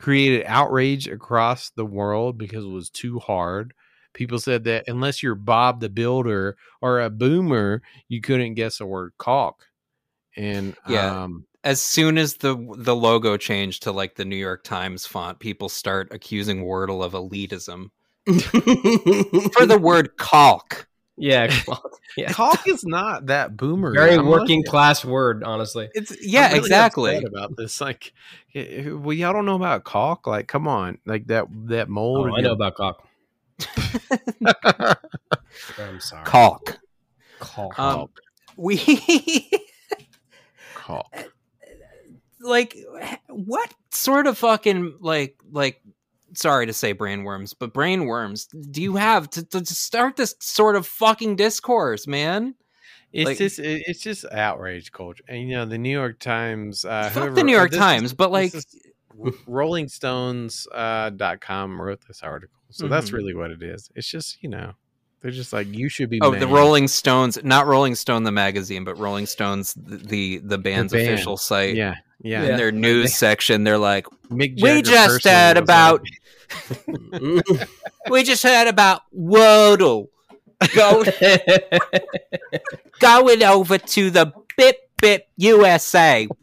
created 0.00 0.44
outrage 0.46 1.06
across 1.06 1.70
the 1.70 1.84
world 1.86 2.38
because 2.38 2.64
it 2.64 2.68
was 2.68 2.90
too 2.90 3.18
hard. 3.18 3.74
People 4.12 4.38
said 4.40 4.64
that 4.64 4.84
unless 4.88 5.22
you're 5.22 5.36
Bob 5.36 5.80
the 5.80 5.88
Builder 5.88 6.56
or 6.80 7.00
a 7.00 7.10
boomer, 7.10 7.82
you 8.08 8.20
couldn't 8.20 8.54
guess 8.54 8.78
the 8.78 8.86
word 8.86 9.12
caulk. 9.18 9.66
And 10.36 10.74
Yeah. 10.88 11.22
um, 11.22 11.44
As 11.62 11.80
soon 11.80 12.18
as 12.18 12.34
the 12.34 12.56
the 12.78 12.96
logo 12.96 13.36
changed 13.36 13.82
to 13.84 13.92
like 13.92 14.16
the 14.16 14.24
New 14.24 14.36
York 14.36 14.64
Times 14.64 15.06
font, 15.06 15.38
people 15.38 15.68
start 15.68 16.08
accusing 16.10 16.64
Wordle 16.64 17.04
of 17.04 17.12
elitism 17.12 17.90
for 19.52 19.66
the 19.66 19.78
word 19.80 20.16
caulk. 20.16 20.88
Yeah, 21.20 21.54
yeah. 22.16 22.32
caulk 22.32 22.66
is 22.66 22.84
not 22.84 23.26
that 23.26 23.56
boomer. 23.56 23.92
Very 23.92 24.14
I'm 24.14 24.26
working 24.26 24.58
looking- 24.58 24.64
class 24.64 25.04
word, 25.04 25.44
honestly. 25.44 25.88
It's 25.94 26.16
yeah, 26.24 26.46
I'm 26.46 26.52
really 26.52 26.58
exactly. 26.60 27.16
about 27.22 27.56
this. 27.56 27.80
Like, 27.80 28.12
eh, 28.54 28.60
eh, 28.60 28.90
well, 28.90 29.12
y'all 29.12 29.32
don't 29.32 29.44
know 29.46 29.56
about 29.56 29.84
caulk. 29.84 30.26
Like, 30.26 30.48
come 30.48 30.66
on, 30.66 30.98
like 31.06 31.26
that 31.26 31.46
that 31.68 31.88
mold. 31.88 32.30
Oh, 32.30 32.36
I 32.36 32.40
know 32.40 32.52
about 32.52 32.74
cock. 32.74 33.06
I'm 35.78 36.00
sorry. 36.00 36.24
Caulk. 36.24 36.78
Caulk. 37.38 37.78
Um, 37.78 38.08
we 38.56 39.50
caulk. 40.74 41.32
like 42.40 42.76
what 43.28 43.72
sort 43.90 44.26
of 44.26 44.38
fucking 44.38 44.96
like 45.00 45.36
like 45.50 45.82
sorry 46.34 46.66
to 46.66 46.72
say 46.72 46.94
brainworms 46.94 47.54
but 47.58 47.72
brainworms 47.74 48.46
do 48.70 48.80
you 48.82 48.96
have 48.96 49.28
to, 49.30 49.44
to 49.44 49.64
start 49.66 50.16
this 50.16 50.34
sort 50.40 50.76
of 50.76 50.86
fucking 50.86 51.36
discourse 51.36 52.06
man 52.06 52.54
It's 53.12 53.26
like- 53.26 53.38
just 53.38 53.58
it's 53.58 54.00
just 54.00 54.24
outrage 54.30 54.92
culture, 54.92 55.24
and 55.28 55.40
you 55.48 55.56
know 55.56 55.66
the 55.66 55.78
New 55.78 55.90
York 55.90 56.20
Times. 56.20 56.84
Uh, 56.84 57.04
fuck 57.04 57.12
whoever- 57.24 57.34
the 57.34 57.42
new 57.42 57.54
uh, 57.56 57.60
york 57.60 57.70
this 57.70 57.78
is- 57.78 57.84
times 57.84 58.12
but 58.14 58.30
like 58.30 58.52
Rolling 59.46 59.88
Stones 59.88 60.66
uh, 60.72 61.10
dot 61.10 61.40
com 61.40 61.80
wrote 61.80 62.00
this 62.06 62.22
article, 62.22 62.60
so 62.70 62.86
that's 62.88 63.10
Mhm. 63.10 63.14
really 63.14 63.34
what 63.34 63.50
it 63.50 63.62
is. 63.62 63.90
It's 63.94 64.08
just 64.08 64.38
you 64.42 64.48
know 64.48 64.72
they're 65.20 65.30
just 65.32 65.52
like 65.52 65.66
you 65.66 65.88
should 65.88 66.08
be. 66.08 66.20
oh 66.22 66.30
the 66.34 66.46
rolling 66.46 66.88
stones 66.88 67.38
not 67.42 67.66
rolling 67.66 67.94
stone 67.96 68.22
the 68.22 68.32
magazine 68.32 68.84
but 68.84 68.96
rolling 68.98 69.26
stones 69.26 69.74
the 69.74 69.96
the, 69.98 70.38
the 70.38 70.58
band's 70.58 70.92
band. 70.92 71.08
official 71.08 71.36
site 71.36 71.74
Yeah, 71.74 71.96
yeah. 72.22 72.44
in 72.44 72.56
their 72.56 72.72
news 72.72 73.14
section 73.14 73.64
they're 73.64 73.78
like 73.78 74.06
we 74.30 74.48
just 74.82 75.22
personally 75.22 75.36
heard 75.36 75.56
about 75.56 76.04
we 78.10 78.22
just 78.22 78.42
heard 78.42 78.68
about 78.68 79.02
wordle 79.16 80.08
go 80.74 81.04
going 83.00 83.42
over 83.42 83.78
to 83.78 84.10
the 84.10 84.32
Bip 84.56 84.76
Bip 85.00 85.28
USA. 85.36 86.28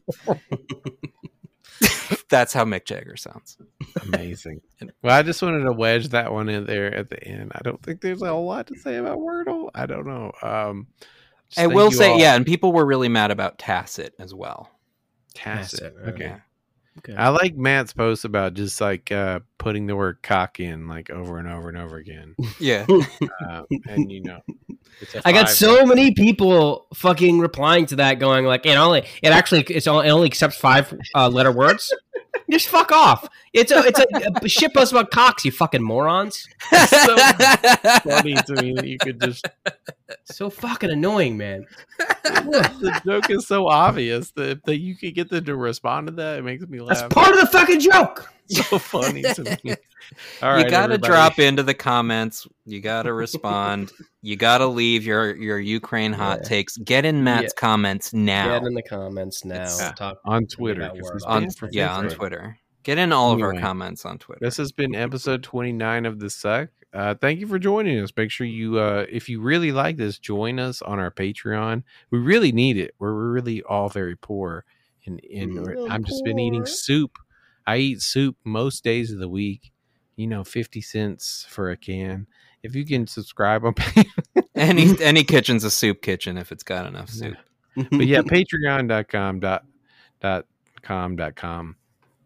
That's 2.30 2.53
how 2.53 2.65
Mick 2.65 2.86
Jagger 2.86 3.15
sounds. 3.15 3.57
Amazing. 4.01 4.61
Well, 5.01 5.17
I 5.17 5.21
just 5.21 5.41
wanted 5.41 5.63
to 5.63 5.71
wedge 5.71 6.09
that 6.09 6.34
one 6.34 6.49
in 6.49 6.65
there 6.65 6.93
at 6.93 7.09
the 7.09 7.23
end. 7.23 7.51
I 7.55 7.59
don't 7.63 7.82
think 7.82 8.01
there's 8.01 8.21
a 8.21 8.28
whole 8.28 8.45
lot 8.45 8.67
to 8.67 8.75
say 8.75 8.97
about 8.97 9.17
Wordle. 9.19 9.69
I 9.73 9.86
don't 9.86 10.05
know. 10.05 10.32
Um, 10.41 10.88
I 11.55 11.67
will 11.67 11.91
say, 11.91 12.11
all. 12.11 12.19
yeah, 12.19 12.36
and 12.36 12.45
people 12.45 12.73
were 12.73 12.86
really 12.86 13.07
mad 13.07 13.32
about 13.32 13.57
Tacit 13.57 14.13
as 14.19 14.34
well. 14.34 14.69
Tacit. 15.38 15.79
Tacit, 15.79 15.95
Okay. 16.09 16.25
Yeah. 16.25 16.39
Okay. 16.99 17.15
I 17.15 17.29
like 17.29 17.55
Matt's 17.55 17.93
post 17.93 18.25
about 18.25 18.55
just 18.55 18.81
like 18.81 19.11
uh, 19.11 19.41
putting 19.59 19.85
the 19.85 19.95
word 19.95 20.17
cock 20.23 20.59
in 20.59 20.88
like 20.88 21.11
over 21.11 21.38
and 21.38 21.47
over 21.47 21.69
and 21.69 21.77
over 21.77 21.97
again. 21.97 22.35
Yeah. 22.59 22.88
Uh, 23.47 23.61
and 23.88 24.11
you 24.11 24.23
know, 24.23 24.39
I 25.23 25.31
got 25.31 25.45
five- 25.45 25.49
so 25.55 25.85
many 25.85 26.15
people 26.15 26.88
fucking 26.95 27.38
replying 27.39 27.85
to 27.88 27.97
that, 27.97 28.15
going 28.17 28.45
like, 28.45 28.65
"It 28.65 28.77
only, 28.77 29.05
it 29.21 29.29
actually, 29.29 29.61
it's 29.69 29.85
all, 29.85 30.01
it 30.01 30.09
only 30.09 30.25
accepts 30.25 30.57
five 30.57 30.91
uh, 31.13 31.29
letter 31.29 31.51
words." 31.51 31.93
Just 32.49 32.70
fuck 32.70 32.91
off. 32.91 33.28
It's 33.53 33.72
a, 33.72 33.80
it's 33.80 33.99
a, 33.99 34.05
a 34.43 34.49
shit 34.49 34.74
post 34.74 34.93
about 34.93 35.11
cocks, 35.11 35.43
you 35.43 35.51
fucking 35.51 35.84
morons. 35.84 36.47
funny 36.70 38.36
to 38.36 38.55
me 38.61 38.74
that 38.74 38.86
you 38.86 38.97
could 38.97 39.20
just. 39.20 39.45
So 40.26 40.49
fucking 40.49 40.89
annoying, 40.89 41.38
man. 41.38 41.65
the 41.97 43.01
joke 43.05 43.30
is 43.30 43.47
so 43.47 43.68
obvious 43.68 44.32
that, 44.32 44.63
that 44.65 44.78
you 44.78 44.95
could 44.95 45.13
get 45.13 45.30
them 45.30 45.43
to 45.45 45.55
respond 45.55 46.07
to 46.07 46.13
that. 46.13 46.39
It 46.39 46.43
makes 46.43 46.65
me 46.68 46.80
laugh. 46.80 46.99
That's 46.99 47.13
part 47.13 47.32
of 47.32 47.39
the 47.39 47.47
fucking 47.47 47.82
joke. 47.82 48.32
so 48.70 48.80
funny 48.80 49.22
to 49.22 49.43
me. 49.64 49.76
All 50.41 50.58
you 50.58 50.64
right, 50.64 50.70
gotta 50.72 50.93
everybody. 50.93 51.12
drop 51.12 51.39
into 51.39 51.64
the 51.64 51.74
comments. 51.74 52.48
You 52.66 52.80
gotta 52.82 53.12
respond. 53.14 53.91
you 54.22 54.36
gotta 54.38 54.66
leave 54.68 55.06
your 55.06 55.36
your 55.36 55.60
Ukraine 55.60 56.14
hot 56.14 56.39
Yeah. 56.43 56.48
takes. 56.48 56.78
Get 56.78 57.04
in 57.06 57.24
Matt's 57.24 57.54
comments 57.54 58.14
now 58.14 58.60
Get 58.60 58.68
in 58.68 58.74
the 58.74 58.84
comments 58.84 59.43
now. 59.43 59.56
It's- 59.64 59.93
Talk 59.98 60.20
on 60.26 60.45
Twitter. 60.48 60.82
That 60.82 60.93
'cause 60.93 61.02
word. 61.26 61.43
he's 61.43 61.64
on 61.64 61.70
yeah 61.74 61.93
on 61.95 62.10
Twitter. 62.10 62.58
Get 62.84 62.98
in 62.98 63.12
all 63.12 63.34
of 63.34 63.41
our 63.41 63.54
comments 63.60 64.06
on 64.06 64.18
Twitter. 64.18 64.39
This 64.41 64.56
has 64.58 64.72
been 64.72 64.95
episode 64.95 65.43
29 65.43 66.06
of 66.06 66.20
the 66.20 66.30
Suck. 66.30 66.70
Uh, 66.93 67.14
thank 67.16 67.41
you 67.41 67.45
for 67.48 67.60
joining 67.60 68.00
us. 68.00 68.12
Make 68.16 68.32
sure 68.32 68.48
you, 68.48 68.80
uh, 68.80 69.06
if 69.12 69.28
you 69.28 69.41
really 69.41 69.74
like 69.74 69.98
this, 69.98 70.18
join 70.18 70.58
us 70.58 70.82
on 70.82 70.98
our 70.98 71.12
Patreon. 71.12 71.84
We 72.12 72.20
really 72.20 72.54
need 72.54 72.78
it. 72.78 72.95
We're 72.98 73.14
we're 73.14 73.32
really 73.32 73.62
all 73.64 73.89
very 73.89 74.16
poor, 74.16 74.64
and, 75.06 75.20
and 75.32 75.91
I'm 75.91 76.06
just 76.06 76.24
been 76.24 76.39
eating 76.39 76.66
soup. 76.66 77.18
I 77.68 77.78
eat 77.78 78.01
soup 78.01 78.38
most 78.45 78.84
days 78.84 79.11
of 79.11 79.20
the 79.20 79.30
week. 79.30 79.72
You 80.15 80.26
know, 80.26 80.43
50 80.43 80.82
cents 80.82 81.45
for 81.47 81.70
a 81.70 81.78
can. 81.78 82.26
If 82.63 82.74
you 82.74 82.86
can 82.86 83.05
subscribe 83.05 83.63
on, 83.65 83.76
any 84.55 84.99
any 85.01 85.24
kitchen's 85.24 85.63
a 85.63 85.70
soup 85.70 86.01
kitchen 86.01 86.38
if 86.38 86.51
it's 86.51 86.63
got 86.63 86.88
enough 86.88 87.09
soup. 87.09 87.38
but 87.76 88.07
yeah, 88.07 88.22
patreon.com 88.22 89.39
dot 89.39 89.65
dot 90.20 90.45
com 90.82 91.15
dot 91.15 91.36
com. 91.36 91.76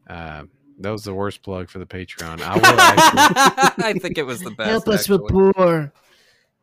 Uh, 0.10 0.44
that 0.80 0.90
was 0.90 1.04
the 1.04 1.14
worst 1.14 1.44
plug 1.44 1.70
for 1.70 1.80
the 1.80 1.86
Patreon. 1.86 2.42
I 2.42 2.56
will 2.56 2.66
actually 2.80 3.84
I 3.84 3.94
think 4.00 4.18
it 4.18 4.26
was 4.26 4.40
the 4.40 4.52
best. 4.52 4.70
Help 4.70 4.88
us, 4.88 5.10
we're 5.10 5.20
poor. 5.20 5.94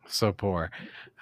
so 0.07 0.31
poor. 0.31 0.71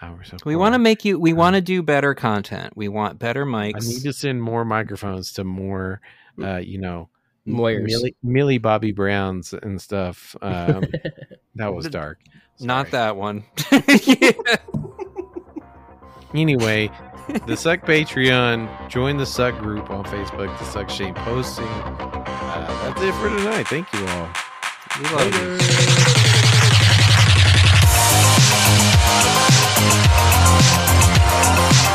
Uh, 0.02 0.14
we're 0.16 0.24
so 0.24 0.38
We 0.46 0.56
want 0.56 0.74
to 0.74 0.80
make 0.80 1.04
you. 1.04 1.20
We 1.20 1.34
want 1.34 1.56
to 1.56 1.62
do 1.62 1.84
better 1.84 2.14
content. 2.14 2.74
We 2.76 2.88
want 2.88 3.20
better 3.20 3.46
mics. 3.46 3.76
I 3.76 3.88
need 3.88 4.04
to 4.04 4.14
send 4.14 4.42
more 4.42 4.64
microphones 4.64 5.34
to 5.34 5.44
more, 5.44 6.02
uh, 6.42 6.58
you 6.58 6.80
know, 6.80 7.10
Lawyers. 7.48 7.86
Millie, 7.86 8.16
Millie 8.24 8.58
Bobby 8.58 8.92
Browns 8.92 9.54
and 9.54 9.82
stuff. 9.82 10.36
Um, 10.42 10.84
that 11.56 11.74
was 11.74 11.88
dark. 11.88 12.20
Not 12.60 12.92
that 12.92 13.16
one. 13.16 13.44
Anyway, 16.34 16.92
the 17.46 17.56
Suck 17.58 17.82
Patreon. 17.82 18.90
Join 18.90 19.18
the 19.18 19.26
Suck 19.26 19.58
group 19.60 19.90
on 19.90 20.04
Facebook. 20.06 20.58
The 20.60 20.66
Suck 20.66 20.90
Shame 20.90 21.14
posting. 21.16 21.66
Uh, 21.66 22.68
that's 22.84 23.02
it 23.02 23.14
for 23.16 23.30
tonight. 23.30 23.68
Thank 23.68 23.92
you 23.94 24.06
all. 24.08 24.30
we 25.00 25.10
love 25.10 25.34
you. 25.34 25.58
Thank 31.40 31.87